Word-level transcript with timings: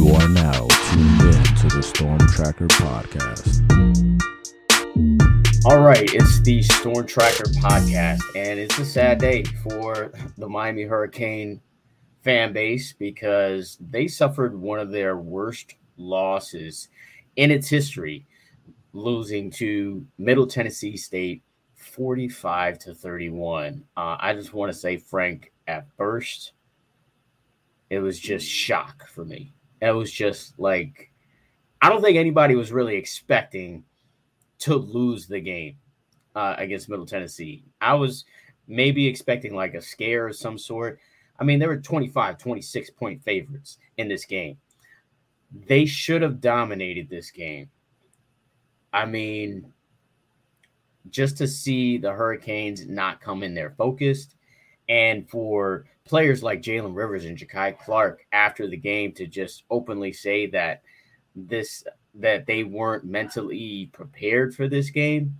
You 0.00 0.14
are 0.14 0.28
now 0.30 0.66
tuned 0.66 1.20
in 1.20 1.44
to 1.56 1.68
the 1.68 1.82
Storm 1.82 2.18
Tracker 2.28 2.68
podcast. 2.68 3.60
All 5.66 5.82
right, 5.82 6.08
it's 6.14 6.40
the 6.40 6.62
Storm 6.62 7.06
Tracker 7.06 7.44
podcast, 7.60 8.22
and 8.34 8.58
it's 8.58 8.78
a 8.78 8.84
sad 8.86 9.18
day 9.18 9.42
for 9.62 10.10
the 10.38 10.48
Miami 10.48 10.84
Hurricane 10.84 11.60
fan 12.24 12.54
base 12.54 12.94
because 12.94 13.76
they 13.90 14.08
suffered 14.08 14.58
one 14.58 14.78
of 14.78 14.90
their 14.90 15.18
worst 15.18 15.74
losses 15.98 16.88
in 17.36 17.50
its 17.50 17.68
history, 17.68 18.26
losing 18.94 19.50
to 19.50 20.06
Middle 20.16 20.46
Tennessee 20.46 20.96
State 20.96 21.42
45 21.74 22.78
to 22.78 22.94
31. 22.94 23.84
Uh, 23.98 24.16
I 24.18 24.32
just 24.32 24.54
want 24.54 24.72
to 24.72 24.78
say, 24.78 24.96
Frank, 24.96 25.52
at 25.68 25.86
first, 25.98 26.52
it 27.90 27.98
was 27.98 28.18
just 28.18 28.48
shock 28.48 29.06
for 29.06 29.26
me. 29.26 29.52
It 29.80 29.90
was 29.90 30.12
just 30.12 30.58
like, 30.58 31.10
I 31.80 31.88
don't 31.88 32.02
think 32.02 32.18
anybody 32.18 32.54
was 32.54 32.72
really 32.72 32.96
expecting 32.96 33.84
to 34.60 34.74
lose 34.74 35.26
the 35.26 35.40
game 35.40 35.76
uh, 36.34 36.54
against 36.58 36.88
Middle 36.88 37.06
Tennessee. 37.06 37.64
I 37.80 37.94
was 37.94 38.24
maybe 38.68 39.06
expecting 39.06 39.54
like 39.54 39.74
a 39.74 39.80
scare 39.80 40.28
of 40.28 40.36
some 40.36 40.58
sort. 40.58 41.00
I 41.38 41.44
mean, 41.44 41.58
there 41.58 41.68
were 41.68 41.78
25, 41.78 42.38
26 42.38 42.90
point 42.90 43.22
favorites 43.22 43.78
in 43.96 44.08
this 44.08 44.24
game. 44.24 44.58
They 45.66 45.86
should 45.86 46.22
have 46.22 46.40
dominated 46.40 47.08
this 47.08 47.30
game. 47.30 47.70
I 48.92 49.06
mean, 49.06 49.72
just 51.08 51.38
to 51.38 51.48
see 51.48 51.96
the 51.96 52.12
Hurricanes 52.12 52.86
not 52.86 53.20
come 53.20 53.42
in 53.42 53.54
there 53.54 53.70
focused 53.70 54.36
and 54.88 55.28
for 55.28 55.86
players 56.10 56.42
like 56.42 56.60
Jalen 56.60 56.96
Rivers 56.96 57.24
and 57.24 57.38
Jakai 57.38 57.78
Clark 57.78 58.26
after 58.32 58.66
the 58.66 58.76
game 58.76 59.12
to 59.12 59.28
just 59.28 59.62
openly 59.70 60.12
say 60.12 60.48
that 60.48 60.82
this 61.36 61.84
that 62.16 62.46
they 62.46 62.64
weren't 62.64 63.04
mentally 63.04 63.88
prepared 63.92 64.52
for 64.52 64.66
this 64.66 64.90
game 64.90 65.36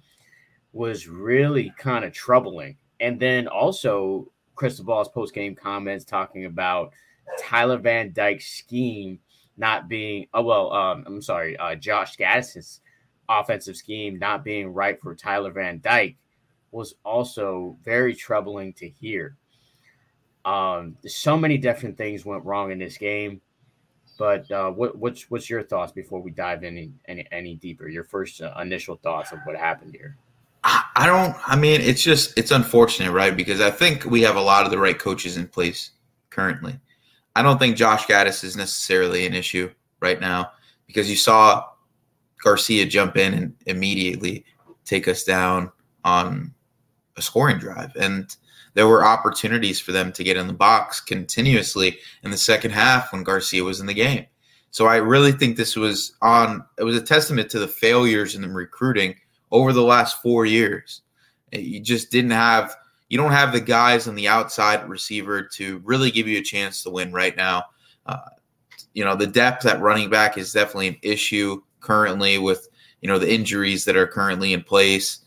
was 0.72 1.08
really 1.08 1.74
kind 1.76 2.04
of 2.04 2.12
troubling. 2.12 2.76
And 3.00 3.18
then 3.18 3.48
also 3.48 4.30
Cristobal's 4.54 5.08
post 5.08 5.34
game 5.34 5.56
comments 5.56 6.04
talking 6.04 6.44
about 6.44 6.92
Tyler 7.40 7.78
Van 7.78 8.12
Dyke's 8.12 8.46
scheme 8.46 9.18
not 9.56 9.88
being, 9.88 10.28
oh, 10.32 10.42
well, 10.42 10.72
um, 10.72 11.02
I'm 11.04 11.20
sorry, 11.20 11.56
uh, 11.56 11.74
Josh 11.74 12.16
Gattis's 12.16 12.80
offensive 13.28 13.76
scheme 13.76 14.20
not 14.20 14.44
being 14.44 14.68
right 14.68 15.00
for 15.00 15.16
Tyler 15.16 15.50
Van 15.50 15.80
Dyke 15.80 16.16
was 16.70 16.94
also 17.04 17.76
very 17.82 18.14
troubling 18.14 18.72
to 18.74 18.88
hear. 18.88 19.36
Um, 20.50 20.96
so 21.06 21.36
many 21.36 21.58
different 21.58 21.96
things 21.96 22.24
went 22.24 22.44
wrong 22.44 22.72
in 22.72 22.78
this 22.78 22.98
game. 22.98 23.40
But 24.18 24.50
uh, 24.50 24.70
what, 24.70 24.98
what's 24.98 25.30
what's 25.30 25.48
your 25.48 25.62
thoughts 25.62 25.92
before 25.92 26.20
we 26.20 26.30
dive 26.30 26.64
any 26.64 26.92
any, 27.06 27.26
any 27.30 27.54
deeper? 27.54 27.88
Your 27.88 28.04
first 28.04 28.42
uh, 28.42 28.52
initial 28.60 28.96
thoughts 28.96 29.32
of 29.32 29.38
what 29.44 29.56
happened 29.56 29.94
here. 29.94 30.16
I 30.62 31.06
don't. 31.06 31.34
I 31.46 31.56
mean, 31.56 31.80
it's 31.80 32.02
just 32.02 32.36
it's 32.36 32.50
unfortunate, 32.50 33.12
right? 33.12 33.34
Because 33.34 33.62
I 33.62 33.70
think 33.70 34.04
we 34.04 34.20
have 34.22 34.36
a 34.36 34.40
lot 34.40 34.66
of 34.66 34.70
the 34.70 34.78
right 34.78 34.98
coaches 34.98 35.38
in 35.38 35.46
place 35.46 35.92
currently. 36.28 36.78
I 37.34 37.42
don't 37.42 37.58
think 37.58 37.76
Josh 37.76 38.04
Gattis 38.06 38.44
is 38.44 38.56
necessarily 38.56 39.24
an 39.24 39.32
issue 39.32 39.70
right 40.00 40.20
now 40.20 40.50
because 40.86 41.08
you 41.08 41.16
saw 41.16 41.64
Garcia 42.42 42.84
jump 42.84 43.16
in 43.16 43.32
and 43.32 43.54
immediately 43.66 44.44
take 44.84 45.08
us 45.08 45.24
down 45.24 45.70
on 46.04 46.52
a 47.16 47.22
scoring 47.22 47.58
drive, 47.58 47.96
and 47.96 48.36
there 48.74 48.86
were 48.86 49.04
opportunities 49.04 49.80
for 49.80 49.92
them 49.92 50.12
to 50.12 50.24
get 50.24 50.36
in 50.36 50.46
the 50.46 50.52
box 50.52 51.00
continuously 51.00 51.98
in 52.22 52.30
the 52.30 52.36
second 52.36 52.70
half 52.70 53.12
when 53.12 53.24
Garcia 53.24 53.64
was 53.64 53.80
in 53.80 53.86
the 53.86 53.94
game. 53.94 54.26
So 54.70 54.86
I 54.86 54.96
really 54.96 55.32
think 55.32 55.56
this 55.56 55.74
was 55.74 56.12
on. 56.22 56.64
It 56.78 56.84
was 56.84 56.96
a 56.96 57.02
testament 57.02 57.50
to 57.50 57.58
the 57.58 57.68
failures 57.68 58.34
in 58.34 58.42
the 58.42 58.48
recruiting 58.48 59.16
over 59.50 59.72
the 59.72 59.82
last 59.82 60.22
four 60.22 60.46
years. 60.46 61.02
You 61.52 61.80
just 61.80 62.10
didn't 62.10 62.30
have. 62.30 62.76
You 63.08 63.18
don't 63.18 63.32
have 63.32 63.52
the 63.52 63.60
guys 63.60 64.06
on 64.06 64.14
the 64.14 64.28
outside 64.28 64.88
receiver 64.88 65.42
to 65.54 65.78
really 65.84 66.12
give 66.12 66.28
you 66.28 66.38
a 66.38 66.42
chance 66.42 66.84
to 66.84 66.90
win 66.90 67.12
right 67.12 67.36
now. 67.36 67.64
Uh, 68.06 68.18
you 68.94 69.04
know 69.04 69.16
the 69.16 69.26
depth 69.26 69.66
at 69.66 69.80
running 69.80 70.10
back 70.10 70.38
is 70.38 70.52
definitely 70.52 70.88
an 70.88 70.96
issue 71.02 71.60
currently 71.80 72.38
with 72.38 72.68
you 73.00 73.08
know 73.08 73.18
the 73.18 73.32
injuries 73.32 73.84
that 73.84 73.96
are 73.96 74.06
currently 74.06 74.52
in 74.52 74.62
place 74.62 75.20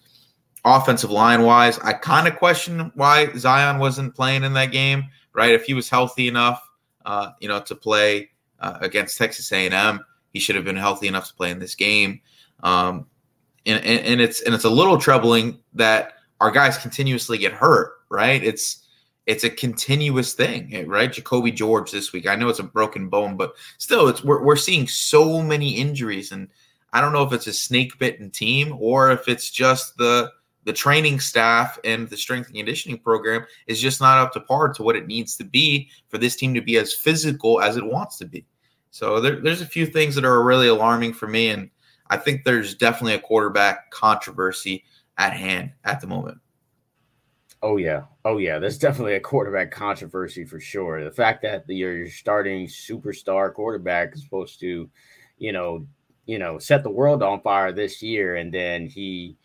offensive 0.65 1.11
line 1.11 1.43
wise, 1.43 1.79
I 1.79 1.93
kind 1.93 2.27
of 2.27 2.37
question 2.37 2.91
why 2.95 3.33
Zion 3.35 3.79
wasn't 3.79 4.15
playing 4.15 4.43
in 4.43 4.53
that 4.53 4.71
game. 4.71 5.05
Right, 5.33 5.51
if 5.51 5.65
he 5.65 5.73
was 5.73 5.89
healthy 5.89 6.27
enough, 6.27 6.61
uh, 7.05 7.31
you 7.39 7.47
know, 7.47 7.59
to 7.61 7.73
play 7.73 8.29
uh, 8.59 8.77
against 8.81 9.17
Texas 9.17 9.51
A&M, 9.51 10.05
he 10.31 10.39
should 10.39 10.55
have 10.55 10.63
been 10.63 10.75
healthy 10.75 11.07
enough 11.07 11.27
to 11.29 11.33
play 11.33 11.49
in 11.49 11.57
this 11.57 11.73
game. 11.73 12.21
Um, 12.61 13.07
and, 13.65 13.83
and, 13.83 14.05
and 14.05 14.21
it's 14.21 14.41
and 14.41 14.53
it's 14.53 14.65
a 14.65 14.69
little 14.69 14.97
troubling 14.97 15.59
that 15.73 16.13
our 16.39 16.51
guys 16.51 16.77
continuously 16.77 17.37
get 17.37 17.51
hurt. 17.53 17.93
Right, 18.09 18.43
it's 18.43 18.83
it's 19.25 19.43
a 19.43 19.49
continuous 19.49 20.33
thing, 20.33 20.87
right? 20.87 21.11
Jacoby 21.11 21.51
George 21.51 21.91
this 21.91 22.11
week. 22.11 22.27
I 22.27 22.35
know 22.35 22.49
it's 22.49 22.59
a 22.59 22.63
broken 22.63 23.09
bone, 23.09 23.37
but 23.37 23.53
still, 23.77 24.07
it's 24.07 24.23
we're 24.23 24.43
we're 24.43 24.55
seeing 24.55 24.87
so 24.87 25.41
many 25.41 25.77
injuries, 25.77 26.31
and 26.31 26.49
I 26.91 27.01
don't 27.01 27.13
know 27.13 27.23
if 27.23 27.33
it's 27.33 27.47
a 27.47 27.53
snake 27.53 27.97
bitten 27.97 28.29
team 28.29 28.75
or 28.77 29.11
if 29.11 29.27
it's 29.27 29.49
just 29.49 29.97
the 29.97 30.31
the 30.65 30.73
training 30.73 31.19
staff 31.19 31.77
and 31.83 32.09
the 32.09 32.17
strength 32.17 32.47
and 32.47 32.55
conditioning 32.55 32.97
program 32.97 33.45
is 33.67 33.81
just 33.81 33.99
not 34.01 34.17
up 34.17 34.31
to 34.33 34.39
par 34.39 34.71
to 34.73 34.83
what 34.83 34.95
it 34.95 35.07
needs 35.07 35.35
to 35.37 35.43
be 35.43 35.89
for 36.07 36.17
this 36.17 36.35
team 36.35 36.53
to 36.53 36.61
be 36.61 36.77
as 36.77 36.93
physical 36.93 37.61
as 37.61 37.77
it 37.77 37.85
wants 37.85 38.17
to 38.17 38.25
be. 38.25 38.45
So 38.91 39.19
there, 39.19 39.39
there's 39.41 39.61
a 39.61 39.65
few 39.65 39.85
things 39.85 40.15
that 40.15 40.25
are 40.25 40.43
really 40.43 40.67
alarming 40.67 41.13
for 41.13 41.27
me, 41.27 41.49
and 41.49 41.69
I 42.09 42.17
think 42.17 42.43
there's 42.43 42.75
definitely 42.75 43.15
a 43.15 43.19
quarterback 43.19 43.89
controversy 43.91 44.83
at 45.17 45.33
hand 45.33 45.71
at 45.83 45.99
the 45.99 46.07
moment. 46.07 46.37
Oh 47.63 47.77
yeah, 47.77 48.03
oh 48.25 48.37
yeah, 48.37 48.59
there's 48.59 48.77
definitely 48.77 49.15
a 49.15 49.21
quarterback 49.21 49.71
controversy 49.71 50.43
for 50.43 50.59
sure. 50.59 51.03
The 51.03 51.11
fact 51.11 51.41
that 51.43 51.63
your 51.67 52.09
starting 52.09 52.67
superstar 52.67 53.53
quarterback 53.53 54.15
is 54.15 54.23
supposed 54.23 54.59
to, 54.59 54.89
you 55.37 55.51
know, 55.53 55.87
you 56.25 56.39
know, 56.39 56.59
set 56.59 56.83
the 56.83 56.89
world 56.89 57.23
on 57.23 57.41
fire 57.41 57.71
this 57.71 58.01
year, 58.01 58.35
and 58.35 58.53
then 58.53 58.85
he 58.87 59.37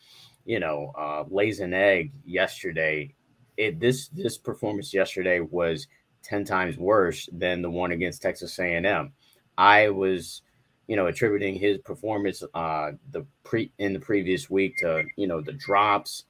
you 0.49 0.59
know, 0.59 0.93
uh, 0.97 1.25
lays 1.29 1.61
an 1.61 1.75
egg 1.75 2.11
yesterday. 2.25 3.15
It 3.59 3.79
this 3.79 4.09
this 4.09 4.39
performance 4.39 4.95
yesterday 4.95 5.41
was 5.41 5.87
ten 6.23 6.43
times 6.43 6.79
worse 6.79 7.29
than 7.31 7.61
the 7.61 7.69
one 7.69 7.93
against 7.93 8.23
Texas 8.23 8.59
A&M. 8.59 9.13
I 9.59 9.91
was, 9.91 10.41
you 10.87 10.97
know, 10.97 11.07
attributing 11.07 11.55
his 11.55 11.77
performance 11.79 12.43
uh, 12.55 12.93
the 13.13 13.27
pre 13.45 13.71
in 13.77 13.93
the 13.93 14.01
previous 14.01 14.49
week 14.49 14.79
to 14.79 15.05
you 15.17 15.27
know 15.27 15.43
the 15.43 15.53
drops, 15.53 16.25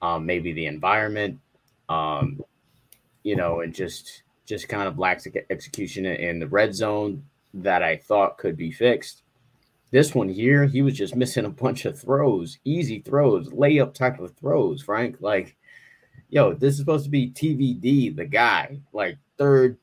um, 0.00 0.24
maybe 0.24 0.54
the 0.54 0.64
environment, 0.64 1.38
um, 1.90 2.42
you 3.22 3.36
know, 3.36 3.60
and 3.60 3.74
just 3.74 4.22
just 4.46 4.66
kind 4.70 4.88
of 4.88 4.98
lacks 4.98 5.26
execution 5.50 6.06
in 6.06 6.38
the 6.38 6.48
red 6.48 6.74
zone 6.74 7.22
that 7.52 7.82
I 7.82 7.98
thought 7.98 8.38
could 8.38 8.56
be 8.56 8.70
fixed. 8.72 9.24
This 9.90 10.14
one 10.14 10.28
here, 10.28 10.66
he 10.66 10.82
was 10.82 10.94
just 10.94 11.16
missing 11.16 11.44
a 11.44 11.50
bunch 11.50 11.84
of 11.84 11.98
throws, 11.98 12.58
easy 12.64 13.00
throws, 13.00 13.48
layup 13.48 13.94
type 13.94 14.18
of 14.20 14.36
throws, 14.36 14.82
Frank. 14.82 15.16
Like, 15.20 15.56
yo, 16.28 16.52
this 16.52 16.74
is 16.74 16.80
supposed 16.80 17.04
to 17.04 17.10
be 17.10 17.30
TVD, 17.30 18.14
the 18.14 18.26
guy, 18.26 18.80
like 18.92 19.16
third 19.38 19.78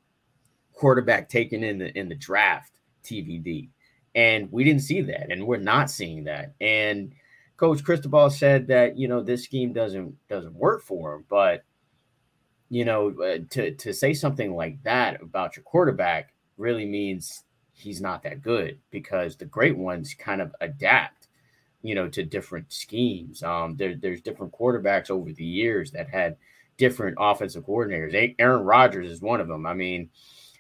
quarterback 0.73 1.27
taken 1.29 1.63
in 1.63 1.79
the 1.79 1.97
in 1.97 2.09
the 2.09 2.15
draft, 2.15 2.73
TVD. 3.03 3.69
And 4.13 4.51
we 4.51 4.63
didn't 4.63 4.83
see 4.83 5.01
that, 5.01 5.31
and 5.31 5.45
we're 5.45 5.57
not 5.57 5.89
seeing 5.89 6.25
that. 6.25 6.53
And 6.61 7.13
Coach 7.57 7.83
Cristobal 7.83 8.29
said 8.29 8.67
that 8.67 8.97
you 8.97 9.07
know 9.07 9.21
this 9.21 9.43
scheme 9.43 9.73
doesn't 9.73 10.15
doesn't 10.27 10.53
work 10.53 10.83
for 10.83 11.15
him, 11.15 11.25
but 11.29 11.63
you 12.69 12.85
know 12.85 13.09
uh, 13.21 13.39
to 13.49 13.71
to 13.71 13.93
say 13.93 14.13
something 14.13 14.55
like 14.55 14.81
that 14.83 15.21
about 15.21 15.55
your 15.55 15.63
quarterback 15.63 16.33
really 16.57 16.85
means 16.85 17.43
he's 17.75 18.01
not 18.01 18.23
that 18.23 18.41
good 18.41 18.79
because 18.89 19.35
the 19.35 19.45
great 19.45 19.77
ones 19.77 20.15
kind 20.17 20.41
of 20.41 20.55
adapt, 20.61 21.27
you 21.81 21.93
know, 21.93 22.07
to 22.09 22.23
different 22.23 22.71
schemes. 22.71 23.43
Um, 23.43 23.75
there, 23.75 23.95
there's 23.95 24.21
different 24.21 24.53
quarterbacks 24.53 25.09
over 25.09 25.31
the 25.31 25.45
years 25.45 25.91
that 25.91 26.09
had 26.09 26.37
different 26.77 27.17
offensive 27.19 27.65
coordinators. 27.65 28.35
Aaron 28.39 28.63
Rodgers 28.63 29.09
is 29.09 29.21
one 29.21 29.41
of 29.41 29.47
them. 29.47 29.65
I 29.65 29.73
mean, 29.73 30.09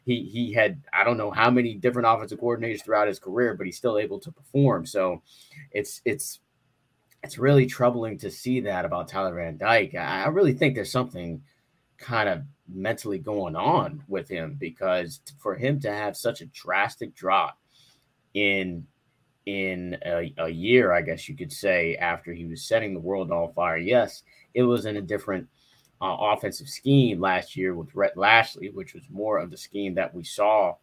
he 0.05 0.23
he 0.23 0.53
had 0.53 0.83
I 0.93 1.03
don't 1.03 1.17
know 1.17 1.31
how 1.31 1.49
many 1.49 1.73
different 1.73 2.07
offensive 2.07 2.39
coordinators 2.39 2.83
throughout 2.83 3.07
his 3.07 3.19
career, 3.19 3.55
but 3.55 3.65
he's 3.65 3.77
still 3.77 3.97
able 3.97 4.19
to 4.19 4.31
perform. 4.31 4.85
So 4.85 5.23
it's 5.71 6.01
it's 6.05 6.39
it's 7.23 7.39
really 7.39 7.65
troubling 7.65 8.19
to 8.19 8.29
see 8.29 8.59
that 8.61 8.85
about 8.85 9.07
Tyler 9.07 9.35
Van 9.35 9.57
Dyke. 9.57 9.95
I 9.95 10.27
really 10.27 10.53
think 10.53 10.75
there's 10.75 10.91
something 10.91 11.41
kind 11.97 12.29
of 12.29 12.43
mentally 12.67 13.19
going 13.19 13.55
on 13.55 14.03
with 14.07 14.27
him 14.27 14.57
because 14.59 15.21
for 15.39 15.55
him 15.55 15.79
to 15.79 15.91
have 15.91 16.17
such 16.17 16.41
a 16.41 16.47
drastic 16.47 17.13
drop 17.15 17.57
in 18.33 18.85
in 19.45 19.95
a, 20.03 20.33
a, 20.39 20.49
year, 20.49 20.91
I 20.91 21.01
guess 21.01 21.29
you 21.29 21.35
could 21.35 21.51
say, 21.51 21.95
after 21.97 22.33
he 22.33 22.45
was 22.45 22.63
setting 22.63 22.93
the 22.93 22.99
world 22.99 23.31
on 23.31 23.53
fire. 23.53 23.77
Yes, 23.77 24.23
it 24.55 24.63
was 24.63 24.87
in 24.87 24.97
a 24.97 25.01
different 25.01 25.47
uh, 26.01 26.15
offensive 26.19 26.67
scheme 26.67 27.21
last 27.21 27.55
year 27.55 27.75
with 27.75 27.93
Rhett 27.93 28.17
Lashlee, 28.17 28.71
which 28.71 28.95
was 28.95 29.03
more 29.09 29.37
of 29.37 29.51
the 29.51 29.57
scheme 29.57 29.93
that 29.95 30.13
we 30.13 30.23
saw 30.23 30.75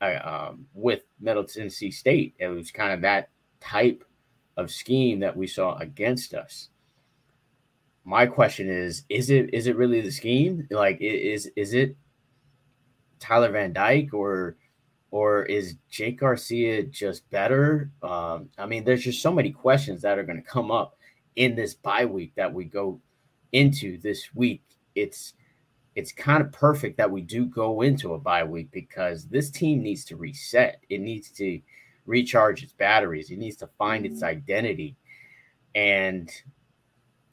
uh, 0.00 0.18
um, 0.24 0.66
with 0.72 1.02
Middle 1.20 1.44
Tennessee 1.44 1.90
State. 1.90 2.34
It 2.38 2.48
was 2.48 2.70
kind 2.70 2.92
of 2.92 3.02
that 3.02 3.28
type 3.60 4.02
of 4.56 4.70
scheme 4.70 5.20
that 5.20 5.36
we 5.36 5.46
saw 5.46 5.76
against 5.78 6.34
us. 6.34 6.70
My 8.04 8.26
question 8.26 8.68
is: 8.68 9.04
Is 9.08 9.30
it 9.30 9.52
is 9.54 9.66
it 9.66 9.76
really 9.76 10.00
the 10.00 10.10
scheme? 10.10 10.66
Like, 10.70 10.98
is 11.00 11.50
is 11.56 11.72
it 11.74 11.96
Tyler 13.18 13.50
Van 13.50 13.72
Dyke 13.72 14.12
or 14.12 14.56
or 15.10 15.44
is 15.44 15.76
Jake 15.88 16.20
Garcia 16.20 16.82
just 16.82 17.28
better? 17.30 17.90
Um, 18.02 18.50
I 18.58 18.66
mean, 18.66 18.84
there's 18.84 19.04
just 19.04 19.22
so 19.22 19.32
many 19.32 19.52
questions 19.52 20.02
that 20.02 20.18
are 20.18 20.24
going 20.24 20.42
to 20.42 20.48
come 20.48 20.70
up 20.70 20.98
in 21.36 21.54
this 21.54 21.74
bye 21.74 22.04
week 22.04 22.32
that 22.36 22.52
we 22.52 22.64
go 22.64 23.00
into 23.52 23.98
this 24.00 24.34
week. 24.34 24.62
It's 24.94 25.34
it's 25.94 26.12
kind 26.12 26.42
of 26.42 26.52
perfect 26.52 26.96
that 26.98 27.10
we 27.10 27.22
do 27.22 27.46
go 27.46 27.82
into 27.82 28.14
a 28.14 28.18
bye 28.18 28.44
week 28.44 28.70
because 28.72 29.26
this 29.28 29.50
team 29.50 29.82
needs 29.82 30.04
to 30.06 30.16
reset. 30.16 30.80
It 30.88 31.00
needs 31.00 31.30
to 31.30 31.60
recharge 32.06 32.62
its 32.62 32.72
batteries. 32.72 33.30
It 33.30 33.38
needs 33.38 33.56
to 33.58 33.68
find 33.78 34.04
its 34.04 34.22
identity. 34.22 34.96
And 35.74 36.30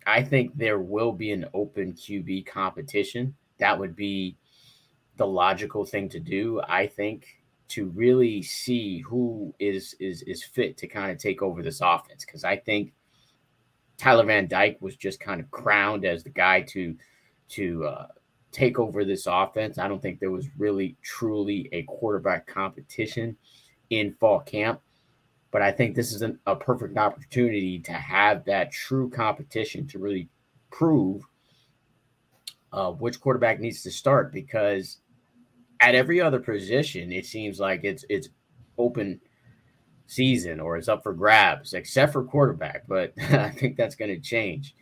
I 0.06 0.24
think 0.24 0.58
there 0.58 0.80
will 0.80 1.12
be 1.12 1.32
an 1.32 1.46
open 1.54 1.94
QB 1.94 2.46
competition. 2.48 3.36
That 3.60 3.78
would 3.78 3.96
be 3.96 4.38
the 5.18 5.28
logical 5.28 5.86
thing 5.86 6.10
to 6.10 6.20
do, 6.20 6.62
I 6.68 6.88
think, 6.88 7.28
to 7.70 7.88
really 7.90 8.42
see 8.42 9.00
who 9.00 9.54
is 9.60 9.96
is 10.00 10.24
is 10.24 10.44
fit 10.44 10.78
to 10.78 10.88
kind 10.88 11.12
of 11.12 11.18
take 11.18 11.42
over 11.42 11.62
this 11.62 11.82
offense. 11.82 12.26
Because 12.26 12.44
I 12.44 12.58
think 12.58 12.94
Tyler 13.98 14.26
Van 14.26 14.48
Dyke 14.48 14.78
was 14.82 14.96
just 14.96 15.20
kind 15.20 15.40
of 15.40 15.50
crowned 15.52 16.06
as 16.06 16.24
the 16.24 16.30
guy 16.30 16.62
to 16.62 16.96
to 17.50 17.86
uh, 17.86 18.08
take 18.52 18.80
over 18.80 19.06
this 19.06 19.28
offense. 19.28 19.78
I 19.78 19.88
don't 19.88 20.02
think 20.02 20.20
there 20.20 20.32
was 20.32 20.48
really 20.58 20.98
truly 21.02 21.70
a 21.72 21.84
quarterback 21.84 22.48
competition 22.48 23.38
in 23.90 24.14
fall 24.20 24.40
camp, 24.40 24.82
but 25.52 25.62
I 25.62 25.72
think 25.72 25.96
this 25.96 26.14
is 26.14 26.22
an, 26.22 26.40
a 26.46 26.56
perfect 26.56 26.98
opportunity 26.98 27.80
to 27.80 27.92
have 27.92 28.46
that 28.46 28.72
true 28.72 29.10
competition 29.10 29.88
to 29.88 30.00
really 30.00 30.30
prove 30.72 31.24
uh, 32.74 32.92
which 32.92 33.20
quarterback 33.20 33.60
needs 33.60 33.84
to 33.84 33.92
start 33.92 34.32
because 34.32 34.98
at 35.82 35.96
every 35.96 36.22
other 36.22 36.40
position 36.40 37.12
it 37.12 37.26
seems 37.26 37.60
like 37.60 37.84
it's 37.84 38.06
it's 38.10 38.30
open 38.78 39.20
season 40.08 40.60
or 40.60 40.78
it's 40.78 40.88
up 40.88 41.04
for 41.04 41.14
grabs 41.14 41.74
except 41.74 42.14
for 42.14 42.24
quarterback 42.24 42.84
but 42.88 43.14
i 43.32 43.50
think 43.50 43.76
that's 43.76 43.96
going 43.96 44.14
to 44.14 44.20
change 44.20 44.76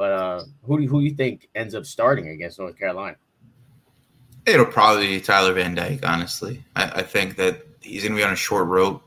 but 0.00 0.12
uh, 0.12 0.44
who 0.62 0.80
do 0.80 0.86
who 0.86 1.00
you 1.00 1.10
think 1.10 1.50
ends 1.54 1.74
up 1.74 1.84
starting 1.84 2.28
against 2.28 2.58
North 2.58 2.78
Carolina? 2.78 3.18
It'll 4.46 4.64
probably 4.64 5.08
be 5.08 5.20
Tyler 5.20 5.52
Van 5.52 5.74
Dyke. 5.74 6.00
Honestly, 6.08 6.64
I, 6.74 6.84
I 6.84 7.02
think 7.02 7.36
that 7.36 7.66
he's 7.82 8.02
going 8.02 8.12
to 8.12 8.16
be 8.16 8.24
on 8.24 8.32
a 8.32 8.36
short 8.36 8.66
rope, 8.66 9.02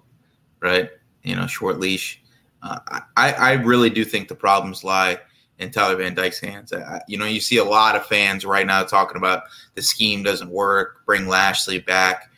right? 0.63 0.89
You 1.23 1.35
know, 1.35 1.47
short 1.47 1.79
leash. 1.79 2.21
Uh, 2.61 2.79
I 3.17 3.33
I 3.33 3.51
really 3.53 3.89
do 3.89 4.03
think 4.05 4.27
the 4.27 4.35
problems 4.35 4.83
lie 4.83 5.19
in 5.59 5.69
Tyler 5.69 5.97
Van 5.97 6.15
Dyke's 6.15 6.39
hands. 6.39 6.73
I, 6.73 7.01
you 7.07 7.17
know, 7.17 7.25
you 7.25 7.39
see 7.39 7.57
a 7.57 7.63
lot 7.63 7.95
of 7.95 8.05
fans 8.05 8.45
right 8.45 8.65
now 8.65 8.83
talking 8.83 9.17
about 9.17 9.43
the 9.75 9.81
scheme 9.81 10.23
doesn't 10.23 10.49
work. 10.49 11.05
Bring 11.05 11.27
Lashlee 11.27 11.79
back. 11.79 12.31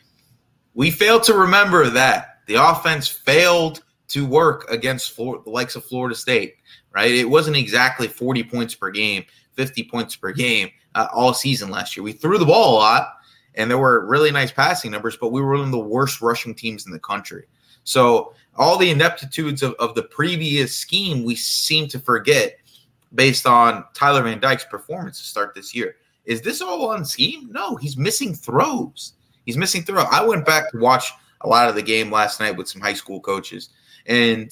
We 0.74 0.90
fail 0.90 1.20
to 1.20 1.32
remember 1.32 1.88
that 1.88 2.40
the 2.46 2.56
offense 2.56 3.08
failed 3.08 3.82
to 4.08 4.26
work 4.26 4.70
against 4.70 5.16
the 5.16 5.40
likes 5.46 5.74
of 5.74 5.84
Florida 5.84 6.14
State 6.14 6.56
right? 6.96 7.12
It 7.12 7.28
wasn't 7.28 7.58
exactly 7.58 8.08
40 8.08 8.42
points 8.44 8.74
per 8.74 8.90
game, 8.90 9.26
50 9.52 9.84
points 9.84 10.16
per 10.16 10.32
game 10.32 10.70
uh, 10.94 11.08
all 11.12 11.34
season 11.34 11.70
last 11.70 11.94
year. 11.94 12.02
We 12.02 12.12
threw 12.12 12.38
the 12.38 12.46
ball 12.46 12.74
a 12.74 12.78
lot 12.78 13.18
and 13.54 13.70
there 13.70 13.78
were 13.78 14.06
really 14.06 14.30
nice 14.30 14.50
passing 14.50 14.90
numbers, 14.90 15.18
but 15.20 15.30
we 15.30 15.42
were 15.42 15.52
one 15.52 15.66
of 15.66 15.70
the 15.70 15.78
worst 15.78 16.22
rushing 16.22 16.54
teams 16.54 16.86
in 16.86 16.92
the 16.92 16.98
country. 16.98 17.44
So 17.86 18.34
all 18.56 18.76
the 18.76 18.90
ineptitudes 18.90 19.62
of, 19.62 19.74
of 19.74 19.94
the 19.94 20.02
previous 20.02 20.74
scheme, 20.76 21.24
we 21.24 21.36
seem 21.36 21.88
to 21.88 21.98
forget 22.00 22.58
based 23.14 23.46
on 23.46 23.84
Tyler 23.94 24.22
Van 24.22 24.40
Dyke's 24.40 24.64
performance 24.64 25.18
to 25.18 25.24
start 25.24 25.54
this 25.54 25.74
year. 25.74 25.96
Is 26.24 26.42
this 26.42 26.60
all 26.60 26.90
on 26.90 27.04
scheme? 27.04 27.48
No, 27.52 27.76
he's 27.76 27.96
missing 27.96 28.34
throws. 28.34 29.12
He's 29.44 29.56
missing 29.56 29.84
throw. 29.84 30.02
I 30.02 30.24
went 30.24 30.44
back 30.44 30.72
to 30.72 30.78
watch 30.78 31.12
a 31.42 31.48
lot 31.48 31.68
of 31.68 31.76
the 31.76 31.82
game 31.82 32.10
last 32.10 32.40
night 32.40 32.56
with 32.56 32.68
some 32.68 32.82
high 32.82 32.94
school 32.94 33.20
coaches, 33.20 33.68
and 34.06 34.50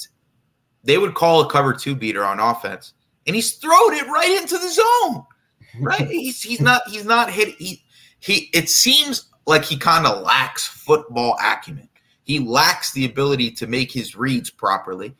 they 0.84 0.96
would 0.96 1.14
call 1.14 1.40
a 1.40 1.50
cover 1.50 1.72
two 1.72 1.96
beater 1.96 2.24
on 2.24 2.38
offense, 2.38 2.92
and 3.26 3.34
he's 3.34 3.54
thrown 3.54 3.94
it 3.94 4.06
right 4.06 4.38
into 4.40 4.56
the 4.56 4.70
zone. 4.70 5.24
Right? 5.80 6.06
he's 6.08 6.40
he's 6.40 6.60
not 6.60 6.82
he's 6.88 7.04
not 7.04 7.32
hit. 7.32 7.56
He 7.56 7.82
he. 8.20 8.50
It 8.54 8.68
seems 8.68 9.26
like 9.46 9.64
he 9.64 9.76
kind 9.76 10.06
of 10.06 10.22
lacks 10.22 10.68
football 10.68 11.36
acumen. 11.42 11.88
He 12.24 12.38
lacks 12.38 12.92
the 12.92 13.04
ability 13.04 13.50
to 13.52 13.66
make 13.66 13.92
his 13.92 14.16
reads 14.16 14.50
properly. 14.50 15.14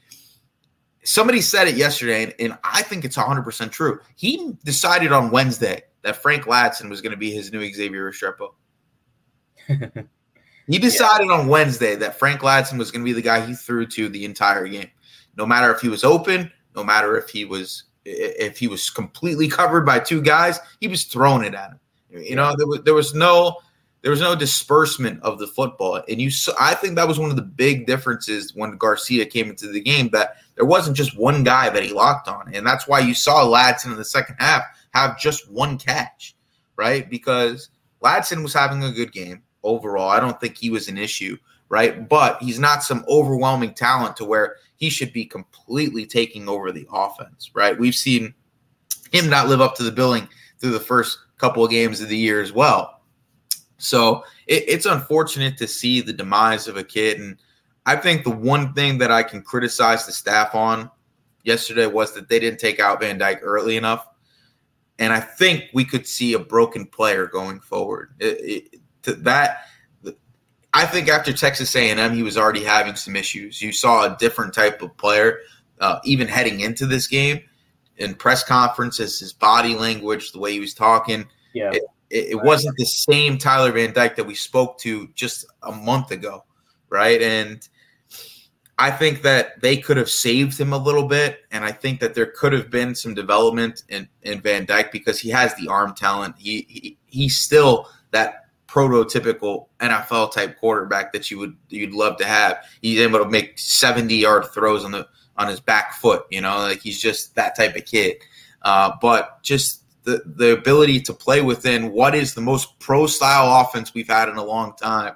Somebody 1.05 1.41
said 1.41 1.69
it 1.69 1.77
yesterday, 1.77 2.25
and, 2.25 2.35
and 2.39 2.59
I 2.65 2.83
think 2.83 3.05
it's 3.05 3.17
100% 3.17 3.71
true. 3.71 4.01
He 4.17 4.55
decided 4.65 5.13
on 5.13 5.31
Wednesday 5.31 5.83
that 6.03 6.17
Frank 6.17 6.45
Ladson 6.45 6.89
was 6.89 7.01
going 7.01 7.13
to 7.13 7.19
be 7.19 7.31
his 7.31 7.53
new 7.53 7.61
Xavier 7.73 8.11
Restrepo. 8.11 8.55
he 10.67 10.79
decided 10.79 11.27
yeah. 11.27 11.35
on 11.35 11.49
Wednesday 11.49 11.95
that 11.97 12.19
Frank 12.19 12.41
Ladson 12.41 12.79
was 12.79 12.91
going 12.91 13.03
to 13.03 13.05
be 13.05 13.13
the 13.13 13.23
guy 13.23 13.45
he 13.45 13.55
threw 13.55 13.87
to 13.87 14.09
the 14.09 14.25
entire 14.25 14.67
game 14.67 14.91
no 15.37 15.47
matter 15.47 15.73
if 15.73 15.81
he 15.81 15.89
was 15.89 16.05
open, 16.05 16.51
no 16.75 16.85
matter 16.85 17.17
if 17.17 17.29
he 17.29 17.45
was 17.45 17.85
if 18.05 18.59
he 18.59 18.69
was 18.69 18.91
completely 18.91 19.49
covered 19.49 19.87
by 19.87 19.99
two 19.99 20.21
guys, 20.21 20.61
he 20.81 20.89
was 20.89 21.05
throwing 21.05 21.43
it 21.45 21.55
at 21.55 21.71
him. 21.71 21.81
You 22.11 22.37
know, 22.37 22.55
there 22.57 22.67
was 22.67 22.83
there 22.83 22.95
was 22.95 23.15
no 23.15 23.59
there 24.05 24.11
was 24.11 24.21
no 24.21 24.37
disbursement 24.37 25.23
of 25.23 25.39
the 25.39 25.47
football, 25.47 26.03
and 26.11 26.21
you. 26.21 26.31
Saw, 26.31 26.53
I 26.61 26.75
think 26.75 26.95
that 26.97 27.09
was 27.09 27.19
one 27.19 27.31
of 27.31 27.37
the 27.37 27.43
big 27.43 27.87
differences 27.87 28.55
when 28.55 28.77
Garcia 28.77 29.25
came 29.25 29.49
into 29.49 29.69
the 29.69 29.81
game. 29.81 30.11
That 30.11 30.37
there 30.57 30.67
wasn't 30.67 30.95
just 30.95 31.17
one 31.17 31.43
guy 31.43 31.71
that 31.71 31.83
he 31.83 31.91
locked 31.91 32.29
on, 32.29 32.53
and 32.53 32.67
that's 32.67 32.87
why 32.87 33.01
you 33.01 33.15
saw 33.15 33.47
Ladson 33.47 33.87
in 33.87 33.97
the 33.97 34.05
second 34.05 34.37
half 34.39 34.63
have 34.93 35.19
just 35.19 35.51
one 35.51 35.79
catch, 35.79 36.37
right? 36.77 37.09
Because 37.09 37.71
Ladson 38.03 38.43
was 38.43 38.53
having 38.53 38.85
a 38.85 38.93
good 38.93 39.11
game 39.11 39.43
overall. 39.63 40.11
I 40.11 40.21
don't 40.21 40.39
think 40.39 40.59
he 40.59 40.69
was 40.69 40.87
an 40.89 40.99
issue, 40.99 41.39
right? 41.71 42.07
But 42.07 42.43
he's 42.43 42.59
not 42.59 42.85
some 42.85 43.07
overwhelming 43.09 43.73
talent 43.73 44.19
to 44.19 44.27
where 44.27 44.57
he 44.77 44.91
should 44.91 45.15
be 45.15 45.25
completely 45.25 46.05
taking 46.05 46.47
over 46.47 46.73
the 46.73 46.87
offense, 46.93 47.53
right? 47.55 47.79
We've 47.79 47.95
seen 47.95 48.35
him 49.13 49.31
not 49.31 49.49
live 49.49 49.63
up 49.63 49.77
to 49.77 49.83
the 49.83 49.91
billing 49.91 50.29
through 50.59 50.73
the 50.73 50.81
first 50.81 51.21
couple 51.39 51.65
of 51.65 51.71
games 51.71 52.03
of 52.03 52.11
the 52.11 52.19
year 52.19 52.43
as 52.43 52.53
well. 52.53 52.94
So 53.85 54.25
it, 54.47 54.65
it's 54.67 54.87
unfortunate 54.87 55.57
to 55.59 55.69
see 55.69 56.01
the 56.01 56.13
demise 56.13 56.69
of 56.69 56.77
a 56.77 56.85
kid. 56.85 57.21
And 57.21 57.37
I 57.87 57.97
think 57.97 58.25
the 58.25 58.31
one 58.31 58.73
thing 58.73 58.99
that 58.99 59.11
I 59.11 59.23
can 59.23 59.43
criticize 59.43 60.07
the 60.07 60.13
staff 60.13 60.55
on 60.55 60.91
yesterday 61.45 61.87
was 61.87 62.15
that 62.15 62.29
they 62.29 62.39
didn't 62.39 62.61
take 62.61 62.81
out 62.81 63.01
Van 63.01 63.19
Dyke 63.19 63.41
early 63.43 63.77
enough. 63.77 64.07
And 64.99 65.13
I 65.13 65.21
think 65.21 65.65
we 65.75 65.85
could 65.85 66.07
see 66.07 66.35
a 66.35 66.39
broken 66.39 66.87
player 66.87 67.27
going 67.27 67.61
forward. 67.61 68.15
It, 68.21 68.71
it, 69.03 69.25
that 69.25 69.67
I 70.73 70.87
think 70.87 71.09
after 71.09 71.33
Texas 71.33 71.75
A&M, 71.77 72.15
he 72.15 72.23
was 72.23 72.37
already 72.37 72.65
having 72.65 72.97
some 72.97 73.17
issues. 73.17 73.61
You 73.61 73.71
saw 73.71 74.07
a 74.07 74.17
different 74.19 74.55
type 74.55 74.83
of 74.83 74.97
player, 74.97 75.39
uh, 75.81 75.99
even 76.05 76.27
heading 76.27 76.61
into 76.61 76.87
this 76.87 77.07
game 77.07 77.41
in 77.99 78.15
press 78.15 78.43
conferences, 78.43 79.21
his 79.21 79.33
body 79.33 79.75
language, 79.75 80.33
the 80.33 80.39
way 80.39 80.53
he 80.53 80.61
was 80.61 80.75
talking. 80.75 81.27
Yeah, 81.53 81.71
it, 81.73 81.83
it, 82.15 82.31
it 82.31 82.43
wasn't 82.43 82.77
the 82.77 82.87
same 82.87 83.37
Tyler 83.37 83.73
Van 83.73 83.93
Dyke 83.93 84.17
that 84.17 84.25
we 84.25 84.35
spoke 84.35 84.79
to 84.79 85.09
just 85.15 85.45
a 85.65 85.73
month 85.73 86.13
ago, 86.13 86.45
right? 86.89 87.21
And 87.21 87.69
I 88.79 88.91
think 88.93 89.23
that 89.23 89.61
they 89.61 89.77
could 89.77 89.97
have 89.97 90.09
saved 90.09 90.59
him 90.59 90.73
a 90.73 90.79
little 90.79 91.07
bit, 91.07 91.41
and 91.51 91.65
I 91.65 91.73
think 91.73 92.01
that 92.01 92.15
there 92.15 92.27
could 92.27 92.53
have 92.53 92.71
been 92.71 92.95
some 92.95 93.15
development 93.15 93.83
in, 93.89 94.09
in 94.23 94.41
Van 94.41 94.65
Dyke 94.65 94.93
because 94.93 95.19
he 95.19 95.29
has 95.31 95.55
the 95.57 95.69
arm 95.69 95.95
talent. 95.95 96.37
He, 96.39 96.67
he 96.69 96.99
he's 97.07 97.37
still 97.37 97.89
that 98.13 98.47
prototypical 98.69 99.67
NFL 99.79 100.33
type 100.33 100.59
quarterback 100.59 101.13
that 101.13 101.31
you 101.31 101.39
would 101.39 101.57
you'd 101.69 101.93
love 101.93 102.17
to 102.19 102.25
have. 102.25 102.65
He's 102.81 103.01
able 103.01 103.19
to 103.21 103.29
make 103.29 103.59
70 103.59 104.15
yard 104.15 104.47
throws 104.47 104.85
on 104.85 104.93
the 104.93 105.07
on 105.37 105.49
his 105.49 105.61
back 105.61 105.95
foot, 105.95 106.25
you 106.31 106.41
know, 106.41 106.59
like 106.59 106.81
he's 106.81 107.01
just 107.01 107.35
that 107.35 107.57
type 107.57 107.77
of 107.77 107.85
kid. 107.85 108.17
Uh, 108.63 108.93
but 109.01 109.43
just 109.43 109.84
the 110.05 110.23
the 110.25 110.53
ability 110.53 111.01
to 111.01 111.13
play 111.13 111.43
within 111.43 111.93
what 111.93 112.15
is 112.15 112.35
the 112.35 112.41
most 112.41 112.79
pro 112.79 113.07
style 113.07 113.61
offense 113.61 113.93
we've 113.95 114.09
had 114.09 114.29
in 114.29 114.37
a 114.37 114.45
long 114.45 114.75
time. 114.77 115.15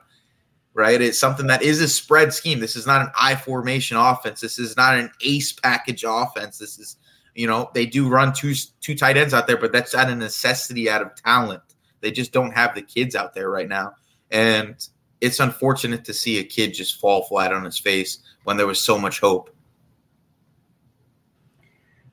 Right? 0.74 1.00
It's 1.00 1.18
something 1.18 1.48
that 1.48 1.62
is 1.62 1.80
a 1.80 1.88
spread 1.88 2.32
scheme. 2.32 2.60
This 2.60 2.76
is 2.76 2.86
not 2.86 3.02
an 3.02 3.10
I 3.20 3.34
formation 3.34 3.96
offense. 3.96 4.40
This 4.40 4.58
is 4.58 4.76
not 4.76 4.98
an 4.98 5.10
ace 5.24 5.52
package 5.52 6.04
offense. 6.06 6.58
This 6.58 6.78
is, 6.78 6.96
you 7.34 7.48
know, 7.48 7.70
they 7.74 7.84
do 7.84 8.08
run 8.08 8.32
two 8.32 8.54
two 8.80 8.94
tight 8.94 9.16
ends 9.16 9.34
out 9.34 9.46
there, 9.46 9.56
but 9.56 9.72
that's 9.72 9.94
out 9.94 10.10
of 10.10 10.18
necessity, 10.18 10.88
out 10.88 11.02
of 11.02 11.14
talent. 11.16 11.62
They 12.00 12.10
just 12.10 12.32
don't 12.32 12.52
have 12.52 12.74
the 12.74 12.82
kids 12.82 13.16
out 13.16 13.34
there 13.34 13.50
right 13.50 13.68
now. 13.68 13.94
And 14.30 14.76
it's 15.20 15.40
unfortunate 15.40 16.04
to 16.04 16.14
see 16.14 16.38
a 16.38 16.44
kid 16.44 16.74
just 16.74 17.00
fall 17.00 17.24
flat 17.24 17.52
on 17.52 17.64
his 17.64 17.78
face 17.78 18.18
when 18.44 18.56
there 18.56 18.66
was 18.66 18.80
so 18.80 18.98
much 18.98 19.20
hope. 19.20 19.50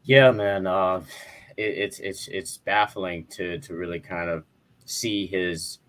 Yeah, 0.04 0.32
man. 0.32 0.66
Uh, 0.66 1.02
it's 1.58 2.00
it's 2.00 2.28
it's 2.28 2.58
baffling 2.58 3.26
to 3.28 3.60
to 3.60 3.76
really 3.76 4.00
kind 4.00 4.30
of 4.30 4.44
see 4.86 5.26
his 5.26 5.80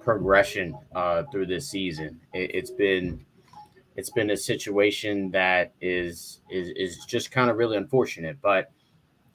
progression 0.00 0.76
uh, 0.94 1.22
through 1.30 1.46
this 1.46 1.68
season. 1.68 2.20
It, 2.32 2.50
it's 2.54 2.70
been 2.70 3.24
it's 3.96 4.10
been 4.10 4.30
a 4.30 4.36
situation 4.36 5.30
that 5.30 5.72
is 5.80 6.40
is 6.50 6.68
is 6.76 7.04
just 7.06 7.30
kind 7.30 7.50
of 7.50 7.56
really 7.56 7.76
unfortunate. 7.76 8.38
But 8.40 8.72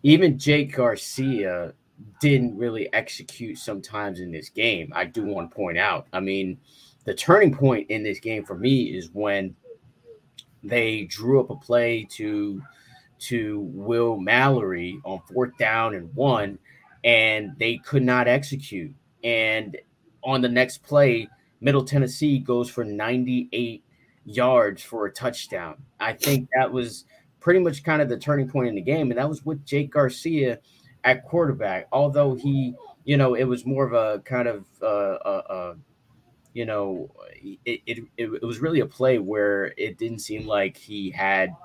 even 0.04 0.38
Jake 0.38 0.76
Garcia 0.76 1.74
didn't 2.20 2.58
really 2.58 2.92
execute 2.94 3.58
sometimes 3.58 4.20
in 4.20 4.32
this 4.32 4.50
game. 4.50 4.92
I 4.96 5.06
do 5.06 5.26
want 5.26 5.50
to 5.50 5.56
point 5.56 5.78
out. 5.78 6.08
I 6.14 6.20
mean, 6.20 6.60
the 7.06 7.14
turning 7.14 7.54
point 7.54 7.90
in 7.90 8.04
this 8.04 8.20
game 8.20 8.46
for 8.46 8.56
me 8.56 8.84
is 8.84 9.10
when 9.14 9.56
they 10.64 11.04
drew 11.06 11.40
up 11.40 11.50
a 11.50 11.56
play 11.56 12.08
to 12.12 12.62
to 13.20 13.60
Will 13.74 14.18
Mallory 14.18 15.00
on 15.04 15.22
fourth 15.32 15.58
down 15.58 15.96
and 15.96 16.14
one, 16.16 16.60
and 17.04 17.54
they 17.58 17.78
could 17.78 18.04
not 18.04 18.28
execute. 18.28 18.94
And 19.24 19.78
on 20.24 20.42
the 20.42 20.50
next 20.50 20.84
play, 20.84 21.30
Middle 21.62 21.84
Tennessee 21.84 22.40
goes 22.40 22.70
for 22.70 22.84
98 22.84 23.84
yards 24.26 24.84
for 24.84 25.06
a 25.06 25.12
touchdown. 25.12 25.76
I 26.00 26.14
think 26.14 26.50
that 26.56 26.72
was 26.72 27.06
pretty 27.40 27.60
much 27.60 27.84
kind 27.84 28.02
of 28.02 28.10
the 28.10 28.18
turning 28.18 28.50
point 28.50 28.68
in 28.68 28.76
the 28.76 28.82
game, 28.82 29.10
and 29.10 29.18
that 29.18 29.30
was 29.30 29.46
with 29.46 29.66
Jake 29.66 29.92
Garcia 29.92 30.60
at 31.04 31.24
quarterback. 31.26 31.88
Although 31.92 32.36
he, 32.36 32.76
you 33.06 33.18
know, 33.18 33.36
it 33.36 33.46
was 33.46 33.66
more 33.66 33.86
of 33.86 33.94
a 33.94 34.22
kind 34.24 34.48
of, 34.48 34.66
uh, 34.82 34.86
uh, 34.86 35.44
uh 35.50 35.76
you 36.54 36.66
know, 36.66 37.12
it, 37.66 37.82
it 37.86 38.04
it 38.18 38.42
was 38.42 38.60
really 38.60 38.80
a 38.80 38.86
play 38.86 39.20
where 39.20 39.74
it 39.78 39.98
didn't 39.98 40.20
seem 40.20 40.48
like 40.48 40.76
he 40.76 41.12
had 41.12 41.56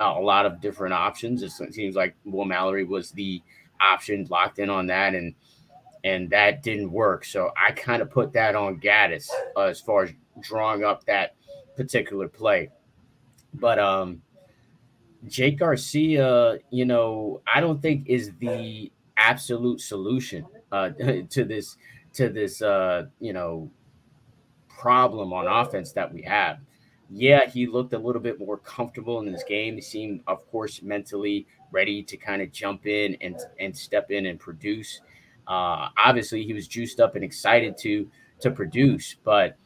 a 0.00 0.20
lot 0.20 0.46
of 0.46 0.60
different 0.60 0.94
options. 0.94 1.42
It 1.42 1.50
seems 1.50 1.94
like 1.94 2.14
Will 2.24 2.44
Mallory 2.44 2.84
was 2.84 3.10
the 3.12 3.42
option 3.80 4.26
locked 4.30 4.58
in 4.58 4.70
on 4.70 4.86
that, 4.86 5.14
and 5.14 5.34
and 6.04 6.30
that 6.30 6.62
didn't 6.62 6.90
work. 6.90 7.24
So 7.24 7.50
I 7.56 7.72
kind 7.72 8.00
of 8.00 8.10
put 8.10 8.32
that 8.32 8.54
on 8.54 8.80
Gattis 8.80 9.28
uh, 9.56 9.62
as 9.62 9.80
far 9.80 10.04
as 10.04 10.10
drawing 10.40 10.84
up 10.84 11.04
that 11.04 11.34
particular 11.76 12.28
play. 12.28 12.70
But 13.54 13.78
um, 13.78 14.22
Jake 15.26 15.58
Garcia, 15.58 16.58
you 16.70 16.86
know, 16.86 17.42
I 17.52 17.60
don't 17.60 17.82
think 17.82 18.08
is 18.08 18.32
the 18.38 18.90
absolute 19.16 19.80
solution 19.80 20.46
uh, 20.72 20.90
to 21.30 21.44
this 21.44 21.76
to 22.14 22.28
this 22.28 22.62
uh, 22.62 23.06
you 23.20 23.32
know 23.32 23.70
problem 24.68 25.32
on 25.32 25.46
offense 25.46 25.92
that 25.92 26.12
we 26.12 26.22
have. 26.22 26.58
Yeah, 27.12 27.48
he 27.48 27.66
looked 27.66 27.92
a 27.92 27.98
little 27.98 28.22
bit 28.22 28.38
more 28.38 28.58
comfortable 28.58 29.18
in 29.20 29.32
this 29.32 29.42
game. 29.42 29.74
He 29.74 29.80
seemed, 29.80 30.22
of 30.28 30.48
course, 30.50 30.80
mentally 30.80 31.46
ready 31.72 32.02
to 32.04 32.16
kind 32.16 32.40
of 32.40 32.52
jump 32.52 32.86
in 32.86 33.16
and 33.20 33.36
and 33.58 33.76
step 33.76 34.10
in 34.10 34.26
and 34.26 34.38
produce. 34.38 35.00
Uh, 35.48 35.88
obviously, 35.98 36.44
he 36.44 36.52
was 36.52 36.68
juiced 36.68 37.00
up 37.00 37.16
and 37.16 37.24
excited 37.24 37.76
to 37.78 38.08
to 38.40 38.50
produce, 38.50 39.16
but 39.24 39.56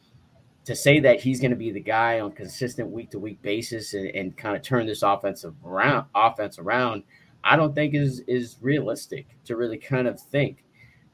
to 0.65 0.75
say 0.75 0.99
that 0.99 1.21
he's 1.21 1.39
going 1.39 1.51
to 1.51 1.57
be 1.57 1.71
the 1.71 1.79
guy 1.79 2.19
on 2.19 2.31
consistent 2.31 2.89
week 2.89 3.11
to 3.11 3.19
week 3.19 3.39
basis 3.43 3.93
and, 3.93 4.07
and 4.07 4.35
kind 4.35 4.55
of 4.55 4.63
turn 4.63 4.87
this 4.87 5.03
offensive 5.03 5.53
around 5.63 6.07
offense 6.15 6.57
around, 6.57 7.03
I 7.43 7.55
don't 7.55 7.75
think 7.75 7.93
is 7.93 8.21
is 8.21 8.57
realistic 8.59 9.27
to 9.45 9.55
really 9.55 9.77
kind 9.77 10.07
of 10.07 10.19
think. 10.19 10.63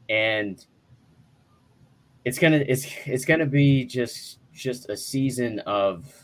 And 0.09 0.65
it's 2.23 2.39
gonna 2.39 2.63
it's 2.65 2.88
it's 3.05 3.25
gonna 3.25 3.45
be 3.45 3.83
just 3.83 4.39
just 4.53 4.89
a 4.89 4.95
season 4.95 5.59
of 5.59 6.20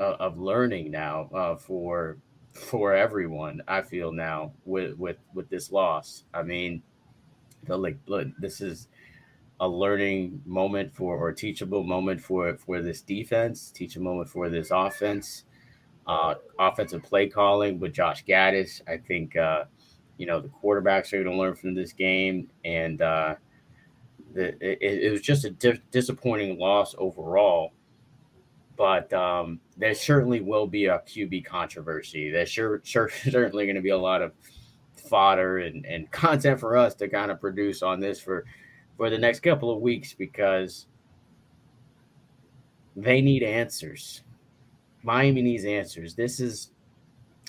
of 0.00 0.38
learning 0.38 0.90
now 0.90 1.28
uh, 1.34 1.56
for 1.56 2.18
for 2.52 2.94
everyone. 2.94 3.62
I 3.68 3.82
feel 3.82 4.12
now 4.12 4.52
with 4.64 4.96
with 4.98 5.18
with 5.34 5.48
this 5.50 5.70
loss. 5.70 6.24
I 6.34 6.42
mean, 6.42 6.82
the 7.64 7.76
like 7.76 7.98
look, 8.06 8.28
this 8.38 8.60
is 8.60 8.88
a 9.60 9.68
learning 9.68 10.42
moment 10.46 10.94
for 10.94 11.16
or 11.16 11.32
teachable 11.32 11.84
moment 11.84 12.20
for 12.20 12.56
for 12.56 12.80
this 12.82 13.02
defense, 13.02 13.70
teach 13.70 13.96
a 13.96 14.00
moment 14.00 14.28
for 14.28 14.48
this 14.48 14.70
offense, 14.70 15.44
uh, 16.06 16.34
offensive 16.58 17.02
play 17.02 17.28
calling 17.28 17.78
with 17.80 17.92
Josh 17.92 18.24
Gattis. 18.24 18.80
I 18.88 18.98
think 18.98 19.36
uh, 19.36 19.64
you 20.16 20.26
know 20.26 20.40
the 20.40 20.48
quarterbacks 20.48 21.12
are 21.12 21.22
going 21.22 21.36
to 21.36 21.40
learn 21.40 21.54
from 21.54 21.74
this 21.74 21.92
game, 21.92 22.50
and 22.64 23.02
uh, 23.02 23.36
it, 24.34 24.58
it 24.80 25.12
was 25.12 25.20
just 25.20 25.44
a 25.44 25.50
di- 25.50 25.82
disappointing 25.90 26.58
loss 26.58 26.94
overall. 26.98 27.72
But 28.80 29.12
um, 29.12 29.60
there 29.76 29.92
certainly 29.92 30.40
will 30.40 30.66
be 30.66 30.86
a 30.86 31.00
QB 31.00 31.44
controversy. 31.44 32.30
There's 32.30 32.48
sure, 32.48 32.80
sure 32.82 33.10
certainly 33.24 33.66
going 33.66 33.76
to 33.76 33.82
be 33.82 33.90
a 33.90 33.98
lot 33.98 34.22
of 34.22 34.32
fodder 34.96 35.58
and, 35.58 35.84
and 35.84 36.10
content 36.10 36.58
for 36.58 36.78
us 36.78 36.94
to 36.94 37.06
kind 37.06 37.30
of 37.30 37.42
produce 37.42 37.82
on 37.82 38.00
this 38.00 38.18
for 38.18 38.46
for 38.96 39.10
the 39.10 39.18
next 39.18 39.40
couple 39.40 39.70
of 39.70 39.82
weeks 39.82 40.14
because 40.14 40.86
they 42.96 43.20
need 43.20 43.42
answers. 43.42 44.22
Miami 45.02 45.42
needs 45.42 45.66
answers. 45.66 46.14
This 46.14 46.40
is 46.40 46.70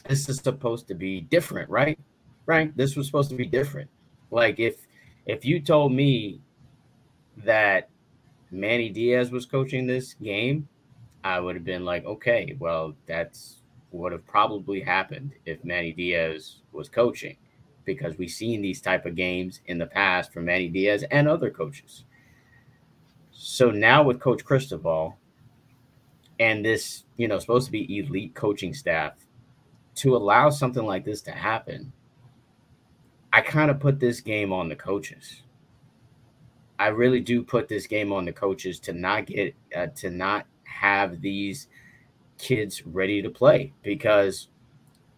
this 0.10 0.28
is 0.28 0.36
supposed 0.40 0.86
to 0.90 0.96
be 0.96 1.22
different, 1.22 1.70
right? 1.70 1.98
Right? 2.46 2.76
This 2.76 2.98
was 2.98 3.06
supposed 3.06 3.30
to 3.30 3.38
be 3.38 3.46
different. 3.46 3.90
Like 4.32 4.60
if 4.60 4.86
if 5.26 5.46
you 5.46 5.62
told 5.62 5.94
me 5.94 6.42
that 7.38 7.88
Manny 8.52 8.90
Diaz 8.90 9.32
was 9.32 9.46
coaching 9.46 9.88
this 9.88 10.14
game, 10.16 10.68
I 11.24 11.40
would 11.40 11.56
have 11.56 11.66
been 11.66 11.86
like, 11.86 12.06
okay, 12.06 12.56
well, 12.60 12.96
that's 13.06 13.62
what 13.92 14.04
would 14.04 14.12
have 14.14 14.26
probably 14.26 14.82
happened 14.82 15.34
if 15.46 15.64
Manny 15.64 15.92
Diaz 15.92 16.58
was 16.72 16.90
coaching 16.90 17.38
because 17.84 18.18
we've 18.18 18.32
seen 18.32 18.62
these 18.62 18.82
type 18.82 19.06
of 19.06 19.16
games 19.16 19.62
in 19.66 19.78
the 19.78 19.86
past 19.86 20.32
from 20.32 20.46
Manny 20.46 20.70
Diaz 20.70 21.04
and 21.12 21.28
other 21.28 21.50
coaches. 21.50 22.06
So 23.32 23.72
now 23.72 24.04
with 24.04 24.20
Coach 24.20 24.46
Cristobal 24.46 25.18
and 26.40 26.64
this, 26.64 27.04
you 27.18 27.28
know, 27.28 27.40
supposed 27.40 27.66
to 27.66 27.72
be 27.72 27.98
elite 28.00 28.34
coaching 28.34 28.74
staff, 28.74 29.14
to 29.96 30.16
allow 30.16 30.50
something 30.50 30.86
like 30.86 31.04
this 31.04 31.22
to 31.24 31.32
happen, 31.32 31.92
I 33.34 33.42
kind 33.42 33.72
of 33.72 33.80
put 33.80 34.00
this 34.00 34.22
game 34.22 34.54
on 34.54 34.70
the 34.70 34.76
coaches. 34.76 35.42
I 36.80 36.88
really 36.88 37.20
do 37.20 37.44
put 37.44 37.68
this 37.68 37.88
game 37.88 38.12
on 38.12 38.26
the 38.26 38.32
coaches 38.32 38.80
to 38.82 38.94
not 38.94 39.28
get 39.28 39.56
uh, 39.76 39.88
to 39.98 40.10
not 40.10 40.48
have 40.72 41.22
these 41.22 41.68
kids 42.38 42.86
ready 42.86 43.22
to 43.22 43.30
play 43.30 43.72
because 43.84 44.48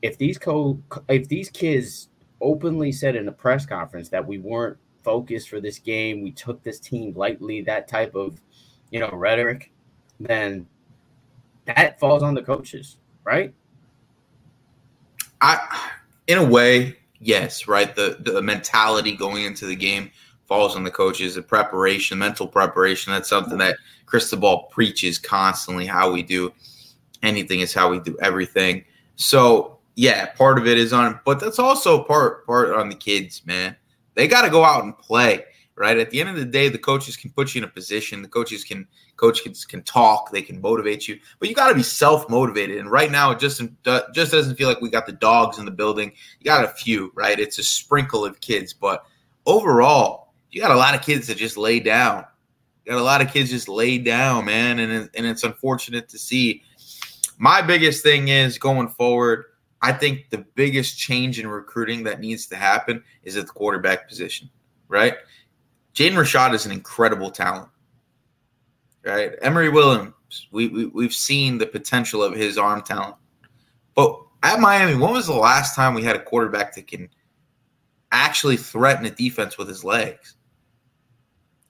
if 0.01 0.17
these 0.17 0.37
co 0.37 0.77
if 1.07 1.27
these 1.29 1.49
kids 1.49 2.09
openly 2.41 2.91
said 2.91 3.15
in 3.15 3.27
a 3.27 3.31
press 3.31 3.65
conference 3.65 4.09
that 4.09 4.27
we 4.27 4.37
weren't 4.37 4.77
focused 5.03 5.49
for 5.49 5.59
this 5.59 5.79
game. 5.79 6.21
We 6.21 6.31
took 6.31 6.63
this 6.63 6.79
team 6.79 7.13
lightly, 7.15 7.61
that 7.61 7.87
type 7.87 8.15
of, 8.15 8.41
you 8.91 8.99
know, 8.99 9.09
rhetoric, 9.11 9.71
then 10.19 10.67
that 11.65 11.99
falls 11.99 12.23
on 12.23 12.33
the 12.33 12.41
coaches, 12.41 12.97
right? 13.23 13.53
I 15.41 15.89
in 16.27 16.37
a 16.37 16.43
way, 16.43 16.97
yes, 17.19 17.67
right. 17.67 17.93
The 17.95 18.17
the 18.19 18.41
mentality 18.41 19.15
going 19.15 19.43
into 19.43 19.65
the 19.65 19.75
game 19.75 20.11
falls 20.53 20.75
on 20.75 20.83
the 20.83 20.91
coaches, 20.91 21.33
the 21.33 21.41
preparation, 21.41 22.19
mental 22.19 22.47
preparation. 22.47 23.11
That's 23.11 23.27
something 23.27 23.57
that 23.57 23.75
Cristobal 24.05 24.69
preaches 24.69 25.17
constantly. 25.17 25.87
How 25.87 26.11
we 26.11 26.21
do 26.21 26.53
anything 27.23 27.61
is 27.61 27.73
how 27.73 27.89
we 27.89 27.99
do 27.99 28.15
everything. 28.21 28.85
So 29.15 29.79
yeah, 29.95 30.27
part 30.27 30.59
of 30.59 30.67
it 30.67 30.77
is 30.77 30.93
on, 30.93 31.19
but 31.25 31.39
that's 31.39 31.57
also 31.57 32.03
part 32.03 32.45
part 32.45 32.69
on 32.69 32.89
the 32.89 32.95
kids, 32.95 33.41
man. 33.47 33.75
They 34.13 34.27
got 34.27 34.43
to 34.43 34.51
go 34.51 34.63
out 34.63 34.83
and 34.83 34.95
play, 34.95 35.43
right? 35.73 35.97
At 35.97 36.11
the 36.11 36.19
end 36.19 36.29
of 36.29 36.35
the 36.35 36.45
day, 36.45 36.69
the 36.69 36.77
coaches 36.77 37.17
can 37.17 37.31
put 37.31 37.55
you 37.55 37.61
in 37.63 37.67
a 37.67 37.71
position. 37.71 38.21
The 38.21 38.27
coaches 38.27 38.63
can 38.63 38.87
coaches 39.15 39.65
can 39.65 39.81
talk, 39.81 40.31
they 40.31 40.43
can 40.43 40.61
motivate 40.61 41.07
you, 41.07 41.17
but 41.39 41.49
you 41.49 41.55
got 41.55 41.69
to 41.69 41.75
be 41.75 41.81
self 41.81 42.29
motivated. 42.29 42.77
And 42.77 42.91
right 42.91 43.09
now, 43.09 43.31
it 43.31 43.39
just 43.39 43.59
just 44.13 44.31
doesn't 44.31 44.55
feel 44.55 44.67
like 44.67 44.81
we 44.81 44.91
got 44.91 45.07
the 45.07 45.13
dogs 45.13 45.57
in 45.57 45.65
the 45.65 45.71
building. 45.71 46.11
You 46.39 46.45
got 46.45 46.63
a 46.63 46.67
few, 46.67 47.11
right? 47.15 47.39
It's 47.39 47.57
a 47.57 47.63
sprinkle 47.63 48.23
of 48.23 48.39
kids, 48.39 48.71
but 48.71 49.03
overall, 49.47 50.22
you 50.53 50.61
got 50.61 50.71
a 50.71 50.77
lot 50.77 50.95
of 50.95 51.01
kids 51.01 51.27
that 51.27 51.37
just 51.37 51.57
lay 51.57 51.79
down. 51.79 52.25
You 52.85 52.91
got 52.93 53.01
a 53.01 53.03
lot 53.03 53.21
of 53.21 53.31
kids 53.31 53.49
just 53.49 53.67
lay 53.67 53.97
down, 53.97 54.45
man, 54.45 54.79
and 54.79 55.09
and 55.13 55.25
it's 55.25 55.43
unfortunate 55.43 56.09
to 56.09 56.17
see. 56.17 56.63
My 57.37 57.61
biggest 57.61 58.03
thing 58.03 58.29
is 58.29 58.57
going 58.57 58.87
forward 58.89 59.45
I 59.83 59.91
think 59.91 60.29
the 60.29 60.45
biggest 60.55 60.97
change 60.97 61.41
in 61.41 61.45
recruiting 61.45 62.03
that 62.03 62.21
needs 62.21 62.47
to 62.47 62.55
happen 62.55 63.03
is 63.23 63.35
at 63.35 63.47
the 63.47 63.51
quarterback 63.51 64.07
position, 64.07 64.49
right? 64.87 65.15
Jaden 65.93 66.13
Rashad 66.13 66.53
is 66.53 66.65
an 66.65 66.71
incredible 66.71 67.29
talent, 67.29 67.67
right? 69.05 69.33
Emory 69.41 69.67
Williams, 69.67 70.13
we, 70.51 70.69
we, 70.69 70.85
we've 70.85 71.13
seen 71.13 71.57
the 71.57 71.65
potential 71.65 72.23
of 72.23 72.33
his 72.33 72.57
arm 72.57 72.81
talent. 72.81 73.15
But 73.93 74.17
at 74.41 74.61
Miami, 74.61 74.95
when 74.95 75.11
was 75.11 75.27
the 75.27 75.33
last 75.33 75.75
time 75.75 75.93
we 75.93 76.01
had 76.01 76.15
a 76.15 76.23
quarterback 76.23 76.73
that 76.75 76.87
can 76.87 77.09
actually 78.13 78.55
threaten 78.55 79.05
a 79.05 79.11
defense 79.11 79.57
with 79.57 79.67
his 79.67 79.83
legs? 79.83 80.37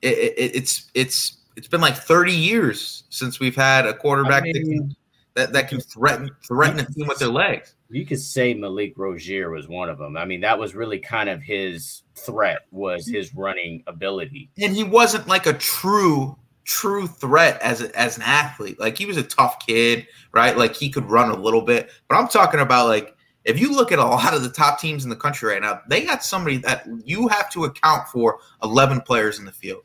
It, 0.04 0.34
it, 0.38 0.56
it's 0.56 0.92
it's 0.94 1.38
it's 1.56 1.68
been 1.68 1.82
like 1.82 1.96
30 1.96 2.34
years 2.34 3.04
since 3.10 3.40
we've 3.40 3.56
had 3.56 3.86
a 3.86 3.94
quarterback 3.94 4.44
I 4.44 4.46
mean, 4.46 4.54
that, 4.54 4.64
can, 4.64 4.96
that, 5.36 5.54
that 5.54 5.70
can 5.70 5.80
threaten 5.80 6.30
threaten 6.46 6.80
a 6.80 6.86
team 6.86 7.08
with 7.08 7.20
their 7.20 7.30
legs 7.30 7.76
you 7.94 8.06
could 8.06 8.20
say 8.20 8.54
Malik 8.54 8.94
Rosier 8.98 9.52
was 9.52 9.68
one 9.68 9.90
of 9.90 9.98
them. 9.98 10.18
I 10.18 10.26
mean, 10.26 10.42
that 10.42 10.58
was 10.58 10.74
really 10.74 11.00
kind 11.00 11.30
of 11.30 11.42
his 11.42 12.02
threat 12.16 12.62
was 12.72 13.08
his 13.08 13.34
running 13.36 13.84
ability. 13.88 14.50
And 14.60 14.76
he 14.76 14.84
wasn't 14.84 15.28
like 15.28 15.46
a 15.46 15.54
true 15.54 16.38
true 16.66 17.08
threat 17.08 17.62
as 17.62 17.82
a, 17.82 18.00
as 18.00 18.16
an 18.16 18.24
athlete. 18.24 18.80
Like 18.80 18.98
he 18.98 19.06
was 19.06 19.18
a 19.18 19.24
tough 19.24 19.66
kid, 19.66 20.08
right? 20.32 20.58
Like 20.58 20.76
he 20.76 20.90
could 20.90 21.10
run 21.10 21.30
a 21.30 21.36
little 21.36 21.62
bit, 21.62 21.90
but 22.08 22.16
I'm 22.16 22.28
talking 22.28 22.62
about 22.62 22.88
like 22.88 23.16
if 23.44 23.60
you 23.60 23.76
look 23.76 23.92
at 23.92 24.00
a 24.00 24.06
lot 24.06 24.34
of 24.34 24.42
the 24.42 24.50
top 24.50 24.80
teams 24.80 25.04
in 25.04 25.10
the 25.10 25.16
country 25.16 25.52
right 25.52 25.62
now, 25.62 25.82
they 25.90 26.06
got 26.06 26.24
somebody 26.24 26.58
that 26.58 26.88
you 27.04 27.28
have 27.28 27.50
to 27.52 27.66
account 27.66 28.08
for 28.08 28.40
11 28.64 29.02
players 29.02 29.40
in 29.40 29.46
the 29.46 29.52
field. 29.52 29.84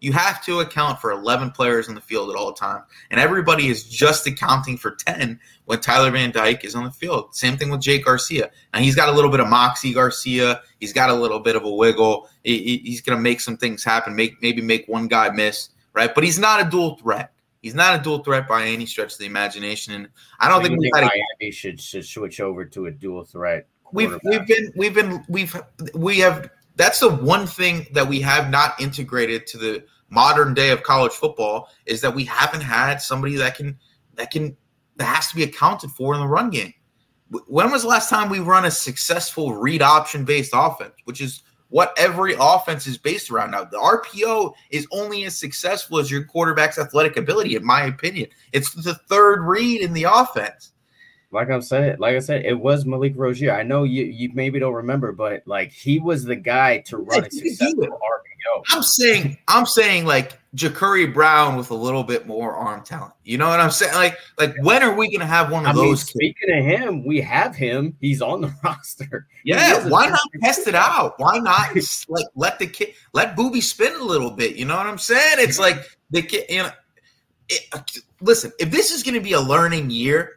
You 0.00 0.12
have 0.12 0.44
to 0.44 0.60
account 0.60 1.00
for 1.00 1.10
11 1.10 1.52
players 1.52 1.88
in 1.88 1.94
the 1.94 2.00
field 2.00 2.30
at 2.30 2.36
all 2.36 2.52
times. 2.52 2.84
And 3.10 3.18
everybody 3.18 3.68
is 3.68 3.84
just 3.84 4.26
accounting 4.26 4.76
for 4.76 4.92
10 4.92 5.40
when 5.64 5.80
Tyler 5.80 6.10
Van 6.10 6.30
Dyke 6.30 6.64
is 6.64 6.74
on 6.74 6.84
the 6.84 6.90
field. 6.90 7.34
Same 7.34 7.56
thing 7.56 7.70
with 7.70 7.80
Jake 7.80 8.04
Garcia. 8.04 8.50
And 8.74 8.84
he's 8.84 8.94
got 8.94 9.08
a 9.08 9.12
little 9.12 9.30
bit 9.30 9.40
of 9.40 9.48
moxie 9.48 9.94
Garcia. 9.94 10.60
He's 10.80 10.92
got 10.92 11.10
a 11.10 11.14
little 11.14 11.40
bit 11.40 11.56
of 11.56 11.64
a 11.64 11.70
wiggle. 11.70 12.28
he's 12.42 13.00
going 13.00 13.16
to 13.16 13.22
make 13.22 13.40
some 13.40 13.56
things 13.56 13.82
happen, 13.82 14.14
make 14.14 14.40
maybe 14.42 14.60
make 14.60 14.86
one 14.86 15.08
guy 15.08 15.30
miss, 15.30 15.70
right? 15.94 16.14
But 16.14 16.24
he's 16.24 16.38
not 16.38 16.64
a 16.64 16.68
dual 16.68 16.96
threat. 16.96 17.32
He's 17.62 17.74
not 17.74 17.98
a 17.98 18.02
dual 18.02 18.22
threat 18.22 18.46
by 18.46 18.64
any 18.64 18.86
stretch 18.86 19.14
of 19.14 19.18
the 19.18 19.26
imagination. 19.26 19.94
And 19.94 20.08
I 20.38 20.48
don't 20.48 20.62
think, 20.62 20.80
think 20.80 20.94
Miami 20.94 21.50
should, 21.50 21.80
should 21.80 22.04
switch 22.04 22.40
over 22.40 22.64
to 22.64 22.86
a 22.86 22.90
dual 22.90 23.24
threat. 23.24 23.66
We've 23.92 24.18
we've 24.24 24.46
been 24.46 24.72
we've 24.76 24.94
been 24.94 25.24
we've 25.28 25.56
we 25.94 26.18
have 26.18 26.50
that's 26.76 27.00
the 27.00 27.10
one 27.10 27.46
thing 27.46 27.86
that 27.92 28.06
we 28.06 28.20
have 28.20 28.50
not 28.50 28.80
integrated 28.80 29.46
to 29.48 29.58
the 29.58 29.84
modern 30.10 30.54
day 30.54 30.70
of 30.70 30.82
college 30.82 31.12
football 31.12 31.68
is 31.86 32.00
that 32.02 32.14
we 32.14 32.24
haven't 32.24 32.60
had 32.60 33.00
somebody 33.02 33.34
that 33.36 33.56
can 33.56 33.76
that 34.14 34.30
can 34.30 34.56
that 34.96 35.04
has 35.04 35.28
to 35.28 35.36
be 35.36 35.42
accounted 35.42 35.90
for 35.90 36.14
in 36.14 36.20
the 36.20 36.26
run 36.26 36.50
game. 36.50 36.72
When 37.48 37.70
was 37.70 37.82
the 37.82 37.88
last 37.88 38.08
time 38.08 38.30
we 38.30 38.38
run 38.38 38.66
a 38.66 38.70
successful 38.70 39.54
read 39.54 39.82
option 39.82 40.24
based 40.24 40.52
offense, 40.54 40.94
which 41.04 41.20
is 41.20 41.42
what 41.68 41.92
every 41.98 42.36
offense 42.38 42.86
is 42.86 42.96
based 42.96 43.30
around 43.30 43.50
now? 43.50 43.64
The 43.64 43.78
RPO 43.78 44.54
is 44.70 44.86
only 44.92 45.24
as 45.24 45.36
successful 45.36 45.98
as 45.98 46.10
your 46.10 46.24
quarterback's 46.24 46.78
athletic 46.78 47.16
ability, 47.16 47.56
in 47.56 47.64
my 47.64 47.82
opinion. 47.82 48.28
It's 48.52 48.72
the 48.72 48.94
third 48.94 49.42
read 49.42 49.80
in 49.80 49.92
the 49.92 50.04
offense 50.04 50.72
like 51.36 51.50
I'm 51.50 51.60
saying, 51.60 51.96
like 51.98 52.16
I 52.16 52.20
said, 52.20 52.46
it 52.46 52.58
was 52.58 52.86
Malik 52.86 53.12
Rosier. 53.14 53.52
I 53.52 53.62
know 53.62 53.84
you 53.84 54.04
you 54.04 54.30
maybe 54.32 54.58
don't 54.58 54.72
remember, 54.72 55.12
but 55.12 55.42
like 55.46 55.70
he 55.70 55.98
was 55.98 56.24
the 56.24 56.34
guy 56.34 56.78
to 56.86 56.96
run 56.96 57.26
a 57.26 57.30
successful 57.30 57.84
RPO. 57.84 58.64
I'm 58.72 58.82
saying, 58.82 59.36
I'm 59.46 59.66
saying 59.66 60.06
like 60.06 60.38
Jacurri 60.54 61.12
Brown 61.12 61.56
with 61.56 61.70
a 61.70 61.74
little 61.74 62.04
bit 62.04 62.26
more 62.26 62.54
arm 62.54 62.82
talent. 62.84 63.12
You 63.24 63.36
know 63.36 63.48
what 63.50 63.60
I'm 63.60 63.70
saying? 63.70 63.94
Like, 63.94 64.16
like 64.38 64.54
when 64.62 64.82
are 64.82 64.94
we 64.94 65.14
gonna 65.14 65.26
have 65.26 65.52
one 65.52 65.66
of 65.66 65.72
I 65.72 65.72
those? 65.74 65.84
Mean, 65.84 65.96
speaking 66.32 66.56
of 66.56 66.64
him, 66.64 67.04
we 67.04 67.20
have 67.20 67.54
him. 67.54 67.94
He's 68.00 68.22
on 68.22 68.40
the 68.40 68.50
roster. 68.64 69.26
Yeah, 69.44 69.86
why 69.90 70.06
not 70.06 70.20
test 70.42 70.66
it 70.66 70.74
out? 70.74 71.18
Why 71.18 71.36
not 71.38 71.76
like 72.08 72.26
let 72.34 72.58
the 72.58 72.66
kid 72.66 72.94
let 73.12 73.36
Booby 73.36 73.60
spin 73.60 73.94
a 73.94 74.04
little 74.04 74.30
bit? 74.30 74.56
You 74.56 74.64
know 74.64 74.76
what 74.76 74.86
I'm 74.86 74.96
saying? 74.96 75.36
It's 75.40 75.58
like 75.58 75.84
the 76.08 76.22
kid. 76.22 76.46
You 76.48 76.62
know, 76.62 76.70
it, 77.50 77.60
uh, 77.74 77.80
listen, 78.22 78.52
if 78.58 78.70
this 78.70 78.90
is 78.90 79.02
gonna 79.02 79.20
be 79.20 79.34
a 79.34 79.40
learning 79.40 79.90
year 79.90 80.35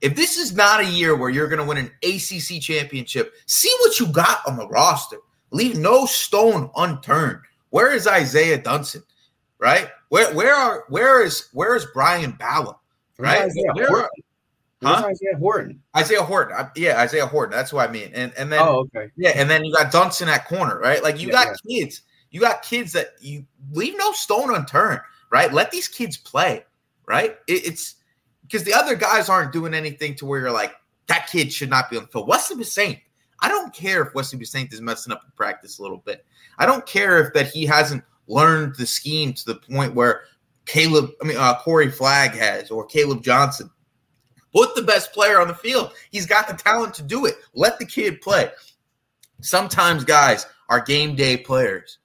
if 0.00 0.14
this 0.14 0.36
is 0.36 0.54
not 0.54 0.80
a 0.80 0.86
year 0.86 1.16
where 1.16 1.30
you're 1.30 1.48
going 1.48 1.60
to 1.60 1.64
win 1.64 1.78
an 1.78 1.90
ACC 2.02 2.60
championship, 2.60 3.34
see 3.46 3.74
what 3.80 3.98
you 3.98 4.06
got 4.08 4.40
on 4.46 4.56
the 4.56 4.68
roster. 4.68 5.18
Leave 5.50 5.76
no 5.76 6.06
stone 6.06 6.70
unturned. 6.76 7.40
Where 7.70 7.92
is 7.92 8.06
Isaiah 8.06 8.58
Dunson? 8.58 9.02
Right? 9.58 9.88
Where 10.10 10.34
where 10.34 10.54
are 10.54 10.84
where 10.88 11.24
is 11.24 11.48
where 11.52 11.76
is 11.76 11.86
Brian 11.94 12.32
Bala? 12.32 12.76
Right? 13.18 13.42
Isaiah 13.42 13.72
where, 13.74 13.88
Horton? 13.88 14.08
Huh? 14.82 15.04
Isaiah 15.06 15.36
Horton. 15.38 15.82
Isaiah 15.96 16.22
Horton. 16.22 16.56
I, 16.56 16.68
yeah, 16.76 17.00
Isaiah 17.00 17.26
Horton. 17.26 17.56
That's 17.56 17.72
what 17.72 17.88
I 17.88 17.92
mean. 17.92 18.10
And 18.12 18.32
and 18.36 18.52
then 18.52 18.60
oh, 18.62 18.86
okay. 18.94 19.10
Yeah, 19.16 19.30
and 19.30 19.48
then 19.48 19.64
you 19.64 19.72
got 19.72 19.92
Dunson 19.92 20.26
at 20.26 20.46
corner, 20.46 20.78
right? 20.78 21.02
Like 21.02 21.18
you 21.18 21.28
yeah, 21.28 21.32
got 21.44 21.56
yeah. 21.64 21.80
kids. 21.80 22.02
You 22.30 22.40
got 22.40 22.62
kids 22.62 22.92
that 22.92 23.12
you 23.20 23.46
leave 23.72 23.96
no 23.96 24.12
stone 24.12 24.54
unturned, 24.54 25.00
right? 25.30 25.52
Let 25.52 25.70
these 25.70 25.88
kids 25.88 26.18
play, 26.18 26.64
right? 27.06 27.38
It, 27.46 27.66
it's 27.66 27.94
because 28.46 28.64
the 28.64 28.74
other 28.74 28.94
guys 28.94 29.28
aren't 29.28 29.52
doing 29.52 29.74
anything 29.74 30.14
to 30.16 30.26
where 30.26 30.40
you're 30.40 30.50
like, 30.50 30.74
that 31.06 31.28
kid 31.30 31.52
should 31.52 31.70
not 31.70 31.90
be 31.90 31.96
on 31.96 32.04
the 32.04 32.08
field. 32.08 32.28
Wesley 32.28 32.62
Saint. 32.64 32.98
I 33.40 33.48
don't 33.48 33.72
care 33.74 34.02
if 34.02 34.14
Wesley 34.14 34.38
Bissainthe 34.38 34.72
is 34.72 34.80
messing 34.80 35.12
up 35.12 35.22
in 35.24 35.30
practice 35.36 35.78
a 35.78 35.82
little 35.82 35.98
bit. 35.98 36.24
I 36.58 36.66
don't 36.66 36.86
care 36.86 37.24
if 37.24 37.34
that 37.34 37.48
he 37.48 37.66
hasn't 37.66 38.02
learned 38.28 38.76
the 38.76 38.86
scheme 38.86 39.32
to 39.34 39.46
the 39.46 39.56
point 39.56 39.94
where 39.94 40.22
Caleb, 40.64 41.10
I 41.22 41.26
mean, 41.26 41.36
uh, 41.36 41.58
Corey 41.60 41.90
Flagg 41.90 42.32
has 42.32 42.70
or 42.70 42.86
Caleb 42.86 43.22
Johnson. 43.22 43.70
Put 44.52 44.74
the 44.74 44.82
best 44.82 45.12
player 45.12 45.40
on 45.40 45.48
the 45.48 45.54
field. 45.54 45.92
He's 46.10 46.24
got 46.24 46.48
the 46.48 46.54
talent 46.54 46.94
to 46.94 47.02
do 47.02 47.26
it. 47.26 47.36
Let 47.54 47.78
the 47.78 47.84
kid 47.84 48.22
play. 48.22 48.50
Sometimes 49.42 50.02
guys 50.02 50.46
are 50.70 50.80
game 50.80 51.14
day 51.14 51.36
players. 51.36 51.98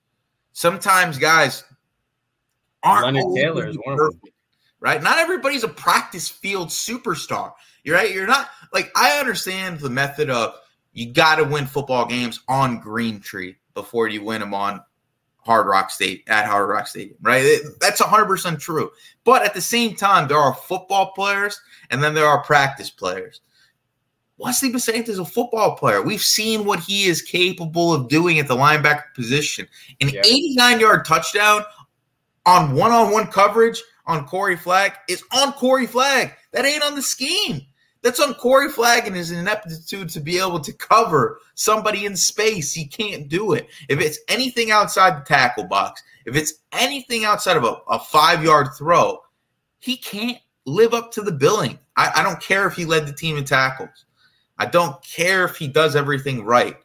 Sometimes 0.52 1.18
guys 1.18 1.64
aren't. 2.84 3.06
Leonard 3.06 3.36
Taylor 3.36 3.68
is 3.68 3.78
one 3.86 3.94
of 3.94 4.00
them 4.00 4.31
right? 4.82 5.02
Not 5.02 5.20
everybody's 5.20 5.64
a 5.64 5.70
practice 5.70 6.28
field 6.28 6.68
superstar. 6.68 7.54
You're 7.84 7.96
right. 7.96 8.14
You're 8.14 8.28
not 8.28 8.50
like 8.74 8.92
I 8.96 9.20
understand 9.20 9.80
the 9.80 9.90
method 9.90 10.30
of 10.30 10.56
you 10.92 11.14
got 11.14 11.36
to 11.36 11.46
win 11.46 11.66
football 11.66 12.06
games 12.06 12.42
on 12.50 12.80
Green 12.80 13.22
Tree 13.22 13.56
before 13.74 14.10
you 14.10 14.24
win 14.26 14.42
them 14.42 14.54
on 14.54 14.82
Hard 15.44 15.68
Rock 15.68 15.90
State 15.90 16.24
at 16.28 16.46
Hard 16.46 16.70
Rock 16.70 16.88
Stadium, 16.88 17.18
right? 17.22 17.44
It, 17.44 17.80
that's 17.80 18.02
100% 18.02 18.60
true. 18.60 18.92
But 19.24 19.44
at 19.44 19.54
the 19.54 19.62
same 19.62 19.96
time, 19.96 20.28
there 20.28 20.38
are 20.38 20.54
football 20.54 21.14
players 21.14 21.60
and 21.90 22.04
then 22.04 22.14
there 22.14 22.28
are 22.28 22.44
practice 22.44 22.90
players. 22.90 23.42
Wesley 24.38 24.72
Bissainthe 24.72 25.08
is 25.08 25.20
a 25.20 25.26
football 25.26 25.76
player. 25.76 26.02
We've 26.02 26.22
seen 26.22 26.66
what 26.66 26.80
he 26.80 27.06
is 27.06 27.22
capable 27.22 27.94
of 27.94 28.08
doing 28.08 28.40
at 28.40 28.48
the 28.48 28.56
linebacker 28.56 29.14
position. 29.14 29.68
An 30.02 30.10
89 30.10 30.80
yard 30.80 31.06
touchdown 31.06 31.64
on 32.46 32.76
one 32.76 32.92
on 32.92 33.12
one 33.12 33.28
coverage 33.28 33.82
on 34.06 34.26
Corey 34.26 34.58
Flagg 34.58 34.94
is 35.08 35.24
on 35.34 35.54
Corey 35.54 35.88
Flagg. 35.88 36.34
That 36.52 36.66
ain't 36.66 36.84
on 36.84 36.96
the 36.96 37.02
scheme. 37.02 37.62
That's 38.02 38.20
on 38.20 38.34
Corey 38.34 38.70
Flagg 38.70 39.06
and 39.06 39.16
his 39.16 39.32
ineptitude 39.32 40.10
to 40.10 40.20
be 40.20 40.40
able 40.40 40.60
to 40.60 40.74
cover 40.74 41.40
somebody 41.54 42.06
in 42.06 42.16
space. 42.16 42.74
He 42.74 42.86
can't 42.86 43.30
do 43.30 43.54
it. 43.54 43.68
If 43.90 44.00
it's 44.00 44.20
anything 44.28 44.72
outside 44.72 45.18
the 45.18 45.26
tackle 45.26 45.66
box, 45.66 46.02
if 46.26 46.36
it's 46.36 46.54
anything 46.72 47.26
outside 47.26 47.58
of 47.58 47.64
a, 47.64 47.78
a 47.90 48.00
five 48.00 48.44
yard 48.44 48.70
throw, 48.78 49.20
he 49.80 49.98
can't 49.98 50.40
live 50.66 50.94
up 50.94 51.12
to 51.12 51.22
the 51.22 51.32
billing. 51.32 51.78
I, 51.96 52.12
I 52.16 52.24
don't 52.24 52.42
care 52.42 52.68
if 52.68 52.76
he 52.76 52.86
led 52.86 53.06
the 53.06 53.14
team 53.14 53.38
in 53.38 53.46
tackles. 53.46 54.06
I 54.58 54.66
don't 54.66 55.02
care 55.04 55.46
if 55.46 55.58
he 55.58 55.68
does 55.68 55.96
everything 55.96 56.44
right. 56.44 56.78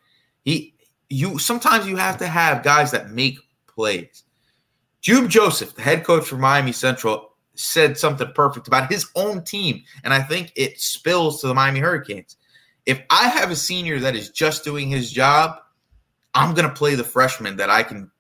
He 0.44 0.74
you 1.08 1.38
sometimes 1.38 1.86
you 1.86 1.96
have 1.96 2.18
to 2.18 2.26
have 2.26 2.62
guys 2.62 2.90
that 2.90 3.10
make 3.10 3.38
plays. 3.66 4.24
Jube 5.00 5.30
Joseph, 5.30 5.74
the 5.74 5.82
head 5.82 6.04
coach 6.04 6.26
for 6.26 6.36
Miami 6.36 6.72
Central, 6.72 7.30
said 7.54 7.96
something 7.96 8.30
perfect 8.34 8.66
about 8.66 8.90
his 8.90 9.08
own 9.14 9.42
team, 9.42 9.82
and 10.04 10.12
I 10.12 10.20
think 10.20 10.52
it 10.56 10.80
spills 10.80 11.40
to 11.40 11.48
the 11.48 11.54
Miami 11.54 11.80
Hurricanes. 11.80 12.36
If 12.84 13.02
I 13.10 13.28
have 13.28 13.50
a 13.50 13.56
senior 13.56 13.98
that 14.00 14.14
is 14.14 14.30
just 14.30 14.64
doing 14.64 14.88
his 14.88 15.10
job, 15.10 15.58
I'm 16.34 16.54
going 16.54 16.68
to 16.68 16.74
play 16.74 16.94
the 16.94 17.04
freshman 17.04 17.56
that 17.56 17.70
I 17.70 17.82
can 17.82 18.10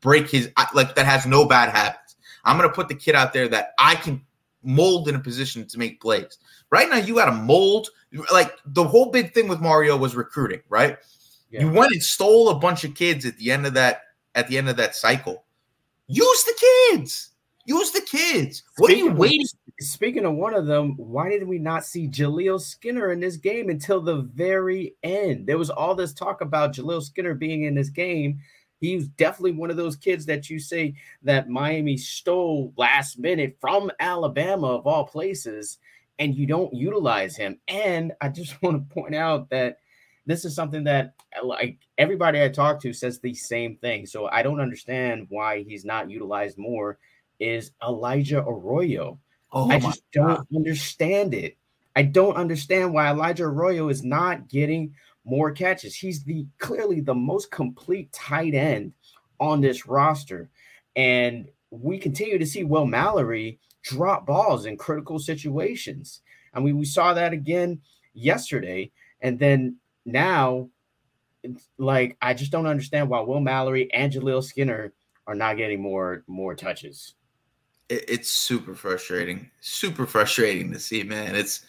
break 0.00 0.28
his 0.28 0.50
like 0.74 0.94
that 0.94 1.06
has 1.06 1.26
no 1.26 1.46
bad 1.46 1.70
habits. 1.70 2.16
I'm 2.44 2.56
going 2.58 2.68
to 2.68 2.74
put 2.74 2.88
the 2.88 2.94
kid 2.94 3.14
out 3.14 3.32
there 3.32 3.48
that 3.48 3.72
I 3.78 3.94
can 3.94 4.22
mold 4.62 5.08
in 5.08 5.14
a 5.14 5.20
position 5.20 5.66
to 5.66 5.78
make 5.78 6.00
plays. 6.00 6.38
Right 6.70 6.88
now, 6.88 6.98
you 6.98 7.14
got 7.14 7.26
to 7.26 7.32
mold. 7.32 7.88
Like 8.32 8.52
the 8.66 8.84
whole 8.84 9.10
big 9.10 9.32
thing 9.32 9.48
with 9.48 9.60
Mario 9.60 9.96
was 9.96 10.14
recruiting, 10.14 10.60
right? 10.68 10.98
Yeah. 11.50 11.62
You 11.62 11.70
went 11.70 11.92
and 11.92 12.02
stole 12.02 12.50
a 12.50 12.58
bunch 12.58 12.84
of 12.84 12.94
kids 12.94 13.26
at 13.26 13.36
the 13.38 13.50
end 13.50 13.66
of 13.66 13.74
that 13.74 14.02
at 14.34 14.48
the 14.48 14.58
end 14.58 14.68
of 14.68 14.76
that 14.76 14.94
cycle 14.94 15.44
Use 16.08 16.44
the 16.44 16.66
kids. 16.90 17.30
Use 17.64 17.92
the 17.92 18.00
kids. 18.00 18.64
What 18.76 18.88
speaking 18.88 19.06
are 19.06 19.10
you 19.10 19.16
waiting? 19.16 19.42
Of, 19.42 19.86
speaking 19.86 20.24
of 20.24 20.34
one 20.34 20.54
of 20.54 20.66
them, 20.66 20.94
why 20.96 21.28
did 21.28 21.46
we 21.46 21.58
not 21.58 21.84
see 21.84 22.08
Jaleel 22.08 22.60
Skinner 22.60 23.12
in 23.12 23.20
this 23.20 23.36
game 23.36 23.70
until 23.70 24.00
the 24.00 24.22
very 24.34 24.96
end? 25.02 25.46
There 25.46 25.58
was 25.58 25.70
all 25.70 25.94
this 25.94 26.12
talk 26.12 26.40
about 26.40 26.74
Jaleel 26.74 27.02
Skinner 27.02 27.34
being 27.34 27.64
in 27.64 27.74
this 27.74 27.90
game. 27.90 28.40
He's 28.80 29.06
definitely 29.06 29.52
one 29.52 29.70
of 29.70 29.76
those 29.76 29.94
kids 29.94 30.26
that 30.26 30.50
you 30.50 30.58
say 30.58 30.94
that 31.22 31.48
Miami 31.48 31.96
stole 31.96 32.72
last 32.76 33.16
minute 33.16 33.56
from 33.60 33.92
Alabama, 34.00 34.66
of 34.66 34.88
all 34.88 35.06
places, 35.06 35.78
and 36.18 36.34
you 36.34 36.46
don't 36.46 36.74
utilize 36.74 37.36
him. 37.36 37.60
And 37.68 38.12
I 38.20 38.28
just 38.28 38.60
want 38.62 38.88
to 38.88 38.94
point 38.94 39.14
out 39.14 39.50
that 39.50 39.78
this 40.26 40.44
is 40.44 40.54
something 40.54 40.84
that 40.84 41.14
uh, 41.40 41.44
like 41.44 41.78
everybody 41.98 42.42
I 42.42 42.48
talk 42.48 42.80
to 42.82 42.92
says 42.92 43.18
the 43.18 43.34
same 43.34 43.76
thing. 43.76 44.06
So 44.06 44.26
I 44.26 44.42
don't 44.42 44.60
understand 44.60 45.26
why 45.28 45.62
he's 45.62 45.84
not 45.84 46.10
utilized 46.10 46.58
more. 46.58 46.98
Is 47.40 47.72
Elijah 47.82 48.40
Arroyo? 48.40 49.18
Oh 49.52 49.70
I 49.70 49.80
just 49.80 50.04
don't 50.12 50.46
understand 50.54 51.34
it. 51.34 51.56
I 51.94 52.02
don't 52.02 52.36
understand 52.36 52.94
why 52.94 53.10
Elijah 53.10 53.44
Arroyo 53.44 53.88
is 53.88 54.02
not 54.02 54.48
getting 54.48 54.94
more 55.24 55.50
catches. 55.50 55.94
He's 55.94 56.24
the 56.24 56.46
clearly 56.58 57.00
the 57.00 57.14
most 57.14 57.50
complete 57.50 58.12
tight 58.12 58.54
end 58.54 58.92
on 59.40 59.60
this 59.60 59.86
roster, 59.86 60.48
and 60.96 61.48
we 61.70 61.98
continue 61.98 62.38
to 62.38 62.46
see 62.46 62.64
Will 62.64 62.86
Mallory 62.86 63.58
drop 63.82 64.24
balls 64.26 64.66
in 64.66 64.76
critical 64.76 65.18
situations. 65.18 66.22
I 66.54 66.60
mean, 66.60 66.78
we 66.78 66.84
saw 66.84 67.12
that 67.14 67.32
again 67.32 67.80
yesterday, 68.14 68.90
and 69.20 69.38
then 69.38 69.76
now 70.04 70.68
like 71.78 72.16
I 72.22 72.34
just 72.34 72.52
don't 72.52 72.66
understand 72.66 73.08
why 73.08 73.20
Will 73.20 73.40
Mallory 73.40 73.92
and 73.92 74.12
Jaleel 74.12 74.44
Skinner 74.44 74.92
are 75.26 75.34
not 75.34 75.56
getting 75.56 75.80
more 75.80 76.24
more 76.26 76.54
touches. 76.54 77.14
It, 77.88 78.04
it's 78.08 78.30
super 78.30 78.74
frustrating. 78.74 79.50
Super 79.60 80.06
frustrating 80.06 80.72
to 80.72 80.78
see, 80.78 81.02
man. 81.02 81.34
It's 81.34 81.64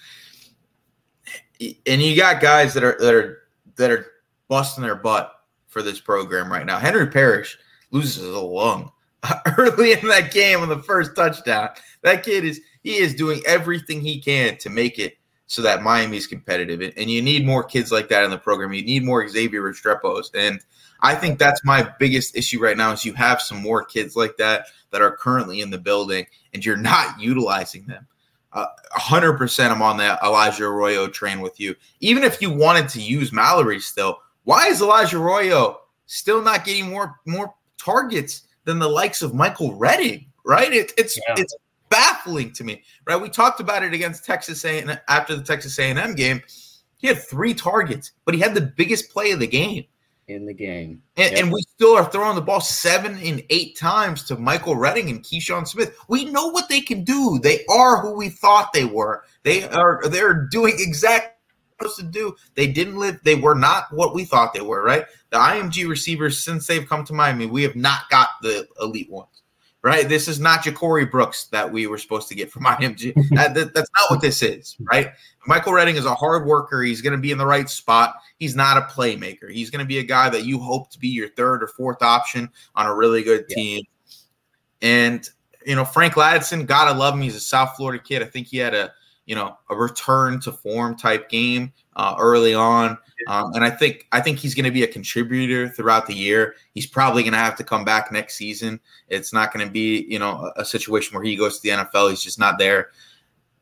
and 1.59 2.01
you 2.01 2.15
got 2.15 2.41
guys 2.41 2.73
that 2.73 2.83
are 2.83 2.97
that 2.99 3.13
are 3.13 3.39
that 3.75 3.91
are 3.91 4.05
busting 4.47 4.83
their 4.83 4.95
butt 4.95 5.33
for 5.67 5.81
this 5.81 5.99
program 5.99 6.51
right 6.51 6.65
now. 6.65 6.77
Henry 6.77 7.07
Parrish 7.07 7.57
loses 7.91 8.23
a 8.23 8.39
lung 8.39 8.91
early 9.57 9.93
in 9.93 10.07
that 10.07 10.31
game 10.31 10.61
on 10.61 10.69
the 10.69 10.79
first 10.79 11.15
touchdown. 11.15 11.69
That 12.01 12.23
kid 12.23 12.45
is 12.45 12.61
he 12.83 12.97
is 12.97 13.15
doing 13.15 13.41
everything 13.47 14.01
he 14.01 14.19
can 14.19 14.57
to 14.57 14.69
make 14.69 14.99
it 14.99 15.17
so 15.53 15.61
that 15.61 15.83
Miami's 15.83 16.25
competitive. 16.25 16.93
And 16.97 17.11
you 17.11 17.21
need 17.21 17.45
more 17.45 17.63
kids 17.63 17.91
like 17.91 18.09
that 18.09 18.23
in 18.23 18.31
the 18.31 18.39
program. 18.39 18.73
You 18.73 18.83
need 18.83 19.03
more 19.03 19.27
Xavier 19.27 19.61
Restrepos. 19.61 20.31
And 20.33 20.59
I 21.01 21.13
think 21.13 21.37
that's 21.37 21.63
my 21.63 21.87
biggest 21.99 22.35
issue 22.35 22.59
right 22.59 22.75
now 22.75 22.91
is 22.91 23.05
you 23.05 23.13
have 23.13 23.39
some 23.39 23.61
more 23.61 23.85
kids 23.85 24.15
like 24.15 24.35
that 24.37 24.65
that 24.89 25.03
are 25.03 25.15
currently 25.15 25.61
in 25.61 25.69
the 25.69 25.77
building 25.77 26.25
and 26.55 26.65
you're 26.65 26.75
not 26.75 27.21
utilizing 27.21 27.85
them. 27.85 28.07
Uh, 28.51 28.65
100% 28.97 29.69
I'm 29.69 29.83
on 29.83 29.97
that 29.97 30.23
Elijah 30.23 30.65
Arroyo 30.65 31.07
train 31.07 31.39
with 31.39 31.59
you. 31.59 31.75
Even 31.99 32.23
if 32.23 32.41
you 32.41 32.49
wanted 32.49 32.89
to 32.89 32.99
use 32.99 33.31
Mallory 33.31 33.79
still, 33.79 34.21
why 34.45 34.69
is 34.69 34.81
Elijah 34.81 35.17
Arroyo 35.17 35.81
still 36.07 36.41
not 36.41 36.65
getting 36.65 36.89
more 36.89 37.19
more 37.27 37.53
targets 37.77 38.47
than 38.65 38.79
the 38.79 38.89
likes 38.89 39.21
of 39.21 39.35
Michael 39.35 39.75
Redding? 39.75 40.25
Right? 40.43 40.73
It, 40.73 40.93
it's 40.97 41.15
yeah. 41.15 41.35
it's 41.37 41.55
baffling 41.93 42.51
to 42.53 42.63
me. 42.63 42.83
Right? 43.05 43.21
We 43.21 43.29
talked 43.29 43.59
about 43.59 43.83
it 43.83 43.93
against 43.93 44.25
Texas 44.25 44.65
a 44.65 44.79
and 44.79 44.99
after 45.07 45.35
the 45.35 45.43
Texas 45.43 45.77
A&M 45.77 46.15
game. 46.15 46.41
He 46.97 47.07
had 47.07 47.21
three 47.21 47.53
targets, 47.53 48.13
but 48.23 48.33
he 48.33 48.39
had 48.39 48.55
the 48.55 48.61
biggest 48.61 49.11
play 49.11 49.31
of 49.31 49.39
the 49.39 49.47
game 49.47 49.83
in 50.27 50.45
the 50.45 50.53
game. 50.53 51.01
And, 51.17 51.33
yep. 51.33 51.43
and, 51.43 51.51
we 51.51 51.61
still 51.63 51.97
are 51.97 52.09
throwing 52.09 52.35
the 52.35 52.41
ball 52.41 52.61
seven 52.61 53.17
and 53.17 53.43
eight 53.49 53.77
times 53.77 54.23
to 54.25 54.37
Michael 54.37 54.77
Redding 54.77 55.09
and 55.09 55.21
Keyshawn 55.21 55.67
Smith. 55.67 55.97
We 56.07 56.25
know 56.25 56.47
what 56.47 56.69
they 56.69 56.79
can 56.79 57.03
do. 57.03 57.39
They 57.43 57.65
are 57.69 58.01
who 58.01 58.13
we 58.13 58.29
thought 58.29 58.71
they 58.71 58.85
were. 58.85 59.25
They 59.43 59.65
are 59.65 60.01
they're 60.09 60.47
doing 60.49 60.75
exactly 60.77 61.31
supposed 61.77 61.99
to 61.99 62.05
do. 62.05 62.35
They 62.55 62.67
didn't 62.67 62.97
live. 62.97 63.19
They 63.23 63.35
were 63.35 63.55
not 63.55 63.91
what 63.91 64.13
we 64.15 64.25
thought 64.25 64.53
they 64.53 64.61
were. 64.61 64.83
Right. 64.83 65.05
The 65.31 65.37
IMG 65.37 65.87
receivers 65.89 66.41
since 66.41 66.67
they've 66.67 66.87
come 66.87 67.03
to 67.05 67.13
Miami, 67.13 67.45
we 67.45 67.63
have 67.63 67.75
not 67.75 68.09
got 68.09 68.29
the 68.41 68.67
elite 68.81 69.11
ones. 69.11 69.42
Right. 69.83 70.07
This 70.07 70.29
is 70.29 70.39
not 70.39 70.63
Ja'Corey 70.63 71.11
Brooks 71.11 71.45
that 71.47 71.69
we 71.69 71.87
were 71.87 71.97
supposed 71.97 72.29
to 72.29 72.35
get 72.35 72.49
from 72.49 72.63
IMG. 72.65 73.13
that, 73.31 73.53
that, 73.53 73.73
that's 73.73 73.89
not 73.93 74.09
what 74.09 74.21
this 74.21 74.41
is. 74.41 74.77
Right. 74.79 75.11
Michael 75.45 75.73
Redding 75.73 75.97
is 75.97 76.05
a 76.05 76.15
hard 76.15 76.45
worker. 76.45 76.81
He's 76.81 77.01
going 77.01 77.11
to 77.11 77.21
be 77.21 77.31
in 77.31 77.37
the 77.37 77.45
right 77.45 77.69
spot. 77.69 78.15
He's 78.37 78.55
not 78.55 78.77
a 78.77 78.81
playmaker. 78.81 79.51
He's 79.51 79.69
going 79.69 79.81
to 79.81 79.87
be 79.87 79.99
a 79.99 80.03
guy 80.03 80.29
that 80.29 80.45
you 80.45 80.57
hope 80.57 80.89
to 80.91 80.99
be 80.99 81.09
your 81.09 81.27
third 81.27 81.61
or 81.61 81.67
fourth 81.67 82.01
option 82.01 82.49
on 82.75 82.85
a 82.85 82.95
really 82.95 83.23
good 83.23 83.49
team. 83.49 83.83
Yeah. 84.81 84.89
And 84.89 85.29
you 85.65 85.75
know, 85.75 85.85
Frank 85.85 86.13
Ladson, 86.13 86.65
gotta 86.65 86.97
love 86.97 87.13
him. 87.13 87.21
He's 87.21 87.35
a 87.35 87.39
South 87.39 87.75
Florida 87.75 88.01
kid. 88.03 88.21
I 88.21 88.25
think 88.25 88.47
he 88.47 88.57
had 88.57 88.73
a 88.73 88.91
you 89.25 89.35
know 89.35 89.57
a 89.69 89.75
return 89.75 90.39
to 90.41 90.51
form 90.51 90.95
type 90.95 91.29
game 91.29 91.71
uh, 91.95 92.15
early 92.19 92.53
on, 92.53 92.97
um, 93.27 93.53
and 93.53 93.63
I 93.63 93.69
think 93.69 94.07
I 94.11 94.19
think 94.19 94.39
he's 94.39 94.55
going 94.55 94.65
to 94.65 94.71
be 94.71 94.83
a 94.83 94.87
contributor 94.87 95.69
throughout 95.69 96.07
the 96.07 96.13
year. 96.13 96.55
He's 96.73 96.87
probably 96.87 97.23
going 97.23 97.33
to 97.33 97.39
have 97.39 97.55
to 97.57 97.63
come 97.63 97.85
back 97.85 98.11
next 98.11 98.35
season. 98.35 98.79
It's 99.07 99.33
not 99.33 99.53
going 99.53 99.65
to 99.65 99.71
be 99.71 100.05
you 100.09 100.19
know 100.19 100.51
a, 100.55 100.61
a 100.61 100.65
situation 100.65 101.15
where 101.15 101.23
he 101.23 101.35
goes 101.35 101.59
to 101.59 101.63
the 101.63 101.77
NFL. 101.77 102.09
He's 102.09 102.23
just 102.23 102.39
not 102.39 102.57
there. 102.57 102.89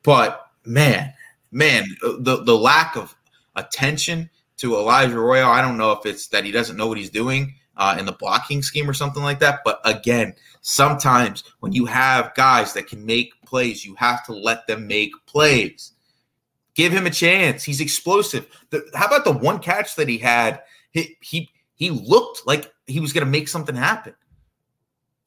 But 0.04 0.48
man, 0.66 1.14
man, 1.52 1.86
the 2.02 2.44
the 2.44 2.58
lack 2.58 2.96
of 2.96 3.16
attention 3.56 4.30
to 4.58 4.76
Elijah 4.76 5.18
Arroyo. 5.18 5.48
I 5.48 5.62
don't 5.62 5.78
know 5.78 5.92
if 5.92 6.06
it's 6.06 6.28
that 6.28 6.46
he 6.46 6.52
doesn't 6.52 6.78
know 6.78 6.88
what 6.88 6.98
he's 6.98 7.10
doing 7.10 7.56
uh, 7.78 7.96
in 8.00 8.06
the 8.06 8.12
blocking 8.12 8.62
scheme 8.62 8.90
or 8.90 8.94
something 8.94 9.24
like 9.24 9.40
that. 9.40 9.62
But 9.64 9.80
again, 9.86 10.34
sometimes 10.62 11.44
when 11.60 11.74
you 11.74 11.86
have 11.86 12.34
guys 12.36 12.74
that 12.74 12.88
can 12.88 13.06
make 13.06 13.34
plays, 13.46 13.86
you 13.86 13.96
have 13.96 14.26
to 14.26 14.34
let 14.34 14.68
them 14.68 14.88
make 14.88 15.12
plays. 15.26 15.94
Give 16.76 16.92
him 16.92 17.06
a 17.06 17.12
chance. 17.12 17.64
He's 17.64 17.82
explosive. 17.82 18.48
The, 18.70 18.90
how 18.94 19.08
about 19.08 19.26
the 19.26 19.34
one 19.34 19.60
catch 19.60 19.96
that 19.96 20.08
he 20.08 20.18
had? 20.18 20.62
He 20.92 21.18
he 21.22 21.50
he 21.76 21.90
looked 21.90 22.46
like 22.46 22.72
he 22.88 23.00
was 23.00 23.14
going 23.14 23.26
to 23.26 23.32
make 23.32 23.48
something 23.48 23.76
happen. 23.76 24.14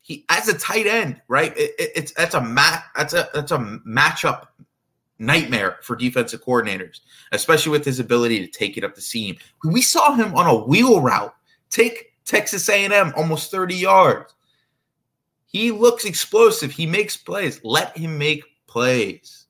He 0.01 0.25
as 0.29 0.49
a 0.49 0.59
tight 0.59 0.87
end, 0.87 1.21
right? 1.29 1.57
It, 1.57 1.73
it, 1.79 1.91
it's 1.97 2.13
that's 2.13 2.35
a 2.35 2.41
mat 2.41 2.85
that's 2.97 3.15
a 3.15 3.29
that's 3.35 3.53
a 3.53 3.59
matchup 3.87 4.47
nightmare 5.19 5.79
for 5.83 5.97
defensive 5.97 6.45
coordinators, 6.45 7.01
especially 7.33 7.73
with 7.73 7.85
his 7.85 8.01
ability 8.01 8.41
to 8.41 8.51
take 8.51 8.77
it 8.77 8.85
up 8.85 8.95
the 8.95 9.01
seam. 9.01 9.37
We 9.65 9.83
saw 9.83 10.15
him 10.15 10.35
on 10.35 10.47
a 10.47 10.55
wheel 10.55 11.01
route 11.01 11.35
take 11.71 12.14
Texas 12.25 12.69
A&M 12.69 13.13
almost 13.17 13.51
30 13.51 13.75
yards. 13.75 14.35
He 15.47 15.71
looks 15.71 16.05
explosive. 16.05 16.73
He 16.73 16.87
makes 16.87 17.17
plays. 17.17 17.61
Let 17.63 17.97
him 17.97 18.19
make 18.19 18.43
plays. 18.67 19.47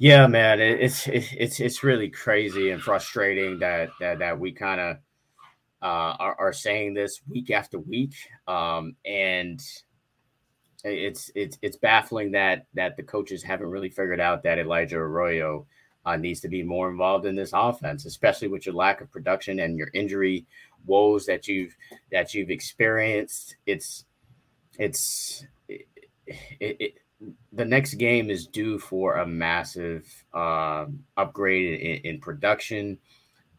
Yeah, 0.00 0.28
man, 0.28 0.60
it's 0.60 1.08
it's 1.08 1.58
it's 1.58 1.82
really 1.82 2.08
crazy 2.08 2.70
and 2.70 2.80
frustrating 2.80 3.58
that 3.58 3.88
that 3.98 4.20
that 4.20 4.38
we 4.38 4.52
kind 4.52 4.80
of 4.80 4.96
uh, 5.82 6.14
are, 6.18 6.36
are 6.38 6.52
saying 6.52 6.94
this 6.94 7.20
week 7.28 7.50
after 7.50 7.80
week, 7.80 8.14
um, 8.46 8.94
and 9.04 9.60
it's 10.84 11.32
it's 11.34 11.58
it's 11.62 11.76
baffling 11.76 12.30
that 12.32 12.66
that 12.74 12.96
the 12.96 13.02
coaches 13.02 13.42
haven't 13.42 13.66
really 13.66 13.90
figured 13.90 14.20
out 14.20 14.44
that 14.44 14.60
Elijah 14.60 14.98
Arroyo 14.98 15.66
uh, 16.08 16.16
needs 16.16 16.40
to 16.40 16.48
be 16.48 16.62
more 16.62 16.88
involved 16.88 17.26
in 17.26 17.36
this 17.36 17.50
offense, 17.52 18.06
especially 18.06 18.48
with 18.48 18.64
your 18.64 18.74
lack 18.74 19.02
of 19.02 19.10
production 19.10 19.60
and 19.60 19.76
your 19.76 19.90
injury 19.92 20.46
woes 20.86 21.26
that 21.26 21.46
you've 21.46 21.76
that 22.10 22.32
you've 22.32 22.50
experienced. 22.50 23.56
It's 23.66 24.06
it's 24.78 25.44
it, 25.68 25.86
it, 26.26 26.76
it, 26.80 26.94
the 27.52 27.64
next 27.64 27.94
game 27.94 28.30
is 28.30 28.46
due 28.46 28.78
for 28.78 29.16
a 29.16 29.26
massive 29.26 30.06
uh, 30.32 30.86
upgrade 31.18 31.80
in, 31.80 32.14
in 32.14 32.20
production. 32.20 32.98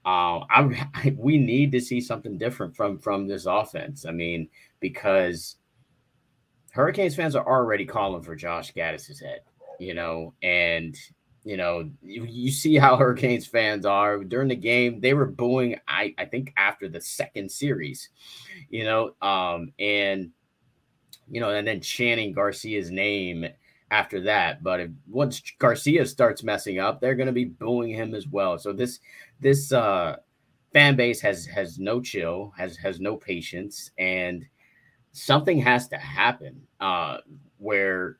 Uh, 0.04 0.40
I, 0.50 1.14
we 1.18 1.38
need 1.38 1.72
to 1.74 1.82
see 1.82 2.02
something 2.02 2.40
different 2.40 2.76
from 2.76 2.98
from 2.98 3.28
this 3.28 3.46
offense. 3.46 4.08
I 4.08 4.12
mean, 4.12 4.50
because 4.80 5.58
Hurricanes 6.72 7.16
fans 7.16 7.36
are 7.36 7.48
already 7.48 7.86
calling 7.86 8.24
for 8.24 8.36
Josh 8.36 8.74
Gattis's 8.74 9.20
head, 9.20 9.42
you 9.80 9.94
know, 9.94 10.34
and 10.42 10.98
you 11.50 11.58
know, 11.58 11.90
you, 12.04 12.26
you 12.26 12.52
see 12.52 12.76
how 12.76 12.96
Hurricanes 12.98 13.48
fans 13.48 13.84
are 13.84 14.24
during 14.24 14.50
the 14.50 14.56
game. 14.56 15.00
They 15.00 15.16
were 15.16 15.26
booing, 15.26 15.78
I, 15.88 16.14
I 16.20 16.26
think, 16.26 16.54
after 16.58 16.88
the 16.88 17.02
second 17.02 17.52
series, 17.52 18.10
you 18.70 18.84
know, 18.84 19.16
um, 19.24 19.74
and 19.80 20.30
you 21.28 21.42
know, 21.42 21.50
and 21.50 21.68
then 21.68 21.82
chanting 21.82 22.34
Garcia's 22.34 22.92
name 22.92 23.48
after 23.90 24.22
that. 24.22 24.62
But 24.62 24.80
if 24.80 24.92
once 25.08 25.42
Garcia 25.58 26.06
starts 26.06 26.44
messing 26.44 26.78
up, 26.78 27.02
they're 27.02 27.16
going 27.16 27.26
to 27.26 27.34
be 27.34 27.46
booing 27.46 27.90
him 27.90 28.14
as 28.14 28.28
well. 28.28 28.60
So 28.60 28.72
this 28.72 29.00
this 29.40 29.72
uh, 29.72 30.18
fan 30.72 30.96
base 30.96 31.20
has 31.22 31.48
has 31.48 31.80
no 31.80 32.00
chill, 32.00 32.54
has 32.60 32.78
has 32.78 33.00
no 33.00 33.16
patience, 33.18 33.90
and 33.98 34.46
something 35.14 35.58
has 35.58 35.88
to 35.88 35.98
happen 35.98 36.62
uh, 36.80 37.18
where 37.58 38.18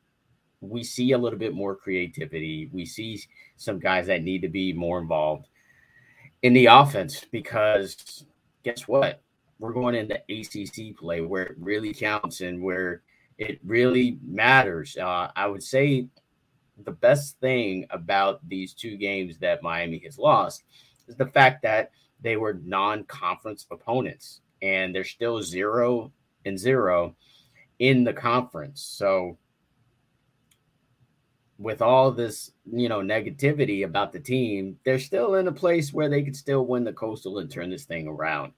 we 0.60 0.82
see 0.82 1.12
a 1.12 1.18
little 1.18 1.38
bit 1.38 1.54
more 1.54 1.74
creativity. 1.74 2.68
We 2.72 2.84
see 2.84 3.22
some 3.56 3.78
guys 3.78 4.06
that 4.06 4.22
need 4.22 4.42
to 4.42 4.48
be 4.48 4.72
more 4.72 4.98
involved 4.98 5.48
in 6.42 6.52
the 6.52 6.66
offense 6.66 7.24
because 7.30 8.24
guess 8.62 8.86
what? 8.86 9.22
We're 9.58 9.72
going 9.72 9.94
into 9.94 10.20
ACC 10.28 10.96
play 10.96 11.20
where 11.20 11.44
it 11.44 11.56
really 11.58 11.92
counts 11.92 12.40
and 12.40 12.62
where 12.62 13.02
it 13.38 13.58
really 13.64 14.18
matters. 14.22 14.96
Uh, 14.96 15.30
I 15.34 15.46
would 15.46 15.62
say 15.62 16.06
the 16.84 16.92
best 16.92 17.38
thing 17.40 17.86
about 17.90 18.46
these 18.48 18.74
two 18.74 18.96
games 18.96 19.38
that 19.38 19.62
Miami 19.62 19.98
has 20.04 20.18
lost 20.18 20.64
is 21.08 21.16
the 21.16 21.26
fact 21.26 21.62
that 21.62 21.90
they 22.22 22.36
were 22.36 22.60
non 22.64 23.04
conference 23.04 23.66
opponents 23.70 24.40
and 24.62 24.94
they're 24.94 25.04
still 25.04 25.42
zero 25.42 26.12
and 26.44 26.58
zero 26.58 27.14
in 27.78 28.04
the 28.04 28.12
conference. 28.12 28.82
So 28.82 29.38
with 31.60 31.82
all 31.82 32.10
this, 32.10 32.52
you 32.72 32.88
know, 32.88 33.00
negativity 33.00 33.84
about 33.84 34.12
the 34.12 34.18
team, 34.18 34.78
they're 34.84 34.98
still 34.98 35.34
in 35.34 35.46
a 35.46 35.52
place 35.52 35.92
where 35.92 36.08
they 36.08 36.22
could 36.22 36.34
still 36.34 36.64
win 36.64 36.84
the 36.84 36.92
coastal 36.92 37.38
and 37.38 37.50
turn 37.50 37.68
this 37.68 37.84
thing 37.84 38.08
around. 38.08 38.52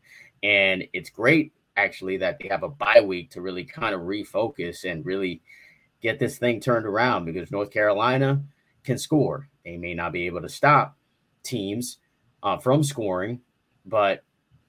And 0.45 0.87
it's 0.93 1.11
great 1.11 1.53
actually 1.77 2.17
that 2.19 2.39
they 2.39 2.47
have 2.49 2.63
a 2.63 2.69
bye 2.69 3.01
week 3.05 3.31
to 3.33 3.41
really 3.41 3.65
kind 3.65 3.93
of 3.93 4.03
refocus 4.03 4.85
and 4.89 5.05
really 5.05 5.43
get 6.01 6.21
this 6.21 6.39
thing 6.39 6.61
turned 6.61 6.87
around 6.87 7.25
because 7.25 7.51
North 7.51 7.73
Carolina 7.73 8.41
can 8.85 8.99
score. 8.99 9.49
They 9.65 9.77
may 9.77 9.95
not 9.95 10.13
be 10.13 10.27
able 10.27 10.43
to 10.43 10.49
stop 10.49 10.97
teams 11.43 11.99
uh, 12.45 12.59
from 12.59 12.85
scoring, 12.85 13.41
but 13.85 14.23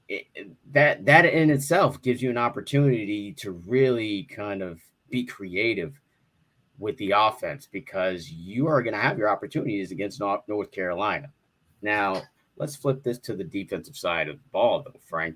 it, 0.07 0.25
that 0.71 1.05
that 1.05 1.25
in 1.25 1.51
itself 1.51 2.01
gives 2.01 2.21
you 2.21 2.31
an 2.31 2.37
opportunity 2.37 3.31
to 3.33 3.51
really 3.51 4.23
kind 4.23 4.63
of 4.63 4.79
be 5.09 5.23
creative 5.23 5.99
with 6.79 6.97
the 6.97 7.11
offense 7.15 7.67
because 7.71 8.29
you 8.29 8.67
are 8.67 8.81
going 8.81 8.93
to 8.93 8.99
have 8.99 9.17
your 9.17 9.29
opportunities 9.29 9.91
against 9.91 10.19
North 10.19 10.71
Carolina. 10.71 11.29
Now, 11.81 12.23
let's 12.57 12.75
flip 12.75 13.03
this 13.03 13.19
to 13.19 13.35
the 13.35 13.43
defensive 13.43 13.97
side 13.97 14.27
of 14.27 14.37
the 14.37 14.49
ball, 14.51 14.83
though, 14.83 14.99
Frank. 15.05 15.35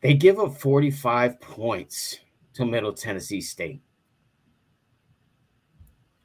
They 0.00 0.14
give 0.14 0.38
up 0.38 0.56
45 0.56 1.40
points 1.40 2.18
to 2.54 2.64
Middle 2.64 2.92
Tennessee 2.92 3.40
State. 3.40 3.82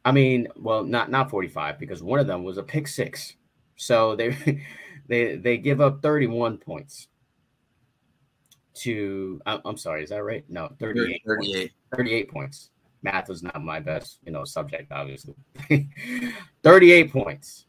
I 0.06 0.12
mean, 0.12 0.48
well, 0.58 0.84
not 0.84 1.10
not 1.10 1.30
45 1.30 1.80
because 1.80 2.04
one 2.04 2.20
of 2.20 2.28
them 2.28 2.44
was 2.44 2.58
a 2.58 2.64
pick 2.64 2.88
six. 2.88 3.36
So 3.78 4.16
they 4.16 4.66
they 5.08 5.36
they 5.38 5.58
give 5.58 5.82
up 5.82 6.02
31 6.02 6.58
points 6.58 7.08
to 8.76 9.42
I'm 9.46 9.78
sorry, 9.78 10.04
is 10.04 10.10
that 10.10 10.24
right? 10.24 10.44
No, 10.50 10.70
38. 10.80 11.22
38. 11.26 11.26
Points. 11.26 11.74
38 11.96 12.32
points. 12.32 12.70
Math 13.04 13.30
was 13.30 13.44
not 13.44 13.64
my 13.64 13.80
best, 13.80 14.20
you 14.26 14.32
know, 14.32 14.46
subject, 14.46 14.92
obviously. 14.92 15.36
38 16.64 17.12
points 17.12 17.66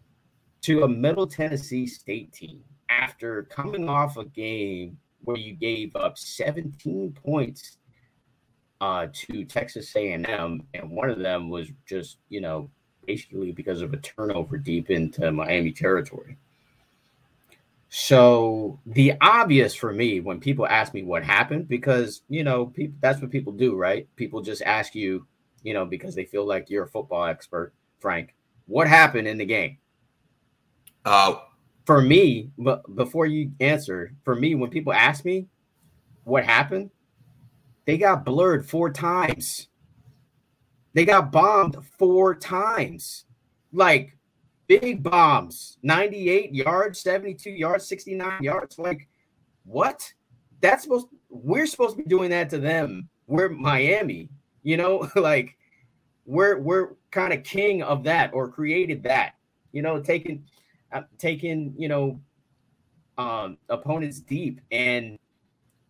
to 0.62 0.84
a 0.84 0.88
Middle 0.88 1.26
Tennessee 1.26 1.86
State 1.86 2.32
team 2.32 2.62
after 2.88 3.42
coming 3.44 3.88
off 3.88 4.16
a 4.16 4.24
game 4.24 4.96
where 5.24 5.36
you 5.36 5.54
gave 5.54 5.94
up 5.96 6.16
17 6.16 7.16
points 7.24 7.78
uh, 8.80 9.06
to 9.12 9.44
Texas 9.44 9.94
A&M, 9.96 10.62
and 10.74 10.90
one 10.90 11.10
of 11.10 11.18
them 11.18 11.48
was 11.48 11.68
just, 11.86 12.18
you 12.28 12.40
know, 12.40 12.70
basically 13.06 13.52
because 13.52 13.82
of 13.82 13.92
a 13.92 13.98
turnover 13.98 14.56
deep 14.58 14.90
into 14.90 15.30
Miami 15.32 15.72
territory. 15.72 16.36
So 17.96 18.80
the 18.86 19.12
obvious 19.20 19.72
for 19.72 19.92
me 19.92 20.18
when 20.18 20.40
people 20.40 20.66
ask 20.66 20.92
me 20.94 21.04
what 21.04 21.22
happened, 21.22 21.68
because 21.68 22.22
you 22.28 22.42
know, 22.42 22.66
people 22.66 22.96
that's 23.00 23.22
what 23.22 23.30
people 23.30 23.52
do, 23.52 23.76
right? 23.76 24.08
People 24.16 24.42
just 24.42 24.62
ask 24.62 24.96
you, 24.96 25.28
you 25.62 25.74
know, 25.74 25.86
because 25.86 26.16
they 26.16 26.24
feel 26.24 26.44
like 26.44 26.68
you're 26.68 26.86
a 26.86 26.88
football 26.88 27.24
expert, 27.24 27.72
Frank. 28.00 28.34
What 28.66 28.88
happened 28.88 29.28
in 29.28 29.38
the 29.38 29.44
game? 29.44 29.78
Uh 31.04 31.36
for 31.84 32.00
me, 32.00 32.50
but 32.58 32.82
before 32.96 33.26
you 33.26 33.52
answer, 33.60 34.12
for 34.24 34.34
me, 34.34 34.56
when 34.56 34.70
people 34.70 34.92
ask 34.92 35.24
me 35.24 35.46
what 36.24 36.44
happened, 36.44 36.90
they 37.84 37.96
got 37.96 38.24
blurred 38.24 38.68
four 38.68 38.90
times. 38.90 39.68
They 40.94 41.04
got 41.04 41.30
bombed 41.30 41.76
four 41.96 42.34
times. 42.34 43.24
Like 43.72 44.13
big 44.66 45.02
bombs. 45.02 45.78
98 45.82 46.54
yards 46.54 47.00
72 47.00 47.50
yards 47.50 47.86
69 47.86 48.42
yards. 48.42 48.78
Like 48.78 49.08
what? 49.64 50.12
That's 50.60 50.84
supposed 50.84 51.08
we're 51.28 51.66
supposed 51.66 51.96
to 51.96 52.02
be 52.02 52.08
doing 52.08 52.30
that 52.30 52.50
to 52.50 52.58
them. 52.58 53.08
We're 53.26 53.48
miami 53.48 54.30
you 54.64 54.76
know? 54.76 55.08
Like 55.16 55.56
we're 56.26 56.58
we're 56.58 56.94
kind 57.10 57.32
of 57.32 57.44
king 57.44 57.82
of 57.82 58.04
that 58.04 58.32
or 58.32 58.48
created 58.48 59.02
that 59.02 59.34
you 59.72 59.82
know 59.82 60.00
taking 60.00 60.46
uh, 60.90 61.02
taking 61.18 61.74
you 61.76 61.88
know 61.88 62.20
um 63.16 63.58
opponents 63.68 64.20
deep. 64.20 64.60
And 64.72 65.18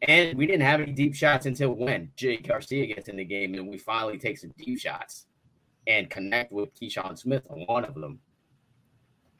and 0.02 0.36
we 0.36 0.46
didn't 0.46 0.66
have 0.66 0.80
any 0.80 0.92
deep 0.92 1.14
shots 1.14 1.46
until 1.46 1.70
when 1.72 2.10
Jake 2.16 2.46
Garcia 2.46 2.86
gets 2.86 3.08
in 3.08 3.16
the 3.16 3.24
game 3.24 3.54
and 3.54 3.66
we 3.66 3.78
finally 3.78 4.18
take 4.18 4.36
some 4.36 4.52
deep 4.58 4.78
shots 4.78 5.26
and 5.86 6.10
connect 6.10 6.52
with 6.52 6.74
Keyshawn 6.78 7.16
Smith 7.16 7.44
on 7.48 7.60
one 7.60 7.84
of 7.84 7.94
them 7.94 8.18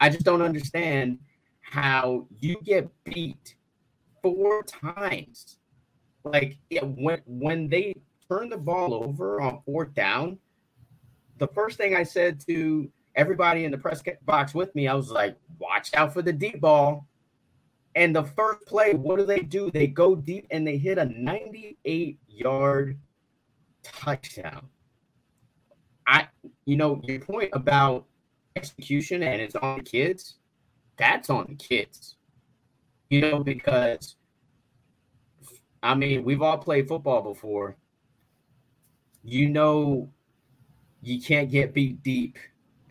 I 0.05 0.11
just 0.11 0.27
don't 0.27 0.43
understand 0.43 1.19
how 1.63 2.27
you 2.39 2.57
get 2.63 2.91
beat 3.05 3.57
four 4.23 4.63
times. 4.63 5.57
Like 6.25 6.59
it, 6.69 6.87
when 6.87 7.23
when 7.25 7.71
they 7.71 7.95
turn 8.31 8.51
the 8.51 8.59
ball 8.59 8.93
over 8.93 9.41
on 9.41 9.63
fourth 9.65 9.95
down, 9.95 10.39
the 11.39 11.47
first 11.47 11.79
thing 11.79 11.97
I 11.97 12.03
said 12.03 12.39
to 12.47 12.87
everybody 13.15 13.65
in 13.65 13.71
the 13.71 13.79
press 13.79 14.03
box 14.27 14.55
with 14.55 14.75
me, 14.75 14.89
I 14.89 14.93
was 14.93 15.11
like, 15.11 15.39
"Watch 15.59 15.95
out 15.95 16.13
for 16.13 16.21
the 16.21 16.35
deep 16.35 16.61
ball." 16.61 17.09
And 17.95 18.15
the 18.15 18.25
first 18.25 18.67
play, 18.67 18.93
what 18.93 19.19
do 19.19 19.25
they 19.25 19.41
do? 19.41 19.71
They 19.71 19.87
go 19.87 20.15
deep 20.15 20.47
and 20.51 20.67
they 20.67 20.77
hit 20.77 20.99
a 20.99 21.07
98 21.07 22.19
yard 22.29 22.99
touchdown. 23.83 24.69
I, 26.07 26.29
you 26.67 26.77
know, 26.77 27.01
your 27.05 27.21
point 27.21 27.49
about 27.55 28.05
execution 28.57 29.23
and 29.23 29.41
it's 29.41 29.57
on 29.57 29.79
the 29.79 29.85
kids, 29.85 30.35
that's 30.97 31.31
on 31.31 31.47
the 31.49 31.55
kids. 31.57 32.17
You 33.11 33.21
know, 33.21 33.45
because 33.45 34.17
I 35.83 35.95
mean, 35.95 36.25
we've 36.25 36.43
all 36.43 36.59
played 36.59 36.89
football 36.89 37.23
before. 37.23 37.77
You 39.23 39.49
know, 39.49 40.11
you 41.03 41.21
can't 41.21 41.51
get 41.51 41.75
beat 41.75 42.03
deep. 42.03 42.39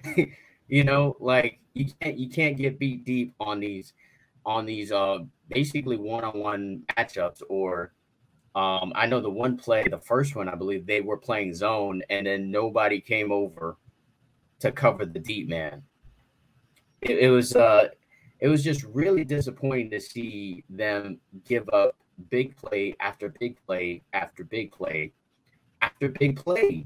you 0.67 0.83
know, 0.83 1.15
like 1.19 1.59
you 1.73 1.87
can't 1.99 2.17
you 2.17 2.29
can't 2.29 2.57
get 2.57 2.79
beat 2.79 3.05
deep 3.05 3.33
on 3.39 3.59
these 3.59 3.93
on 4.45 4.65
these 4.65 4.91
uh 4.91 5.19
basically 5.49 5.97
one-on-one 5.97 6.83
matchups 6.97 7.41
or 7.49 7.93
um 8.55 8.91
I 8.95 9.07
know 9.07 9.21
the 9.21 9.29
one 9.29 9.57
play, 9.57 9.87
the 9.87 9.99
first 9.99 10.35
one 10.35 10.49
I 10.49 10.55
believe 10.55 10.85
they 10.85 11.01
were 11.01 11.17
playing 11.17 11.55
zone 11.55 12.01
and 12.09 12.27
then 12.27 12.51
nobody 12.51 12.99
came 12.99 13.31
over 13.31 13.77
to 14.63 14.71
cover 14.71 15.05
the 15.05 15.19
deep 15.19 15.49
man. 15.49 15.83
It, 17.01 17.19
it 17.19 17.29
was 17.29 17.55
uh, 17.55 17.89
it 18.39 18.47
was 18.47 18.63
just 18.63 18.83
really 18.83 19.25
disappointing 19.25 19.89
to 19.91 19.99
see 19.99 20.63
them 20.69 21.19
give 21.45 21.69
up 21.69 21.95
big 22.29 22.55
play 22.55 22.95
after 22.99 23.29
big 23.39 23.57
play 23.65 24.01
after 24.13 24.43
big 24.43 24.71
play 24.71 25.11
after 25.81 26.09
big 26.09 26.37
play. 26.37 26.85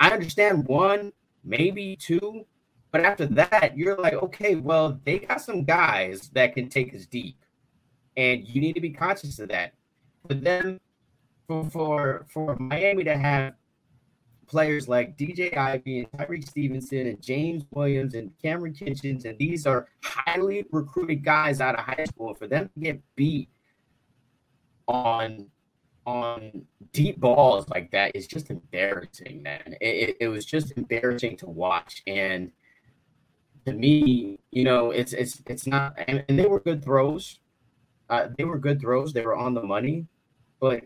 I 0.00 0.10
understand 0.10 0.66
one, 0.66 1.12
maybe 1.44 1.96
two, 1.96 2.46
but 2.90 3.04
after 3.04 3.26
that, 3.26 3.76
you're 3.76 3.96
like, 3.98 4.14
okay, 4.14 4.54
well, 4.56 4.98
they 5.04 5.18
got 5.18 5.42
some 5.42 5.64
guys 5.64 6.30
that 6.32 6.54
can 6.54 6.70
take 6.70 6.94
us 6.94 7.04
deep, 7.04 7.36
and 8.16 8.46
you 8.48 8.60
need 8.60 8.72
to 8.74 8.80
be 8.80 8.90
conscious 8.90 9.38
of 9.38 9.50
that. 9.50 9.74
But 10.26 10.42
then, 10.42 10.80
for 11.46 11.68
for 11.68 12.26
for 12.30 12.56
Miami 12.56 13.04
to 13.04 13.18
have 13.18 13.54
players 14.46 14.88
like 14.88 15.16
DJ 15.16 15.56
Ivey 15.56 16.00
and 16.00 16.12
Tyrique 16.12 16.46
Stevenson 16.46 17.06
and 17.06 17.22
James 17.22 17.64
Williams 17.70 18.14
and 18.14 18.30
Cameron 18.40 18.74
Kinchens, 18.74 19.24
and 19.24 19.38
these 19.38 19.66
are 19.66 19.88
highly 20.02 20.66
recruited 20.70 21.24
guys 21.24 21.60
out 21.60 21.78
of 21.78 21.84
high 21.84 22.04
school. 22.04 22.34
For 22.34 22.46
them 22.46 22.70
to 22.74 22.80
get 22.80 23.00
beat 23.16 23.48
on 24.88 25.46
on 26.06 26.66
deep 26.92 27.20
balls 27.20 27.68
like 27.68 27.90
that 27.92 28.12
is 28.14 28.26
just 28.26 28.50
embarrassing, 28.50 29.42
man. 29.42 29.76
It, 29.80 30.16
it, 30.20 30.28
was 30.28 30.44
just 30.44 30.72
embarrassing 30.76 31.36
to 31.38 31.46
watch. 31.46 32.02
And 32.06 32.50
to 33.66 33.72
me, 33.72 34.40
you 34.50 34.64
know, 34.64 34.90
it's 34.90 35.12
it's 35.12 35.42
it's 35.46 35.66
not 35.66 35.94
and, 36.08 36.24
and 36.28 36.38
they 36.38 36.46
were 36.46 36.60
good 36.60 36.84
throws. 36.84 37.38
Uh, 38.10 38.28
they 38.36 38.44
were 38.44 38.58
good 38.58 38.80
throws, 38.80 39.12
they 39.12 39.24
were 39.24 39.36
on 39.36 39.54
the 39.54 39.62
money, 39.62 40.06
but 40.60 40.82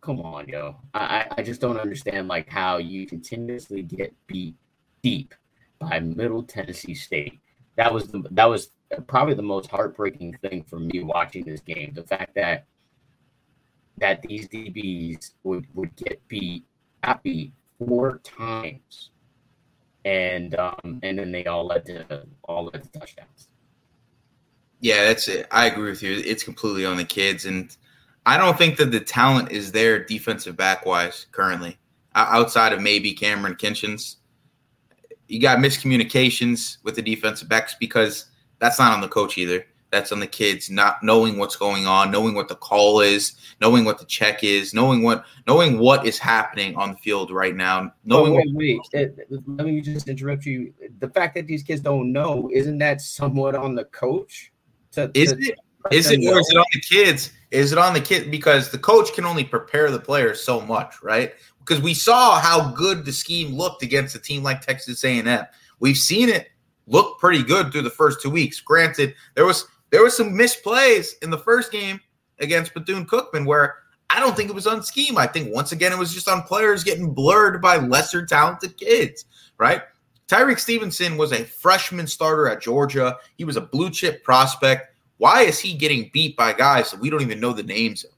come 0.00 0.20
on, 0.20 0.48
yo. 0.48 0.76
I, 0.94 1.26
I 1.36 1.42
just 1.42 1.60
don't 1.60 1.78
understand 1.78 2.28
like 2.28 2.48
how 2.48 2.78
you 2.78 3.06
continuously 3.06 3.82
get 3.82 4.14
beat 4.26 4.54
deep 5.02 5.34
by 5.78 6.00
Middle 6.00 6.42
Tennessee 6.42 6.94
State. 6.94 7.40
That 7.76 7.92
was 7.92 8.08
the 8.08 8.24
that 8.32 8.46
was 8.46 8.70
probably 9.06 9.34
the 9.34 9.42
most 9.42 9.70
heartbreaking 9.70 10.38
thing 10.42 10.64
for 10.64 10.78
me 10.78 11.02
watching 11.02 11.44
this 11.44 11.60
game. 11.60 11.92
The 11.94 12.02
fact 12.02 12.34
that 12.34 12.66
that 13.98 14.22
these 14.22 14.48
DBs 14.48 15.32
would 15.44 15.66
would 15.74 15.94
get 15.96 16.26
beat, 16.28 16.64
got 17.02 17.22
beat 17.22 17.52
four 17.78 18.18
times, 18.18 19.10
and 20.04 20.54
um 20.56 21.00
and 21.02 21.18
then 21.18 21.32
they 21.32 21.44
all 21.46 21.66
led 21.66 21.86
to 21.86 22.26
all 22.44 22.64
led 22.66 22.84
to 22.84 22.98
touchdowns. 22.98 23.48
Yeah, 24.80 25.04
that's 25.06 25.26
it. 25.28 25.46
I 25.50 25.66
agree 25.66 25.90
with 25.90 26.02
you. 26.02 26.22
It's 26.24 26.44
completely 26.44 26.86
on 26.86 26.96
the 26.96 27.04
kids 27.04 27.46
and 27.46 27.76
I 28.26 28.36
don't 28.36 28.58
think 28.58 28.76
that 28.76 28.90
the 28.90 29.00
talent 29.00 29.52
is 29.52 29.72
there 29.72 30.04
defensive 30.04 30.56
back 30.56 30.84
wise 30.84 31.26
currently, 31.32 31.78
outside 32.14 32.72
of 32.72 32.80
maybe 32.80 33.12
Cameron 33.14 33.54
Kinchens. 33.54 34.16
You 35.28 35.40
got 35.40 35.58
miscommunications 35.58 36.78
with 36.82 36.94
the 36.94 37.02
defensive 37.02 37.48
backs 37.48 37.74
because 37.78 38.26
that's 38.58 38.78
not 38.78 38.92
on 38.92 39.00
the 39.00 39.08
coach 39.08 39.38
either. 39.38 39.64
That's 39.90 40.12
on 40.12 40.20
the 40.20 40.26
kids 40.26 40.68
not 40.68 41.02
knowing 41.02 41.38
what's 41.38 41.56
going 41.56 41.86
on, 41.86 42.10
knowing 42.10 42.34
what 42.34 42.48
the 42.48 42.54
call 42.54 43.00
is, 43.00 43.32
knowing 43.60 43.86
what 43.86 43.98
the 43.98 44.04
check 44.04 44.44
is, 44.44 44.74
knowing 44.74 45.02
what 45.02 45.24
knowing 45.46 45.78
what 45.78 46.06
is 46.06 46.18
happening 46.18 46.76
on 46.76 46.90
the 46.92 46.96
field 46.98 47.30
right 47.30 47.56
now. 47.56 47.92
Knowing 48.04 48.34
oh, 48.34 48.42
wait, 48.54 48.80
wait. 48.92 49.08
Uh, 49.08 49.36
let 49.46 49.66
me 49.66 49.80
just 49.80 50.08
interrupt 50.08 50.44
you. 50.44 50.74
The 50.98 51.08
fact 51.08 51.34
that 51.36 51.46
these 51.46 51.62
kids 51.62 51.80
don't 51.80 52.12
know, 52.12 52.50
isn't 52.52 52.76
that 52.78 53.00
somewhat 53.00 53.54
on 53.54 53.74
the 53.74 53.84
coach? 53.84 54.52
To, 54.92 55.10
is 55.14 55.32
to, 55.32 55.38
it? 55.38 55.58
Is 55.90 56.10
it 56.10 56.18
or 56.26 56.38
is 56.38 56.50
it 56.50 56.58
on 56.58 56.66
the 56.74 56.80
kids? 56.80 57.32
Is 57.50 57.72
it 57.72 57.78
on 57.78 57.94
the 57.94 58.00
kid? 58.00 58.30
Because 58.30 58.70
the 58.70 58.78
coach 58.78 59.12
can 59.14 59.24
only 59.24 59.44
prepare 59.44 59.90
the 59.90 59.98
players 59.98 60.42
so 60.42 60.60
much, 60.60 61.02
right? 61.02 61.32
Because 61.60 61.82
we 61.82 61.94
saw 61.94 62.38
how 62.40 62.70
good 62.72 63.04
the 63.04 63.12
scheme 63.12 63.54
looked 63.54 63.82
against 63.82 64.14
a 64.14 64.18
team 64.18 64.42
like 64.42 64.60
Texas 64.60 65.04
A&M. 65.04 65.46
We've 65.80 65.96
seen 65.96 66.28
it 66.28 66.48
look 66.86 67.18
pretty 67.18 67.42
good 67.42 67.72
through 67.72 67.82
the 67.82 67.90
first 67.90 68.20
two 68.20 68.30
weeks. 68.30 68.60
Granted, 68.60 69.14
there 69.34 69.46
was 69.46 69.66
there 69.90 70.02
was 70.02 70.16
some 70.16 70.32
misplays 70.32 71.12
in 71.22 71.30
the 71.30 71.38
first 71.38 71.72
game 71.72 72.00
against 72.40 72.74
Bethune 72.74 73.06
Cookman 73.06 73.46
where 73.46 73.76
I 74.10 74.20
don't 74.20 74.36
think 74.36 74.48
it 74.48 74.54
was 74.54 74.66
on 74.66 74.82
scheme. 74.82 75.18
I 75.18 75.26
think 75.26 75.54
once 75.54 75.72
again 75.72 75.92
it 75.92 75.98
was 75.98 76.12
just 76.12 76.28
on 76.28 76.42
players 76.42 76.84
getting 76.84 77.12
blurred 77.12 77.60
by 77.60 77.76
lesser 77.76 78.24
talented 78.24 78.76
kids, 78.76 79.26
right? 79.58 79.82
Tyrique 80.28 80.58
Stevenson 80.58 81.16
was 81.16 81.32
a 81.32 81.44
freshman 81.44 82.06
starter 82.06 82.48
at 82.48 82.60
Georgia. 82.60 83.16
He 83.36 83.44
was 83.44 83.56
a 83.56 83.62
blue 83.62 83.90
chip 83.90 84.22
prospect. 84.24 84.94
Why 85.18 85.42
is 85.42 85.58
he 85.58 85.74
getting 85.74 86.10
beat 86.12 86.36
by 86.36 86.52
guys 86.52 86.90
that 86.90 87.00
we 87.00 87.10
don't 87.10 87.22
even 87.22 87.40
know 87.40 87.52
the 87.52 87.62
names 87.62 88.04
of? 88.04 88.10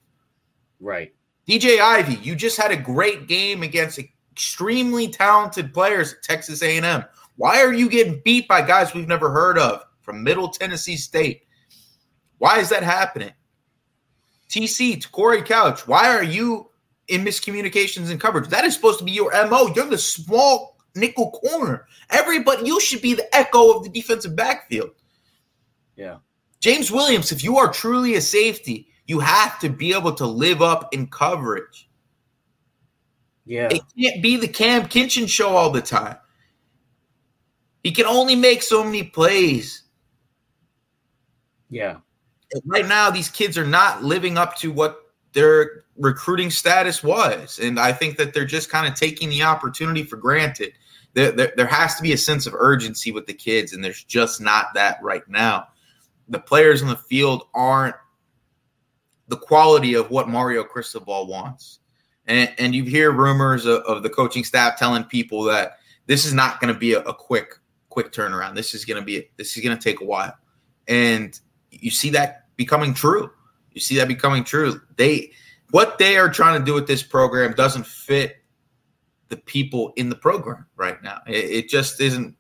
Right. 0.79 1.13
DJ 1.49 1.81
Ivey, 1.81 2.15
you 2.23 2.37
just 2.37 2.57
had 2.57 2.71
a 2.71 2.77
great 2.77 3.27
game 3.27 3.63
against 3.63 3.99
extremely 3.99 5.09
talented 5.09 5.75
players 5.75 6.13
at 6.13 6.23
Texas 6.23 6.63
A&M. 6.63 7.05
Why 7.37 7.63
are 7.63 7.73
you 7.73 7.89
getting 7.89 8.21
beat 8.25 8.47
by 8.47 8.63
guys 8.63 8.95
we've 8.95 9.09
never 9.09 9.31
heard 9.31 9.59
of 9.59 9.83
from 10.03 10.23
Middle 10.23 10.49
Tennessee 10.49 10.97
State? 10.97 11.43
Why 12.39 12.59
is 12.59 12.69
that 12.69 12.83
happening? 12.83 13.33
TC, 14.49 15.01
to 15.01 15.09
Corey 15.11 15.43
Couch, 15.43 15.87
why 15.87 16.09
are 16.09 16.23
you 16.23 16.71
in 17.09 17.25
miscommunications 17.25 18.11
and 18.11 18.21
coverage? 18.21 18.49
That 18.49 18.65
is 18.65 18.75
supposed 18.75 18.99
to 18.99 19.05
be 19.05 19.13
your 19.13 19.33
MO. 19.49 19.73
You're 19.75 19.87
the 19.87 19.99
small 19.99 20.77
nickel 20.95 21.31
corner. 21.31 21.87
Everybody, 22.11 22.67
you 22.67 22.81
should 22.81 23.03
be 23.03 23.15
the 23.15 23.35
echo 23.35 23.73
of 23.73 23.85
the 23.85 23.91
defensive 23.91 24.35
backfield. 24.35 24.91
Yeah. 25.97 26.17
James 26.61 26.91
Williams, 26.91 27.33
if 27.33 27.43
you 27.43 27.59
are 27.59 27.73
truly 27.73 28.15
a 28.15 28.21
safety, 28.21 28.89
you 29.07 29.19
have 29.21 29.59
to 29.61 29.69
be 29.69 29.93
able 29.95 30.13
to 30.13 30.27
live 30.27 30.63
up 30.63 30.93
in 30.95 31.07
coverage. 31.07 31.89
Yeah. 33.47 33.69
It 33.71 33.83
can't 33.99 34.23
be 34.23 34.37
the 34.37 34.47
Cam 34.47 34.83
Kinchens 34.83 35.31
show 35.31 35.57
all 35.57 35.71
the 35.71 35.81
time. 35.81 36.17
He 37.83 37.93
can 37.93 38.07
only 38.07 38.37
make 38.37 38.63
so 38.63 38.85
many 38.85 39.03
plays. 39.03 39.83
Yeah. 41.71 41.97
Right 42.67 42.87
now, 42.87 43.11
these 43.11 43.29
kids 43.29 43.57
are 43.57 43.67
not 43.67 44.05
living 44.05 44.37
up 44.37 44.57
to 44.59 44.71
what 44.71 45.01
their 45.33 45.85
recruiting 45.97 46.51
status 46.51 47.03
was. 47.03 47.59
And 47.59 47.79
I 47.79 47.93
think 47.93 48.17
that 48.19 48.35
they're 48.35 48.45
just 48.45 48.71
kind 48.71 48.87
of 48.87 48.99
taking 48.99 49.31
the 49.31 49.43
opportunity 49.43 50.03
for 50.03 50.17
granted. 50.17 50.73
There, 51.15 51.33
there, 51.33 51.53
there, 51.57 51.67
has 51.67 51.97
to 51.97 52.03
be 52.03 52.13
a 52.13 52.19
sense 52.19 52.47
of 52.47 52.55
urgency 52.55 53.11
with 53.11 53.27
the 53.27 53.35
kids, 53.35 53.73
and 53.73 53.83
there's 53.83 54.05
just 54.05 54.41
not 54.41 54.67
that 54.75 54.99
right 55.03 55.29
now. 55.29 55.67
The 56.31 56.39
players 56.39 56.81
in 56.81 56.89
the 56.89 56.97
field 56.97 57.45
aren't 57.55 57.97
the 59.29 59.37
quality 59.37 59.95
of 59.95 60.11
what 60.11 60.29
Mario 60.29 60.65
Cristobal 60.65 61.27
wants. 61.27 61.81
And, 62.27 62.53
and 62.59 62.75
you 62.75 62.85
hear 62.85 63.13
rumors 63.13 63.67
of, 63.67 63.83
of, 63.83 64.03
the 64.03 64.11
coaching 64.11 64.45
staff 64.45 64.79
telling 64.79 65.05
people 65.05 65.43
that 65.45 65.79
this 66.07 66.25
is 66.25 66.33
not 66.33 66.61
going 66.61 66.73
to 66.73 66.79
be 66.79 66.95
a, 66.95 67.01
a 67.01 67.15
quick 67.15 67.55
quick 67.89 68.13
turnaround. 68.13 68.55
This 68.55 68.75
is 68.75 68.85
going 68.85 69.01
to 69.01 69.05
be 69.05 69.29
this 69.37 69.57
is 69.57 69.65
going 69.65 69.77
to 69.77 69.83
take 69.83 70.01
a 70.01 70.05
while. 70.05 70.37
And 70.89 71.39
you 71.71 71.91
see 71.91 72.11
that 72.11 72.47
becoming 72.57 72.95
true. 72.95 73.31
You 73.73 73.81
see 73.81 73.97
that 73.97 74.09
becoming 74.09 74.45
true. 74.45 74.81
They 74.97 75.33
what 75.71 75.99
they 75.99 76.17
are 76.17 76.29
trying 76.29 76.59
to 76.59 76.65
do 76.65 76.75
with 76.75 76.87
this 76.87 77.03
program 77.03 77.55
doesn't 77.55 77.87
fit 77.87 78.37
the 79.29 79.37
people 79.37 79.93
in 79.97 80.09
the 80.09 80.17
program 80.17 80.67
right 80.77 81.03
now. 81.03 81.21
It, 81.27 81.45
it 81.45 81.69
just 81.69 82.01
isn't. 82.01 82.37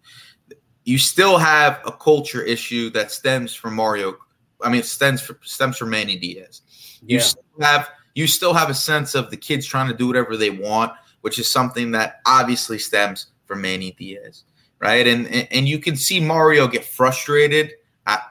You 0.90 0.98
still 0.98 1.38
have 1.38 1.80
a 1.86 1.92
culture 1.92 2.42
issue 2.42 2.90
that 2.90 3.12
stems 3.12 3.54
from 3.54 3.74
Mario. 3.76 4.16
I 4.60 4.68
mean, 4.70 4.80
it 4.80 4.86
stems 4.86 5.22
from, 5.22 5.38
stems 5.42 5.76
from 5.76 5.90
Manny 5.90 6.16
Diaz. 6.16 6.62
You 7.00 7.18
Yeah. 7.18 7.22
still 7.22 7.44
have 7.60 7.88
you 8.16 8.26
still 8.26 8.52
have 8.52 8.70
a 8.70 8.74
sense 8.74 9.14
of 9.14 9.30
the 9.30 9.36
kids 9.36 9.64
trying 9.64 9.86
to 9.86 9.94
do 9.96 10.08
whatever 10.08 10.36
they 10.36 10.50
want, 10.50 10.92
which 11.20 11.38
is 11.38 11.48
something 11.48 11.92
that 11.92 12.20
obviously 12.26 12.76
stems 12.76 13.26
from 13.46 13.60
Manny 13.60 13.92
Diaz, 13.92 14.42
right? 14.80 15.06
And 15.06 15.28
and, 15.28 15.46
and 15.52 15.68
you 15.68 15.78
can 15.78 15.94
see 15.94 16.18
Mario 16.18 16.66
get 16.66 16.84
frustrated 16.84 17.70
at, 18.06 18.24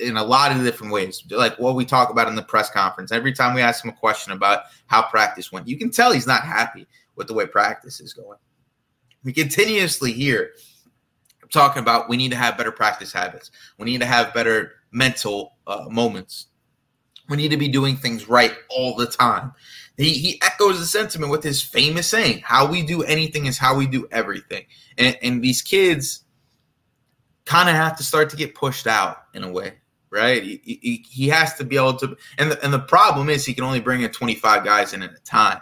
in 0.00 0.16
a 0.16 0.24
lot 0.24 0.50
of 0.50 0.64
different 0.64 0.94
ways, 0.94 1.22
like 1.30 1.58
what 1.58 1.74
we 1.74 1.84
talk 1.84 2.08
about 2.08 2.26
in 2.26 2.36
the 2.36 2.42
press 2.42 2.70
conference. 2.70 3.12
Every 3.12 3.34
time 3.34 3.54
we 3.54 3.60
ask 3.60 3.84
him 3.84 3.90
a 3.90 3.94
question 3.94 4.32
about 4.32 4.62
how 4.86 5.02
practice 5.02 5.52
went, 5.52 5.68
you 5.68 5.76
can 5.76 5.90
tell 5.90 6.10
he's 6.12 6.26
not 6.26 6.42
happy 6.42 6.86
with 7.16 7.26
the 7.26 7.34
way 7.34 7.46
practice 7.46 8.00
is 8.00 8.14
going. 8.14 8.38
We 9.24 9.34
continuously 9.34 10.12
hear 10.12 10.52
talking 11.50 11.82
about 11.82 12.08
we 12.08 12.16
need 12.16 12.30
to 12.30 12.36
have 12.36 12.56
better 12.56 12.72
practice 12.72 13.12
habits. 13.12 13.50
We 13.78 13.86
need 13.86 14.00
to 14.00 14.06
have 14.06 14.34
better 14.34 14.72
mental 14.90 15.54
uh, 15.66 15.86
moments. 15.90 16.46
We 17.28 17.36
need 17.36 17.50
to 17.50 17.56
be 17.56 17.68
doing 17.68 17.96
things 17.96 18.28
right 18.28 18.54
all 18.70 18.94
the 18.94 19.06
time. 19.06 19.52
He, 19.96 20.14
he 20.14 20.40
echoes 20.42 20.78
the 20.78 20.86
sentiment 20.86 21.30
with 21.30 21.42
his 21.42 21.62
famous 21.62 22.06
saying, 22.06 22.40
How 22.44 22.70
we 22.70 22.82
do 22.82 23.02
anything 23.02 23.46
is 23.46 23.58
how 23.58 23.76
we 23.76 23.86
do 23.86 24.06
everything. 24.10 24.64
And, 24.96 25.18
and 25.22 25.42
these 25.42 25.60
kids 25.60 26.24
kind 27.44 27.68
of 27.68 27.74
have 27.74 27.96
to 27.96 28.04
start 28.04 28.30
to 28.30 28.36
get 28.36 28.54
pushed 28.54 28.86
out 28.86 29.24
in 29.34 29.42
a 29.42 29.50
way, 29.50 29.74
right? 30.10 30.42
He, 30.42 30.60
he, 30.62 31.04
he 31.08 31.28
has 31.28 31.54
to 31.54 31.64
be 31.64 31.76
able 31.76 31.96
to. 31.96 32.16
And 32.38 32.52
the, 32.52 32.64
and 32.64 32.72
the 32.72 32.80
problem 32.80 33.28
is, 33.28 33.44
he 33.44 33.54
can 33.54 33.64
only 33.64 33.80
bring 33.80 34.02
in 34.02 34.10
25 34.10 34.64
guys 34.64 34.92
in 34.92 35.02
at 35.02 35.12
a 35.12 35.20
time. 35.20 35.60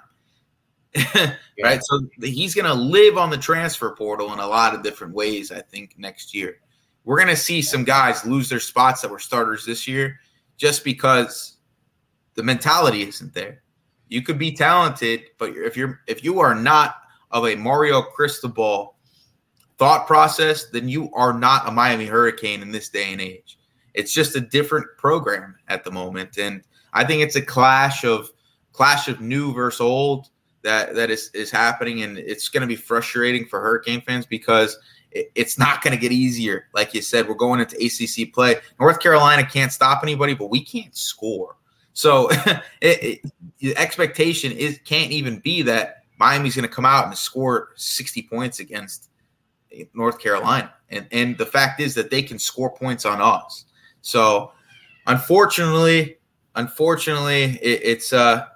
right? 1.62 1.80
So 1.82 2.00
he's 2.20 2.54
going 2.54 2.66
to 2.66 2.74
live 2.74 3.16
on 3.18 3.30
the 3.30 3.38
transfer 3.38 3.94
portal 3.94 4.32
in 4.32 4.38
a 4.38 4.46
lot 4.46 4.74
of 4.74 4.82
different 4.82 5.14
ways, 5.14 5.50
I 5.52 5.60
think, 5.60 5.94
next 5.98 6.34
year. 6.34 6.58
We're 7.04 7.16
going 7.16 7.28
to 7.28 7.36
see 7.36 7.62
some 7.62 7.84
guys 7.84 8.24
lose 8.24 8.48
their 8.48 8.60
spots 8.60 9.02
that 9.02 9.10
were 9.10 9.18
starters 9.18 9.64
this 9.64 9.86
year 9.86 10.18
just 10.56 10.84
because 10.84 11.56
the 12.34 12.42
mentality 12.42 13.02
isn't 13.02 13.34
there. 13.34 13.62
You 14.08 14.22
could 14.22 14.38
be 14.38 14.52
talented, 14.52 15.24
but 15.38 15.50
if 15.56 15.76
you're 15.76 16.00
if 16.06 16.22
you 16.22 16.40
are 16.40 16.54
not 16.54 16.96
of 17.30 17.46
a 17.46 17.56
Mario 17.56 18.02
Cristobal 18.02 18.96
thought 19.78 20.06
process, 20.06 20.66
then 20.66 20.88
you 20.88 21.10
are 21.12 21.32
not 21.32 21.68
a 21.68 21.72
Miami 21.72 22.06
Hurricane 22.06 22.62
in 22.62 22.70
this 22.70 22.88
day 22.88 23.12
and 23.12 23.20
age. 23.20 23.58
It's 23.94 24.12
just 24.12 24.36
a 24.36 24.40
different 24.40 24.86
program 24.96 25.56
at 25.68 25.82
the 25.82 25.90
moment, 25.90 26.38
and 26.38 26.62
I 26.92 27.04
think 27.04 27.22
it's 27.22 27.36
a 27.36 27.42
clash 27.42 28.04
of 28.04 28.30
clash 28.72 29.08
of 29.08 29.20
new 29.20 29.52
versus 29.52 29.80
old 29.80 30.28
that 30.66 30.94
that 30.96 31.10
is 31.10 31.30
is 31.32 31.50
happening, 31.50 32.02
and 32.02 32.18
it's 32.18 32.48
going 32.48 32.60
to 32.60 32.66
be 32.66 32.76
frustrating 32.76 33.46
for 33.46 33.60
Hurricane 33.60 34.02
fans 34.02 34.26
because 34.26 34.76
it, 35.12 35.30
it's 35.34 35.58
not 35.58 35.82
going 35.82 35.94
to 35.94 36.00
get 36.00 36.12
easier. 36.12 36.66
Like 36.74 36.92
you 36.92 37.00
said, 37.00 37.28
we're 37.28 37.34
going 37.34 37.60
into 37.60 37.76
ACC 37.76 38.32
play. 38.34 38.56
North 38.78 39.00
Carolina 39.00 39.46
can't 39.46 39.72
stop 39.72 40.02
anybody, 40.02 40.34
but 40.34 40.50
we 40.50 40.62
can't 40.64 40.94
score. 40.94 41.56
So 41.92 42.28
it, 42.80 43.02
it, 43.02 43.32
the 43.58 43.76
expectation 43.76 44.52
is 44.52 44.80
can't 44.84 45.12
even 45.12 45.38
be 45.38 45.62
that 45.62 46.02
Miami's 46.18 46.56
going 46.56 46.68
to 46.68 46.74
come 46.74 46.84
out 46.84 47.06
and 47.06 47.16
score 47.16 47.70
60 47.76 48.22
points 48.24 48.58
against 48.58 49.08
North 49.94 50.18
Carolina. 50.18 50.74
And 50.90 51.06
and 51.12 51.38
the 51.38 51.46
fact 51.46 51.80
is 51.80 51.94
that 51.94 52.10
they 52.10 52.22
can 52.22 52.38
score 52.38 52.74
points 52.74 53.04
on 53.04 53.20
us. 53.20 53.64
So 54.02 54.52
unfortunately, 55.06 56.18
unfortunately, 56.54 57.58
it, 57.62 57.80
it's 57.82 58.12
uh 58.12 58.46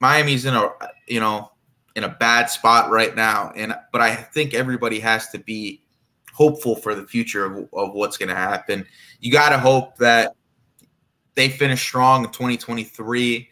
Miami's 0.00 0.44
in 0.44 0.54
a 0.54 0.70
you 1.06 1.20
know 1.20 1.50
in 1.96 2.04
a 2.04 2.08
bad 2.08 2.50
spot 2.50 2.90
right 2.90 3.16
now. 3.16 3.52
And 3.56 3.74
but 3.90 4.00
I 4.00 4.14
think 4.14 4.54
everybody 4.54 5.00
has 5.00 5.28
to 5.30 5.38
be 5.38 5.82
hopeful 6.32 6.76
for 6.76 6.94
the 6.94 7.06
future 7.06 7.46
of, 7.46 7.68
of 7.72 7.94
what's 7.94 8.18
going 8.18 8.28
to 8.28 8.34
happen. 8.34 8.86
You 9.20 9.32
got 9.32 9.48
to 9.48 9.58
hope 9.58 9.96
that 9.96 10.36
they 11.34 11.48
finish 11.48 11.80
strong 11.80 12.24
in 12.24 12.30
2023. 12.30 13.48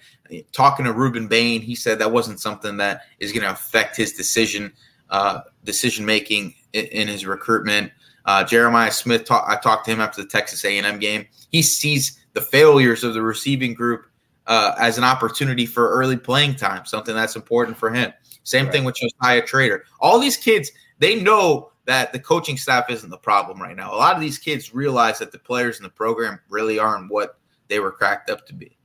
Talking 0.52 0.84
to 0.84 0.92
Rueben 0.92 1.28
Bain, 1.28 1.62
he 1.62 1.74
said 1.74 1.98
that 1.98 2.12
wasn't 2.12 2.40
something 2.40 2.76
that 2.76 3.02
is 3.18 3.32
going 3.32 3.42
to 3.42 3.50
affect 3.50 3.96
his 3.96 4.12
decision 4.12 4.72
uh, 5.10 5.40
decision 5.64 6.04
making 6.04 6.54
in, 6.72 7.08
his 7.08 7.24
recruitment. 7.26 7.92
Uh, 8.24 8.42
Jeremiah 8.42 8.90
Smith, 8.90 9.24
talk, 9.24 9.44
I 9.46 9.56
talked 9.56 9.84
to 9.84 9.92
him 9.92 10.00
after 10.00 10.22
the 10.22 10.28
Texas 10.28 10.64
A&M 10.64 10.98
game. 10.98 11.26
He 11.50 11.62
sees 11.62 12.18
the 12.32 12.40
failures 12.40 13.04
of 13.04 13.14
the 13.14 13.22
receiving 13.22 13.74
group 13.74 14.06
uh, 14.46 14.74
as 14.78 14.98
an 14.98 15.04
opportunity 15.04 15.66
for 15.66 15.90
early 15.90 16.16
playing 16.16 16.56
time, 16.56 16.84
something 16.84 17.14
that's 17.14 17.36
important 17.36 17.76
for 17.76 17.90
him. 17.90 18.12
Same 18.42 18.66
right. 18.66 18.72
thing 18.72 18.84
with 18.84 18.96
Joshisa 18.96 19.46
Trader. 19.46 19.84
All 20.00 20.18
these 20.18 20.36
kids, 20.36 20.70
they 20.98 21.20
know 21.20 21.70
that 21.86 22.12
the 22.12 22.18
coaching 22.18 22.56
staff 22.56 22.90
isn't 22.90 23.10
the 23.10 23.18
problem 23.18 23.60
right 23.60 23.76
now. 23.76 23.92
A 23.92 23.96
lot 23.96 24.14
of 24.14 24.20
these 24.20 24.38
kids 24.38 24.74
realize 24.74 25.18
that 25.18 25.32
the 25.32 25.38
players 25.38 25.78
in 25.78 25.82
the 25.82 25.90
program 25.90 26.40
really 26.48 26.78
aren't 26.78 27.10
what 27.10 27.38
they 27.68 27.80
were 27.80 27.92
cracked 27.92 28.30
up 28.30 28.46
to 28.46 28.54
be. 28.54 28.76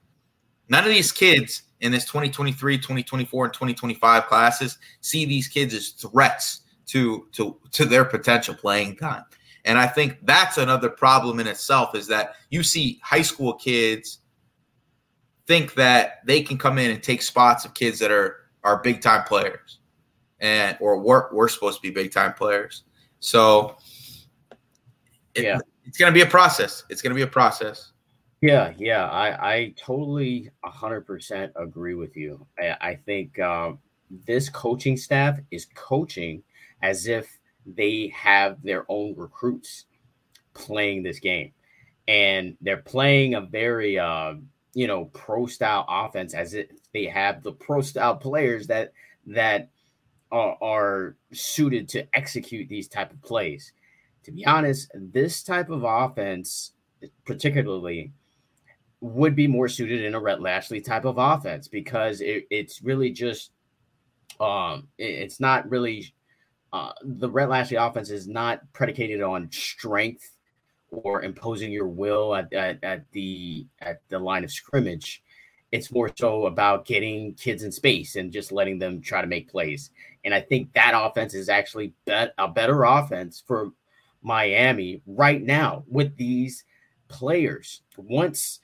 None 0.70 0.84
of 0.84 0.90
these 0.90 1.12
kids 1.12 1.64
in 1.82 1.92
this 1.92 2.06
2023, 2.06 2.78
2024, 2.78 3.46
and 3.46 3.54
2025 3.54 4.26
classes 4.28 4.78
see 5.02 5.26
these 5.26 5.48
kids 5.48 5.74
as 5.74 5.90
threats 5.90 6.62
to 6.88 7.28
to 7.32 7.58
to 7.72 7.86
their 7.86 8.06
potential 8.06 8.56
playing 8.56 8.96
time. 8.98 9.24
And 9.66 9.78
I 9.78 9.88
think 9.88 10.18
that's 10.24 10.58
another 10.58 10.90
problem 10.90 11.40
in 11.40 11.48
itself 11.48 11.96
is 11.96 12.08
that 12.08 12.36
you 12.50 12.64
see 12.64 13.00
high 13.04 13.22
school 13.22 13.54
kids 13.54 14.20
think 15.50 15.74
that 15.74 16.20
they 16.28 16.44
can 16.44 16.60
come 16.60 16.78
in 16.78 16.92
and 16.92 17.02
take 17.02 17.24
spots 17.24 17.66
of 17.66 17.74
kids 17.74 17.98
that 17.98 18.12
are 18.12 18.46
are 18.64 18.82
big 18.84 19.02
time 19.02 19.24
players 19.24 19.80
and 20.40 20.78
or 20.80 21.00
we're, 21.00 21.34
we're 21.34 21.48
supposed 21.48 21.78
to 21.78 21.82
be 21.82 21.90
big 21.90 22.12
time 22.12 22.34
players. 22.34 22.84
So 23.20 23.76
it, 25.34 25.44
yeah, 25.44 25.58
it's 25.86 25.98
going 25.98 26.12
to 26.12 26.14
be 26.14 26.22
a 26.22 26.30
process. 26.30 26.84
It's 26.90 27.02
going 27.02 27.10
to 27.10 27.16
be 27.16 27.24
a 27.24 27.28
process. 27.28 27.94
Yeah, 28.42 28.74
yeah, 28.78 29.08
I, 29.08 29.56
I 29.56 29.74
totally 29.76 30.52
100% 30.64 31.52
agree 31.56 31.96
with 31.96 32.16
you. 32.16 32.46
I, 32.60 32.78
I 32.80 32.96
think 32.96 33.38
um, 33.40 33.80
this 34.28 34.50
coaching 34.50 34.98
staff 34.98 35.40
is 35.50 35.68
coaching 35.74 36.44
as 36.84 37.08
if 37.08 37.40
they 37.66 38.14
have 38.16 38.62
their 38.64 38.86
own 38.88 39.16
recruits 39.18 39.86
playing 40.54 41.04
this 41.04 41.20
game. 41.20 41.52
And 42.08 42.56
they're 42.62 42.78
playing 42.78 43.34
a 43.34 43.42
very, 43.42 44.00
uh, 44.00 44.36
you 44.74 44.88
know, 44.88 45.06
pro 45.06 45.46
style 45.48 45.86
offense 45.88 46.34
as 46.34 46.54
if 46.54 46.68
they 46.94 47.06
have 47.06 47.44
the 47.44 47.52
pro 47.52 47.82
style 47.82 48.16
players 48.16 48.68
that, 48.68 48.94
that 49.26 49.70
are, 50.32 50.58
are 50.62 51.16
suited 51.34 51.90
to 51.90 52.08
execute 52.16 52.70
these 52.70 52.88
type 52.88 53.12
of 53.12 53.22
plays. 53.22 53.74
To 54.24 54.32
be 54.32 54.46
honest, 54.46 54.92
this 54.94 55.44
type 55.44 55.70
of 55.70 55.84
offense, 55.84 56.74
particularly, 57.26 58.12
would 59.02 59.36
be 59.36 59.48
more 59.48 59.68
suited 59.68 60.04
in 60.04 60.16
a 60.16 60.20
Rhett 60.20 60.42
Lashlee 60.42 60.82
type 60.82 61.06
of 61.06 61.18
offense 61.18 61.68
because 61.68 62.22
it, 62.22 62.46
it's 62.50 62.82
really 62.82 63.12
just 63.12 63.52
um 64.40 64.88
it, 64.98 65.06
it's 65.06 65.40
not 65.40 65.70
really 65.70 66.14
uh 66.74 66.92
the 67.04 67.30
Rhett 67.30 67.50
Lashlee 67.50 67.78
offense 67.78 68.10
is 68.10 68.28
not 68.28 68.62
predicated 68.74 69.22
on 69.22 69.50
strength 69.52 70.36
or 70.92 71.24
imposing 71.24 71.72
your 71.72 71.88
will 71.88 72.36
at, 72.36 72.52
at, 72.54 72.84
at 72.84 73.12
the 73.12 73.68
at 73.82 74.02
the 74.10 74.20
line 74.20 74.44
of 74.44 74.52
scrimmage. 74.52 75.24
It's 75.72 75.92
more 75.92 76.10
so 76.16 76.48
about 76.48 76.86
getting 76.86 77.36
kids 77.36 77.64
in 77.64 77.72
space 77.72 78.16
and 78.16 78.32
just 78.32 78.52
letting 78.52 78.80
them 78.80 79.02
try 79.02 79.22
to 79.22 79.28
make 79.28 79.52
plays. 79.52 79.92
And 80.26 80.34
I 80.34 80.42
think 80.42 80.74
that 80.74 80.94
offense 80.96 81.36
is 81.36 81.48
actually 81.48 81.94
bet, 82.06 82.34
a 82.40 82.48
better 82.48 82.84
offense 82.84 83.44
for 83.46 83.72
Miami 84.24 85.02
right 85.06 85.42
now 85.42 85.84
with 85.88 86.18
these 86.18 86.66
players. 87.08 87.82
Once 87.98 88.60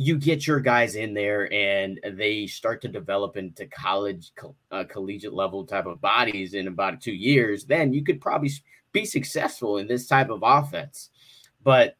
you 0.00 0.16
get 0.16 0.46
your 0.46 0.60
guys 0.60 0.94
in 0.94 1.12
there 1.12 1.52
and 1.52 1.98
they 2.12 2.46
start 2.46 2.80
to 2.80 2.86
develop 2.88 3.36
into 3.36 3.66
college 3.66 4.30
uh, 4.70 4.84
collegiate 4.84 5.32
level 5.32 5.66
type 5.66 5.86
of 5.86 6.00
bodies 6.00 6.54
in 6.54 6.68
about 6.68 7.00
two 7.00 7.12
years 7.12 7.64
then 7.64 7.92
you 7.92 8.04
could 8.04 8.20
probably 8.20 8.48
be 8.92 9.04
successful 9.04 9.78
in 9.78 9.88
this 9.88 10.06
type 10.06 10.30
of 10.30 10.38
offense 10.44 11.10
but 11.68 11.96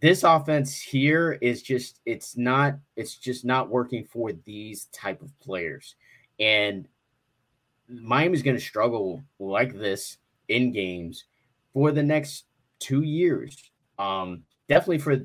this 0.00 0.22
offense 0.22 0.80
here 0.80 1.32
is 1.40 1.62
just 1.62 2.00
it's 2.06 2.36
not 2.36 2.74
it's 2.94 3.16
just 3.16 3.44
not 3.44 3.68
working 3.68 4.04
for 4.04 4.30
these 4.44 4.84
type 4.86 5.20
of 5.20 5.36
players 5.40 5.96
and 6.38 6.86
miami's 7.88 8.42
going 8.42 8.56
to 8.56 8.62
struggle 8.62 9.20
like 9.40 9.74
this 9.74 10.18
in 10.48 10.70
games 10.70 11.24
for 11.72 11.90
the 11.90 12.02
next 12.02 12.44
two 12.78 13.02
years 13.02 13.70
um 13.98 14.44
definitely 14.68 14.98
for 14.98 15.16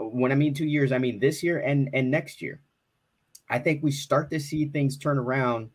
when 0.00 0.32
I 0.32 0.34
mean 0.34 0.54
two 0.54 0.66
years, 0.66 0.92
I 0.92 0.98
mean 0.98 1.18
this 1.18 1.42
year 1.42 1.58
and 1.60 1.90
and 1.92 2.10
next 2.10 2.40
year. 2.40 2.60
I 3.48 3.58
think 3.58 3.82
we 3.82 3.90
start 3.90 4.30
to 4.30 4.40
see 4.40 4.66
things 4.66 4.96
turn 4.96 5.18
around 5.18 5.70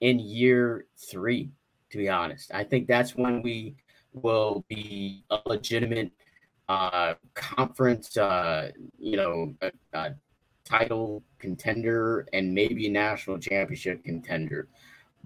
in 0.00 0.18
year 0.18 0.86
three. 1.10 1.50
To 1.90 1.98
be 1.98 2.08
honest, 2.08 2.52
I 2.52 2.64
think 2.64 2.86
that's 2.86 3.14
when 3.14 3.42
we 3.42 3.76
will 4.12 4.64
be 4.68 5.24
a 5.30 5.38
legitimate 5.46 6.10
uh, 6.68 7.14
conference, 7.34 8.16
uh, 8.16 8.70
you 8.98 9.16
know, 9.16 9.54
a, 9.62 9.70
a 9.92 10.14
title 10.64 11.22
contender 11.38 12.26
and 12.32 12.52
maybe 12.52 12.86
a 12.86 12.90
national 12.90 13.38
championship 13.38 14.02
contender 14.04 14.68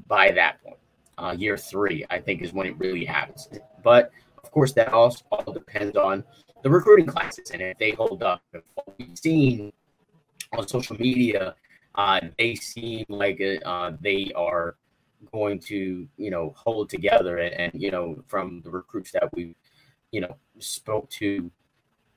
by 0.07 0.31
that 0.31 0.63
point. 0.63 0.77
Uh, 1.19 1.35
year 1.39 1.57
three, 1.57 2.05
I 2.09 2.19
think, 2.19 2.43
is 2.43 2.53
when 2.53 2.67
it 2.67 2.79
really 2.79 3.05
happens. 3.05 3.49
But 3.83 4.11
of 4.43 4.51
course, 4.51 4.73
that 4.73 4.93
also 4.93 5.25
all 5.31 5.53
depends 5.53 5.97
on 5.97 6.25
the 6.63 6.71
recruiting 6.71 7.07
classes 7.07 7.51
and 7.51 7.63
if 7.63 7.79
they 7.79 7.93
hold 7.93 8.23
up. 8.23 8.43
What 8.75 8.95
we've 8.99 9.19
seen 9.19 9.73
on 10.53 10.67
social 10.67 10.97
media, 10.97 11.55
uh, 11.95 12.21
they 12.39 12.55
seem 12.55 13.05
like 13.09 13.41
uh, 13.65 13.93
they 14.01 14.33
are 14.35 14.77
going 15.33 15.59
to, 15.59 16.09
you 16.17 16.31
know, 16.31 16.55
hold 16.57 16.89
together. 16.89 17.39
And, 17.39 17.55
and, 17.55 17.83
you 17.83 17.91
know, 17.91 18.23
from 18.27 18.63
the 18.63 18.71
recruits 18.71 19.13
that 19.13 19.29
we, 19.35 19.55
you 20.13 20.21
know, 20.21 20.37
spoke 20.59 21.09
to, 21.11 21.51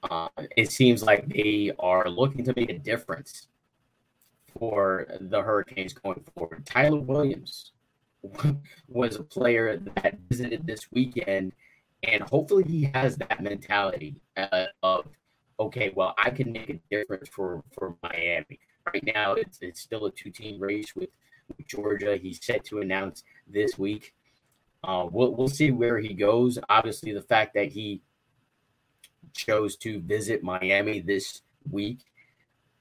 uh, 0.10 0.28
it 0.58 0.72
seems 0.72 1.04
like 1.04 1.28
they 1.28 1.72
are 1.80 2.10
looking 2.10 2.44
to 2.46 2.54
make 2.56 2.70
a 2.70 2.80
difference 2.80 3.48
for 4.58 5.08
the 5.20 5.42
Hurricanes 5.42 5.94
going 5.94 6.24
forward. 6.36 6.66
Tyler 6.66 7.00
Williams 7.00 7.72
was 8.88 9.16
a 9.16 9.24
player 9.24 9.78
that 9.96 10.18
visited 10.30 10.66
this 10.66 10.92
weekend 10.92 11.54
and 12.04 12.22
hopefully 12.24 12.64
he 12.68 12.92
has 12.94 13.16
that 13.18 13.42
mentality 13.42 14.16
uh, 14.36 14.66
of, 14.82 15.06
okay, 15.60 15.92
well, 15.96 16.14
I 16.18 16.30
can 16.30 16.52
make 16.52 16.70
a 16.70 16.80
difference 16.92 17.30
for, 17.30 17.64
for 17.72 17.96
Miami. 18.04 18.60
Right 18.86 19.04
now, 19.16 19.34
it's, 19.34 19.60
it's 19.62 19.80
still 19.80 20.06
a 20.06 20.12
two 20.12 20.30
team 20.30 20.60
race 20.60 20.96
with, 20.96 21.10
with, 21.48 21.66
Georgia. 21.66 22.18
He's 22.18 22.44
set 22.44 22.66
to 22.66 22.82
announce 22.82 23.24
this 23.48 23.78
week. 23.78 24.14
Uh, 24.84 25.08
we'll, 25.10 25.34
we'll 25.34 25.48
see 25.48 25.72
where 25.72 26.00
he 26.00 26.14
goes. 26.14 26.60
Obviously, 26.70 27.14
the 27.14 27.22
fact 27.22 27.54
that 27.54 27.72
he 27.72 28.02
chose 29.34 29.76
to 29.78 30.00
visit 30.02 30.44
Miami 30.44 31.00
this 31.00 31.42
week 31.72 32.00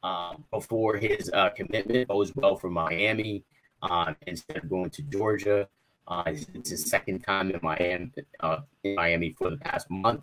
um, 0.03 0.45
before 0.51 0.97
his 0.97 1.31
uh, 1.33 1.51
commitment 1.51 2.09
bodes 2.09 2.35
well 2.35 2.57
for 2.57 2.71
Miami 2.71 3.45
uh, 3.83 4.13
instead 4.27 4.57
of 4.57 4.69
going 4.69 4.91
to 4.91 5.03
Georgia. 5.03 5.69
Uh, 6.09 6.25
it's 6.27 6.71
his 6.71 6.85
second 6.91 7.21
time 7.21 7.51
in 7.51 7.61
Miami, 7.63 8.11
uh, 8.41 8.59
in 8.83 8.97
Miami 8.97 9.31
for 9.31 9.51
the 9.51 9.57
past 9.59 9.89
month. 9.89 10.23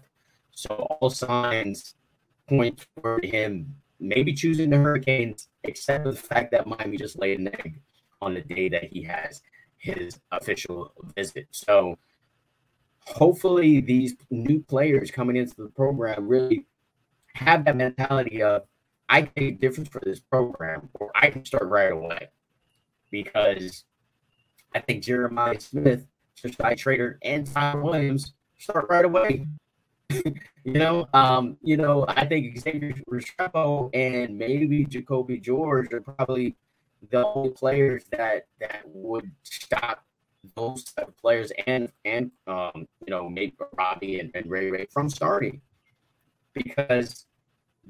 So 0.52 0.76
all 0.76 1.10
signs 1.10 1.96
point 2.48 2.86
toward 2.98 3.24
him 3.24 3.74
maybe 4.00 4.34
choosing 4.34 4.70
the 4.70 4.78
Hurricanes, 4.78 5.48
except 5.64 6.04
for 6.04 6.12
the 6.12 6.18
fact 6.18 6.52
that 6.52 6.68
Miami 6.68 6.98
just 6.98 7.18
laid 7.18 7.40
an 7.40 7.48
egg 7.48 7.82
on 8.22 8.34
the 8.34 8.42
day 8.42 8.68
that 8.70 8.86
he 8.86 9.02
has 9.04 9.42
his 9.80 10.20
official 10.32 10.94
visit. 11.16 11.48
So 11.52 11.98
hopefully 13.06 13.82
these 13.82 14.16
new 14.30 14.62
players 14.62 15.10
coming 15.10 15.36
into 15.36 15.56
the 15.58 15.70
program 15.70 16.28
really 16.28 16.66
have 17.34 17.66
that 17.66 17.76
mentality 17.76 18.44
of 18.44 18.64
I 19.08 19.24
can 19.24 19.32
make 19.36 19.56
a 19.56 19.58
difference 19.58 19.90
for 19.90 20.02
this 20.04 20.20
program 20.20 20.90
or 20.94 21.12
I 21.16 21.32
can 21.32 21.44
start 21.44 21.68
right 21.68 21.92
away 21.92 22.30
because 23.10 23.86
I 24.76 24.80
think 24.80 25.04
Jeremiah 25.04 25.60
Smith, 25.60 26.06
Joshisa 26.38 26.78
Trader, 26.78 27.18
and 27.24 27.52
Tom 27.52 27.82
Williams 27.82 28.34
start 28.60 28.86
right 28.90 29.06
away. 29.06 29.48
you 30.10 30.74
know, 30.74 31.08
um, 31.14 31.58
you 31.64 31.78
know, 31.78 32.06
I 32.08 32.26
think 32.26 32.60
Xavier 32.60 32.94
Restrepo 33.10 33.90
and 33.94 34.38
maybe 34.38 34.86
Jacoby 34.86 35.40
George 35.40 35.92
are 35.94 36.02
probably 36.02 36.56
the 37.10 37.26
only 37.26 37.52
players 37.52 38.04
that 38.12 38.48
that 38.60 38.82
would 38.86 39.32
stop 39.44 40.04
those 40.56 40.84
type 40.84 41.08
of 41.08 41.18
players 41.18 41.52
and 41.68 41.92
and 42.06 42.32
um, 42.48 42.88
you 43.06 43.12
know, 43.12 43.30
maybe 43.30 43.56
Robbie 43.78 44.20
and, 44.20 44.32
and 44.36 44.50
Ray 44.50 44.70
Ray 44.70 44.88
from 44.92 45.10
starting 45.10 45.62
because 46.54 47.26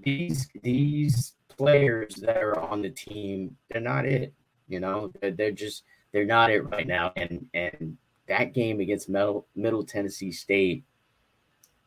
these 0.01 0.47
these 0.62 1.34
players 1.49 2.16
that 2.16 2.38
are 2.38 2.60
on 2.60 2.82
the 2.82 2.89
team, 2.89 3.55
they're 3.70 3.82
not 3.82 4.05
it. 4.05 4.34
You 4.68 4.80
know, 4.80 5.12
they're, 5.20 5.32
they're 5.32 5.51
just 5.51 5.84
they're 6.12 6.26
not 6.26 6.51
it 6.51 6.62
right 6.62 6.88
now. 6.88 7.12
And 7.16 7.47
and 7.53 7.97
that 8.28 8.53
game 8.53 8.80
against 8.80 9.10
Middle, 9.10 9.47
Middle 9.55 9.84
Tennessee 9.84 10.32
State 10.32 10.84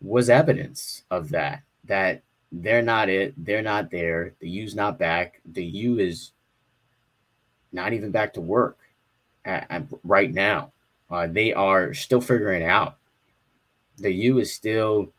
was 0.00 0.28
evidence 0.28 1.04
of 1.10 1.30
that. 1.30 1.62
That 1.84 2.22
they're 2.50 2.82
not 2.82 3.08
it. 3.08 3.34
They're 3.42 3.62
not 3.62 3.90
there. 3.90 4.34
The 4.40 4.48
U's 4.48 4.74
not 4.74 4.98
back. 4.98 5.40
The 5.44 5.64
U 5.64 5.98
is 5.98 6.32
not 7.72 7.92
even 7.92 8.10
back 8.10 8.34
to 8.34 8.40
work 8.40 8.78
at, 9.44 9.66
at, 9.70 9.84
right 10.04 10.32
now. 10.32 10.72
Uh, 11.10 11.26
they 11.26 11.52
are 11.52 11.92
still 11.94 12.20
figuring 12.20 12.64
out. 12.64 12.96
The 13.98 14.12
U 14.12 14.38
is 14.38 14.52
still 14.52 15.12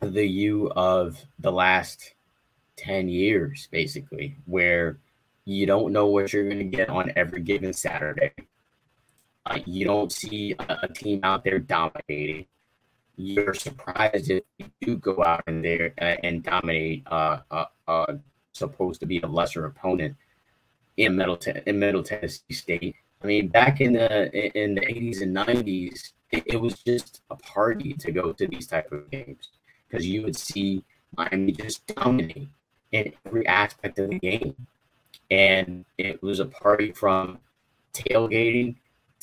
the 0.00 0.26
U 0.26 0.70
of 0.70 1.24
the 1.38 1.50
last 1.50 2.14
10 2.76 3.08
years, 3.08 3.68
basically, 3.70 4.36
where 4.44 4.98
you 5.44 5.66
don't 5.66 5.92
know 5.92 6.06
what 6.06 6.32
you're 6.32 6.44
going 6.44 6.58
to 6.58 6.64
get 6.64 6.88
on 6.88 7.12
every 7.16 7.40
given 7.40 7.72
Saturday. 7.72 8.32
Uh, 9.46 9.58
you 9.64 9.84
don't 9.84 10.12
see 10.12 10.54
a, 10.58 10.78
a, 10.82 10.88
team 10.88 11.20
out 11.22 11.44
there 11.44 11.60
dominating. 11.60 12.46
You're 13.16 13.54
surprised 13.54 14.28
if 14.30 14.42
you 14.58 14.66
do 14.80 14.96
go 14.96 15.24
out 15.24 15.44
in 15.46 15.62
there 15.62 15.94
uh, 16.00 16.16
and 16.24 16.42
dominate 16.42 17.04
uh, 17.06 17.38
uh, 17.50 17.66
uh, 17.86 18.14
supposed 18.52 19.00
to 19.00 19.06
be 19.06 19.20
a 19.20 19.26
lesser 19.26 19.64
opponent 19.66 20.16
in 20.96 21.16
Middle 21.16 21.38
in 21.66 21.78
Middle 21.78 22.02
Tennessee 22.02 22.52
State. 22.52 22.96
I 23.22 23.26
mean, 23.26 23.48
back 23.48 23.80
in 23.80 23.94
the 23.94 24.30
in 24.58 24.74
the 24.74 24.82
80s 24.82 25.22
and 25.22 25.34
90s, 25.36 26.12
it, 26.30 26.42
it 26.46 26.60
was 26.60 26.82
just 26.82 27.22
a 27.30 27.36
party 27.36 27.94
to 27.94 28.12
go 28.12 28.32
to 28.32 28.46
these 28.46 28.66
type 28.66 28.90
of 28.92 29.10
games 29.10 29.48
because 29.88 30.06
you 30.06 30.22
would 30.22 30.36
see 30.36 30.84
Miami 31.16 31.52
just 31.52 31.86
dominate 31.86 32.48
in 32.92 33.12
every 33.24 33.46
aspect 33.46 33.98
of 33.98 34.10
the 34.10 34.18
game 34.18 34.54
and 35.30 35.84
it 35.98 36.22
was 36.22 36.40
a 36.40 36.46
party 36.46 36.92
from 36.92 37.38
tailgating 37.92 38.76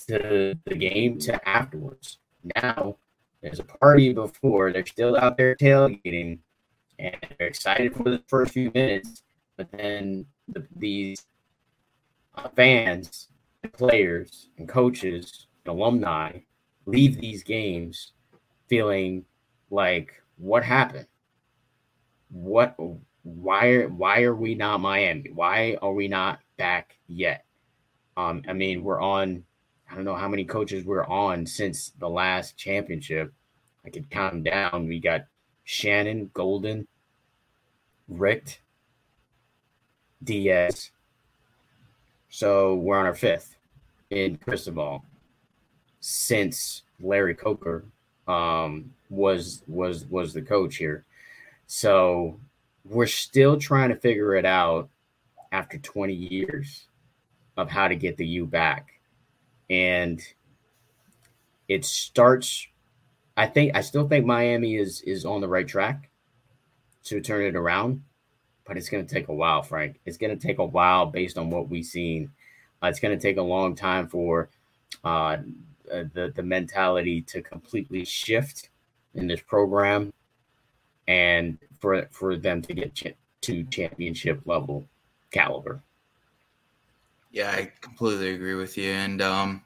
to 0.07 0.57
the 0.65 0.76
game 0.76 1.17
to 1.19 1.47
afterwards. 1.47 2.17
Now 2.55 2.97
there's 3.41 3.59
a 3.59 3.63
party 3.63 4.13
before 4.13 4.71
they're 4.71 4.86
still 4.86 5.17
out 5.17 5.38
there 5.38 5.55
tailgating 5.55 6.39
and 6.99 7.15
they're 7.38 7.47
excited 7.47 7.95
for 7.95 8.03
the 8.03 8.21
first 8.28 8.53
few 8.53 8.71
minutes, 8.74 9.24
but 9.57 9.71
then 9.71 10.26
the, 10.47 10.65
these 10.76 11.26
fans, 12.55 13.29
players, 13.73 14.49
and 14.57 14.67
coaches, 14.67 15.47
and 15.65 15.75
alumni 15.75 16.39
leave 16.86 17.19
these 17.19 17.43
games 17.43 18.11
feeling 18.67 19.25
like 19.69 20.21
what 20.38 20.63
happened? 20.63 21.07
What 22.29 22.75
why 23.23 23.67
are 23.67 23.89
why 23.89 24.23
are 24.23 24.36
we 24.36 24.55
not 24.55 24.81
Miami? 24.81 25.29
Why 25.34 25.77
are 25.81 25.93
we 25.93 26.07
not 26.07 26.39
back 26.57 26.97
yet? 27.07 27.45
Um, 28.17 28.43
I 28.47 28.53
mean, 28.53 28.84
we're 28.84 29.01
on. 29.01 29.43
I 29.89 29.95
don't 29.95 30.05
know 30.05 30.15
how 30.15 30.27
many 30.27 30.43
coaches 30.43 30.86
we're 30.86 31.05
on 31.05 31.45
since 31.45 31.91
the 31.99 32.09
last 32.09 32.57
championship. 32.57 33.31
I 33.86 33.89
could 33.89 34.09
count 34.09 34.34
them 34.34 34.43
down. 34.43 34.88
We 34.88 34.99
got 34.99 35.25
Shannon, 35.65 36.31
Golden, 36.34 36.88
Richt, 38.07 38.61
Diaz. 40.23 40.91
So 42.34 42.73
we're 42.73 42.97
on 42.97 43.05
our 43.05 43.13
fifth 43.13 43.57
in 44.09 44.38
Cristobal 44.38 45.05
since 45.99 46.81
Larry 46.99 47.36
Coker 47.36 47.86
um, 48.27 48.91
was 49.11 49.61
was 49.67 50.07
was 50.07 50.34
the 50.34 50.41
coach 50.41 50.77
here. 50.77 51.05
So 51.67 52.39
we're 52.86 53.05
still 53.05 53.59
trying 53.59 53.89
to 53.89 53.95
figure 53.95 54.34
it 54.34 54.47
out 54.47 54.89
after 55.51 55.77
20 55.77 56.11
years 56.11 56.88
of 57.55 57.69
how 57.69 57.88
to 57.88 57.95
get 57.95 58.17
the 58.17 58.25
U 58.25 58.47
back. 58.47 58.93
And 59.69 60.19
it 61.67 61.86
starts 61.86 62.65
I 63.38 63.45
think 63.45 63.75
I 63.75 63.81
still 63.81 64.07
think 64.07 64.25
Miami 64.25 64.77
is 64.77 65.01
is 65.01 65.23
on 65.23 65.39
the 65.39 65.47
right 65.47 65.67
track 65.67 66.09
to 67.03 67.21
turn 67.21 67.43
it 67.45 67.55
around, 67.55 68.01
but 68.66 68.78
it's 68.78 68.89
going 68.89 69.05
to 69.05 69.14
take 69.14 69.28
a 69.28 69.34
while, 69.34 69.61
Frank. 69.61 69.99
It's 70.05 70.18
going 70.18 70.38
to 70.38 70.47
take 70.47 70.59
a 70.59 70.66
while 70.66 71.05
based 71.05 71.38
on 71.38 71.49
what 71.49 71.70
we've 71.70 71.86
seen. 71.86 72.32
Uh, 72.82 72.88
it's 72.88 72.99
going 72.99 73.18
to 73.18 73.22
take 73.22 73.38
a 73.38 73.41
long 73.41 73.76
time 73.76 74.07
for 74.07 74.49
uh, 75.03 75.38
uh, 75.91 76.03
the 76.14 76.32
the 76.36 76.43
mentality 76.43 77.22
to 77.22 77.41
completely 77.41 78.05
shift 78.05 78.70
in 79.16 79.28
this 79.28 79.41
program, 79.41 80.14
and 81.07 81.57
for 81.80 82.07
for 82.11 82.38
them 82.38 82.61
to 82.61 82.74
get 82.74 83.16
to 83.41 83.64
championship 83.66 84.41
level 84.45 84.88
caliber. 85.32 85.82
Yeah, 87.32 87.49
I 87.51 87.72
completely 87.82 88.30
agree 88.30 88.53
with 88.53 88.78
you. 88.78 88.91
And 88.91 89.22
um, 89.22 89.64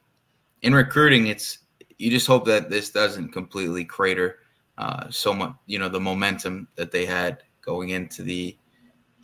in 0.61 0.73
recruiting, 0.73 1.27
it's 1.27 1.59
you 1.97 2.09
just 2.09 2.27
hope 2.27 2.45
that 2.45 2.69
this 2.69 2.89
doesn't 2.89 3.29
completely 3.33 3.85
crater 3.85 4.39
uh, 4.77 5.09
so 5.09 5.33
much. 5.33 5.53
You 5.65 5.79
know, 5.79 5.89
the 5.89 5.99
momentum 5.99 6.67
that 6.75 6.91
they 6.91 7.05
had 7.05 7.43
going 7.61 7.89
into 7.89 8.23
the 8.23 8.57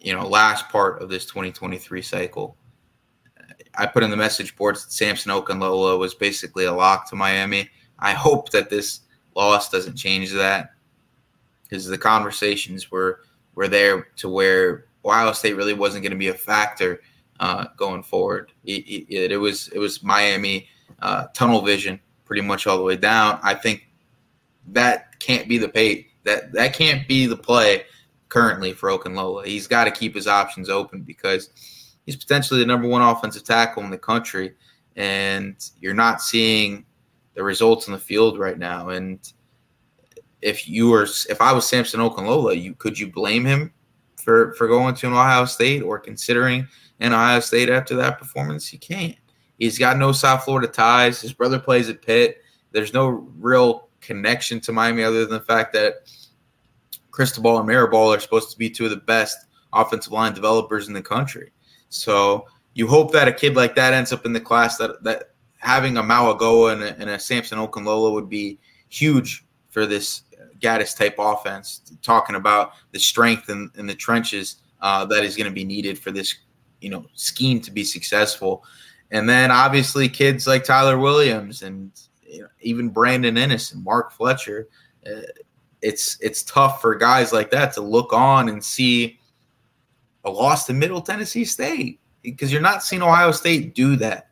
you 0.04 0.14
know 0.14 0.28
last 0.28 0.70
part 0.70 1.02
of 1.02 1.10
this 1.10 1.26
2023 1.26 2.02
cycle. 2.02 2.56
I 3.76 3.88
put 3.88 4.04
in 4.04 4.12
the 4.12 4.18
message 4.18 4.56
boards 4.56 4.86
that 4.86 4.92
Samson 4.92 5.32
Okunlola 5.32 5.98
was 5.98 6.14
basically 6.14 6.66
a 6.66 6.74
lock 6.74 7.10
to 7.10 7.16
Miami. 7.16 7.70
I 7.98 8.12
hope 8.12 8.52
that 8.52 8.70
this 8.70 9.00
loss 9.36 9.70
doesn't 9.72 9.96
change 9.96 10.32
that 10.34 10.74
because 11.64 11.88
the 11.88 11.98
conversations 11.98 12.92
were 12.92 13.22
were 13.56 13.68
there 13.68 14.04
to 14.18 14.30
where 14.30 14.86
Ohio 15.06 15.32
State 15.32 15.56
really 15.56 15.74
wasn't 15.74 16.04
going 16.04 16.12
to 16.12 16.18
be 16.18 16.28
a 16.28 16.34
factor 16.34 17.02
uh, 17.40 17.66
going 17.78 18.04
forward. 18.04 18.52
It, 18.64 18.84
it, 19.10 19.32
it, 19.32 19.38
was 19.38 19.70
it 19.70 19.80
was 19.80 20.04
Miami 20.04 20.68
uh, 21.02 21.26
tunnel 21.34 21.62
vision 21.62 22.00
pretty 22.26 22.42
much 22.42 22.68
all 22.68 22.78
the 22.78 22.84
way 22.84 22.96
down. 22.96 23.40
I 23.44 23.54
think 23.54 23.90
that 24.68 25.20
can't 25.20 25.48
be 25.48 25.58
the 25.58 25.70
pay 25.70 26.08
that 26.24 26.52
that 26.54 26.74
can't 26.74 27.08
be 27.08 27.26
the 27.26 27.38
play 27.38 27.84
currently 28.34 28.74
for 28.74 28.90
Okunlola. 28.90 29.46
He's 29.46 29.68
got 29.68 29.84
to 29.84 29.92
keep 29.92 30.16
his 30.16 30.28
options 30.28 30.68
open 30.68 31.04
because 31.04 31.52
he's 32.04 32.16
potentially 32.16 32.60
the 32.60 32.66
number 32.66 32.88
one 32.88 33.04
offensive 33.04 33.44
tackle 33.44 33.84
in 33.84 33.92
the 33.92 33.98
country, 33.98 34.56
and 34.96 35.56
you're 35.80 35.94
not 35.94 36.20
seeing 36.20 36.84
the 37.36 37.44
results 37.44 37.86
in 37.86 37.94
the 37.94 38.00
field 38.00 38.40
right 38.40 38.58
now. 38.58 38.90
And 38.90 39.20
if 40.42 40.68
you 40.68 40.90
were, 40.90 41.04
if 41.30 41.42
I 41.42 41.54
was 41.54 41.68
Samson 41.70 42.00
Okunlola, 42.00 42.60
you 42.60 42.74
could 42.74 42.98
you 42.98 43.12
blame 43.12 43.46
him 43.46 43.72
for 44.18 44.56
for 44.56 44.68
going 44.68 44.96
to 44.96 45.08
an 45.08 45.14
Ohio 45.14 45.46
State 45.46 45.84
or 45.84 46.00
considering 46.00 46.68
an 47.00 47.14
Ohio 47.14 47.40
State 47.40 47.70
after 47.70 47.96
that 47.98 48.18
performance? 48.18 48.74
You 48.74 48.80
can't. 48.80 49.16
He's 49.60 49.78
got 49.78 49.98
no 49.98 50.12
South 50.12 50.44
Florida 50.44 50.68
ties. 50.68 51.22
His 51.22 51.34
brother 51.34 51.60
plays 51.60 51.88
at 51.88 52.02
Pitt. 52.02 52.42
There's 52.72 52.94
no 52.94 53.30
real 53.38 53.90
connection 54.02 54.60
to 54.62 54.72
Miami 54.72 55.04
other 55.04 55.22
than 55.22 55.38
the 55.38 55.46
fact 55.46 55.72
that 55.74 56.10
Cristobal 57.14 57.60
and 57.60 57.70
Mirabal 57.70 58.18
are 58.18 58.20
supposed 58.20 58.52
to 58.52 58.58
be 58.58 58.70
two 58.70 58.86
of 58.86 58.90
the 58.90 58.98
best 58.98 59.38
offensive 59.72 60.12
line 60.12 60.34
developers 60.34 60.88
in 60.88 60.94
the 60.94 61.02
country. 61.02 61.54
So 61.90 62.48
you 62.74 62.88
hope 62.88 63.12
that 63.14 63.28
a 63.28 63.32
kid 63.32 63.56
like 63.56 63.76
that 63.76 63.94
ends 63.94 64.12
up 64.12 64.26
in 64.26 64.34
the 64.34 64.42
class 64.42 64.78
that 64.78 65.04
that 65.04 65.36
having 65.60 65.98
a 65.98 66.04
Mauigoa 66.04 66.74
and 66.74 66.84
a, 66.84 67.00
and 67.00 67.10
a 67.12 67.20
Samson 67.20 67.60
would 67.60 68.30
be 68.30 68.60
huge 68.90 69.46
for 69.70 69.86
this 69.86 70.24
Gattis 70.60 70.98
type 70.98 71.16
offense. 71.20 71.82
Talking 72.02 72.36
about 72.36 72.72
the 72.92 73.00
strength 73.00 73.48
in, 73.50 73.70
in 73.78 73.86
the 73.86 73.94
trenches 73.94 74.58
uh, 74.82 75.06
that 75.06 75.24
is 75.24 75.38
going 75.38 75.50
to 75.50 75.54
be 75.54 75.64
needed 75.64 76.00
for 76.00 76.10
this, 76.10 76.36
you 76.82 76.90
know, 76.90 77.06
scheme 77.14 77.62
to 77.62 77.72
be 77.72 77.84
successful. 77.84 78.64
And 79.12 79.30
then 79.30 79.52
obviously 79.52 80.10
kids 80.10 80.48
like 80.48 80.64
Tyler 80.64 80.98
Williams 80.98 81.62
and 81.62 81.92
you 82.26 82.42
know, 82.42 82.48
even 82.62 82.90
Brandon 82.90 83.36
Inniss 83.36 83.74
and 83.74 83.84
Mark 83.84 84.12
Fletcher. 84.12 84.68
Uh, 85.06 85.22
it's 85.84 86.18
it's 86.22 86.44
tough 86.44 86.82
for 86.82 86.96
guys 86.96 87.34
like 87.34 87.52
that 87.52 87.74
to 87.74 87.82
look 87.82 88.14
on 88.14 88.50
and 88.50 88.64
see 88.64 89.20
a 90.24 90.32
loss 90.32 90.66
to 90.66 90.74
Middle 90.74 91.02
Tennessee 91.02 91.46
State 91.46 92.00
because 92.22 92.52
you're 92.52 92.62
not 92.62 92.82
seeing 92.82 93.02
Ohio 93.02 93.32
State 93.32 93.76
do 93.76 93.98
that. 93.98 94.30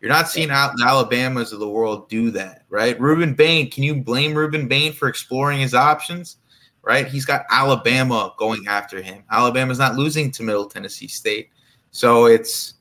You're 0.00 0.10
not 0.10 0.28
seeing 0.28 0.50
out 0.50 0.76
the 0.76 0.84
Alabamas 0.84 1.52
of 1.52 1.60
the 1.60 1.68
world 1.68 2.08
do 2.08 2.32
that, 2.32 2.64
right? 2.68 2.98
Rueben 2.98 3.36
Bain, 3.36 3.70
can 3.70 3.84
you 3.84 3.94
blame 3.94 4.32
Rueben 4.32 4.68
Bain 4.68 4.92
for 4.92 5.06
exploring 5.08 5.60
his 5.60 5.74
options? 5.74 6.38
Right? 6.82 7.06
He's 7.06 7.24
got 7.24 7.44
Alabama 7.48 8.34
going 8.36 8.66
after 8.66 9.00
him. 9.00 9.22
Alabama's 9.30 9.78
not 9.78 9.94
losing 9.94 10.32
to 10.32 10.42
Middle 10.42 10.66
Tennessee 10.66 11.06
State. 11.06 11.50
So 11.92 12.26
it's 12.26 12.74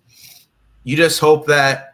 you 0.83 0.97
just 0.97 1.19
hope 1.19 1.45
that 1.45 1.93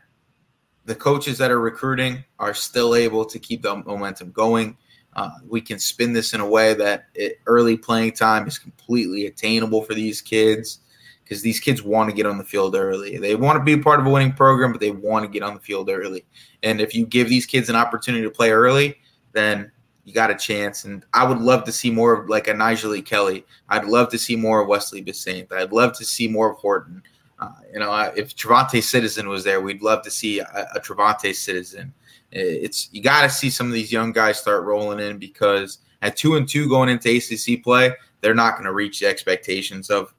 the 0.86 0.96
coaches 0.96 1.38
that 1.40 1.52
are 1.52 1.60
recruiting 1.60 2.24
are 2.40 2.54
still 2.54 2.96
able 2.96 3.26
to 3.26 3.38
keep 3.40 3.62
the 3.62 3.76
momentum 3.76 4.32
going. 4.32 4.78
Uh, 5.18 5.32
we 5.50 5.60
can 5.60 5.80
spin 5.80 6.14
this 6.14 6.34
in 6.34 6.42
a 6.42 6.48
way 6.48 6.76
that 6.76 7.08
it, 7.16 7.40
early 7.48 7.76
playing 7.76 8.12
time 8.12 8.48
is 8.48 8.60
completely 8.60 9.26
attainable 9.26 9.82
for 9.82 9.96
these 9.96 10.22
kids 10.22 10.80
because 11.24 11.42
these 11.42 11.60
kids 11.60 11.82
want 11.82 12.08
to 12.08 12.16
get 12.16 12.28
on 12.28 12.38
the 12.38 12.44
field 12.44 12.76
early. 12.76 13.18
They 13.18 13.36
want 13.36 13.58
to 13.58 13.64
be 13.64 13.82
part 13.82 14.00
of 14.00 14.06
a 14.06 14.10
winning 14.12 14.32
program, 14.32 14.72
but 14.72 14.80
they 14.80 14.92
want 14.92 15.26
to 15.26 15.30
get 15.30 15.42
on 15.42 15.56
the 15.56 15.60
field 15.60 15.90
early. 15.90 16.24
And 16.62 16.80
if 16.80 16.94
you 16.94 17.06
give 17.06 17.30
these 17.30 17.48
kids 17.48 17.68
an 17.68 17.76
opportunity 17.76 18.24
to 18.24 18.30
play 18.30 18.52
early, 18.52 18.96
then 19.34 19.72
you 20.06 20.14
got 20.14 20.30
a 20.30 20.36
chance. 20.36 20.86
And 20.86 21.04
I 21.14 21.28
would 21.28 21.40
love 21.40 21.64
to 21.66 21.72
see 21.72 21.90
more 21.90 22.14
of 22.14 22.30
like 22.30 22.48
a 22.48 22.54
Nyjalik 22.54 23.06
Kelly. 23.06 23.44
I'd 23.70 23.86
love 23.86 24.10
to 24.10 24.20
see 24.20 24.36
more 24.36 24.62
of 24.62 24.68
Wesley 24.68 25.04
Bissainthe. 25.04 25.52
I'd 25.52 25.74
love 25.74 25.98
to 25.98 26.06
see 26.06 26.28
more 26.28 26.52
of 26.52 26.58
Horton. 26.60 27.02
Uh, 27.40 27.52
you 27.74 27.80
know, 27.80 27.92
if 28.16 28.36
Travante 28.36 28.82
Citizen 28.82 29.28
was 29.28 29.44
there, 29.44 29.62
we'd 29.62 29.82
love 29.82 30.04
to 30.04 30.12
see 30.12 30.40
a, 30.40 30.68
a 30.76 30.80
Travante 30.80 31.36
Citizen 31.36 31.94
it's 32.32 32.90
you 32.92 33.02
got 33.02 33.22
to 33.24 33.30
see 33.30 33.50
some 33.50 33.68
of 33.68 33.74
these 33.74 33.92
young 33.92 34.12
guys 34.12 34.40
start 34.40 34.64
rolling 34.64 35.00
in 35.00 35.18
because 35.18 35.80
at 36.02 36.18
two 36.18 36.36
and 36.36 36.48
two 36.48 36.70
going 36.70 36.90
into 36.90 37.10
ACC 37.10 37.64
play, 37.64 37.94
they're 38.22 38.36
not 38.36 38.54
going 38.54 38.66
to 38.66 38.74
reach 38.74 39.00
the 39.00 39.08
expectations 39.08 39.90
of 39.90 40.14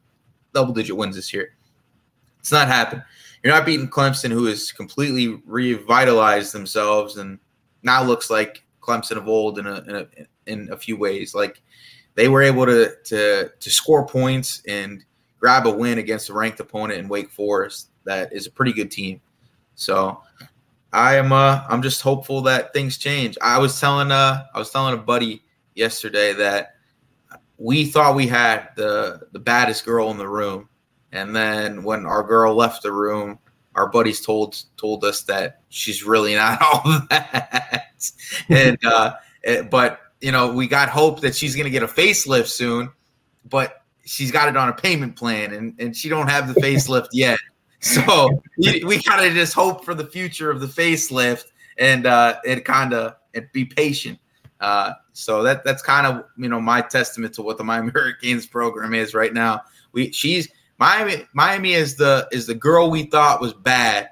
double 0.55 0.73
digit 0.73 0.97
wins 0.97 1.17
this 1.17 1.33
year. 1.33 1.55
It's 2.41 2.53
not 2.53 2.69
happening. 2.69 3.05
You're 3.43 3.55
not 3.55 3.67
beating 3.67 3.89
Clemson, 3.89 4.31
who 4.31 4.47
has 4.47 4.73
completely 4.73 5.41
revitalized 5.47 6.53
themselves 6.53 7.17
and 7.19 7.39
now 7.83 8.03
looks 8.03 8.31
like 8.31 8.65
Clemson 8.81 9.17
of 9.17 9.29
old 9.29 9.59
in 9.59 9.67
a, 9.67 9.81
in 9.83 9.95
a, 9.95 10.07
in 10.47 10.73
a 10.73 10.77
few 10.77 10.97
ways. 10.97 11.35
Like 11.35 11.61
they 12.15 12.29
were 12.29 12.43
able 12.43 12.67
to 12.67 12.95
to 13.05 13.51
to 13.61 13.71
score 13.71 14.07
points 14.07 14.63
and 14.67 15.05
grab 15.39 15.67
a 15.67 15.71
win 15.71 15.99
against 15.99 16.31
a 16.31 16.33
ranked 16.33 16.59
opponent 16.59 16.99
in 16.99 17.09
Wake 17.09 17.31
Forest 17.31 17.91
that 18.05 18.33
is 18.33 18.47
a 18.47 18.51
pretty 18.51 18.73
good 18.73 18.91
team. 18.91 19.21
So 19.77 20.21
I 20.93 21.17
am 21.17 21.33
uh 21.33 21.65
I'm 21.69 21.83
just 21.83 22.01
hopeful 22.01 22.43
that 22.43 22.73
things 22.73 22.99
change. 22.99 23.37
I 23.43 23.59
was 23.59 23.79
telling 23.79 24.11
uh 24.11 24.47
I 24.55 24.59
was 24.59 24.71
telling 24.71 24.95
a 24.95 25.03
buddy 25.03 25.43
yesterday 25.75 26.33
that 26.35 26.75
we 27.59 27.87
thought 27.87 28.15
we 28.15 28.27
had 28.27 28.71
the 28.77 29.21
the 29.33 29.39
baddest 29.39 29.85
girl 29.85 30.11
in 30.11 30.17
the 30.17 30.29
room, 30.29 30.69
and 31.13 31.35
then 31.35 31.83
when 31.83 32.07
our 32.07 32.23
girl 32.23 32.55
left 32.55 32.83
the 32.83 32.93
room, 32.93 33.39
our 33.75 33.89
buddies 33.89 34.21
told 34.21 34.63
told 34.77 35.05
us 35.05 35.23
that 35.25 35.61
she's 35.69 36.05
really 36.05 36.35
not 36.35 36.61
all 36.73 36.83
that. 37.11 37.87
and 38.49 38.79
uh 38.85 39.15
eh, 39.45 39.63
but 39.63 40.01
you 40.21 40.33
know, 40.33 40.53
we 40.53 40.67
got 40.67 40.89
hope 40.89 41.21
that 41.21 41.37
she's 41.37 41.55
gonna 41.55 41.71
get 41.71 41.83
a 41.83 41.89
facelift 41.89 42.49
soon, 42.49 42.91
but 43.49 43.85
she's 44.05 44.31
got 44.33 44.49
it 44.49 44.57
on 44.57 44.71
a 44.71 44.73
payment 44.73 45.17
plan 45.17 45.53
and, 45.53 45.75
and 45.79 45.95
she 45.95 46.09
don't 46.09 46.29
have 46.29 46.53
the 46.53 46.61
facelift 46.61 47.09
yet. 47.13 47.39
So 47.81 48.43
we 48.57 49.01
kind 49.03 49.25
of 49.25 49.35
just 49.35 49.55
hope 49.55 49.85
for 49.85 49.95
the 49.95 50.05
future 50.05 50.51
of 50.51 50.61
the 50.61 50.67
facelift 50.67 51.45
and 51.79 52.07
uh, 52.07 52.39
it 52.45 52.65
kind 52.65 52.93
of 52.93 53.15
and 53.35 53.49
be 53.53 53.65
patient. 53.65 54.19
Uh, 54.61 54.93
so 55.13 55.43
that 55.43 55.65
that's 55.65 55.83
kind 55.83 56.07
of 56.07 56.25
you 56.37 56.49
know 56.49 56.61
my 56.61 56.81
testament 56.81 57.35
to 57.35 57.43
what 57.43 57.59
the 57.59 57.65
Miami 57.65 57.91
Hurricanes 57.95 58.47
program 58.47 58.95
is 58.95 59.15
right 59.15 59.33
now. 59.33 59.63
We 59.93 60.13
she's 60.13 60.49
Miami 60.79 61.25
Miami 61.33 61.75
is 61.75 61.97
the 61.97 62.29
is 62.33 62.47
the 62.47 62.55
girl 62.55 62.91
we 62.91 63.05
thought 63.05 63.41
was 63.41 63.55
bad, 63.55 64.11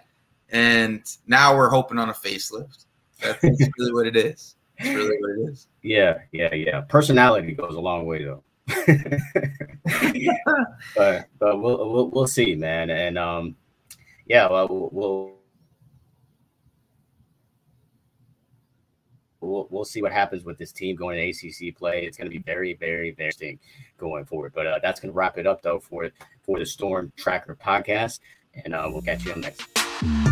and 0.51 1.03
now 1.27 1.57
we're 1.57 1.69
hoping 1.69 1.99
on 1.99 2.09
a 2.09 2.15
facelift. 2.15 2.85
That's 3.21 3.43
really 3.43 3.93
what 3.93 4.07
it 4.07 4.17
is. 4.17 4.55
That's 4.79 4.95
really 4.95 5.17
what 5.21 5.31
it 5.31 5.51
is. 5.51 5.67
Yeah, 5.83 6.19
yeah, 6.33 6.55
yeah. 6.55 6.81
Personality 6.83 7.53
goes 7.53 7.75
a 7.75 7.81
long 7.81 8.07
way 8.07 8.25
though. 8.25 8.43
but 10.97 11.29
but 11.39 11.61
we'll, 11.61 11.91
we'll 11.91 12.11
we'll 12.11 12.27
see, 12.27 12.55
man. 12.55 12.91
And 12.91 13.17
um, 13.17 13.57
yeah, 14.27 14.49
well, 14.51 14.91
we'll, 14.93 15.37
we'll, 19.41 19.69
we'll 19.71 19.85
see 19.85 20.03
what 20.03 20.13
happens 20.13 20.45
with 20.45 20.59
this 20.59 20.73
team 20.73 20.97
going 20.97 21.17
to 21.17 21.31
ACC 21.31 21.77
play. 21.77 22.05
It's 22.05 22.17
going 22.17 22.31
to 22.31 22.37
be 22.37 22.43
very, 22.43 22.75
very, 22.75 23.13
very 23.13 23.27
interesting 23.29 23.59
going 23.99 24.25
forward. 24.25 24.53
But 24.55 24.67
uh, 24.67 24.79
that's 24.83 25.01
going 25.01 25.13
to 25.13 25.17
wrap 25.17 25.39
it 25.39 25.47
up, 25.47 25.63
though, 25.63 25.79
for, 25.79 26.11
for 26.43 26.59
the 26.59 26.67
Storm 26.67 27.13
Tracker 27.17 27.57
podcast. 27.57 28.21
And 28.65 28.75
uh, 28.75 28.89
we'll 28.91 29.03
catch 29.03 29.25
you 29.25 29.33
on 29.33 29.41
next. 29.43 30.26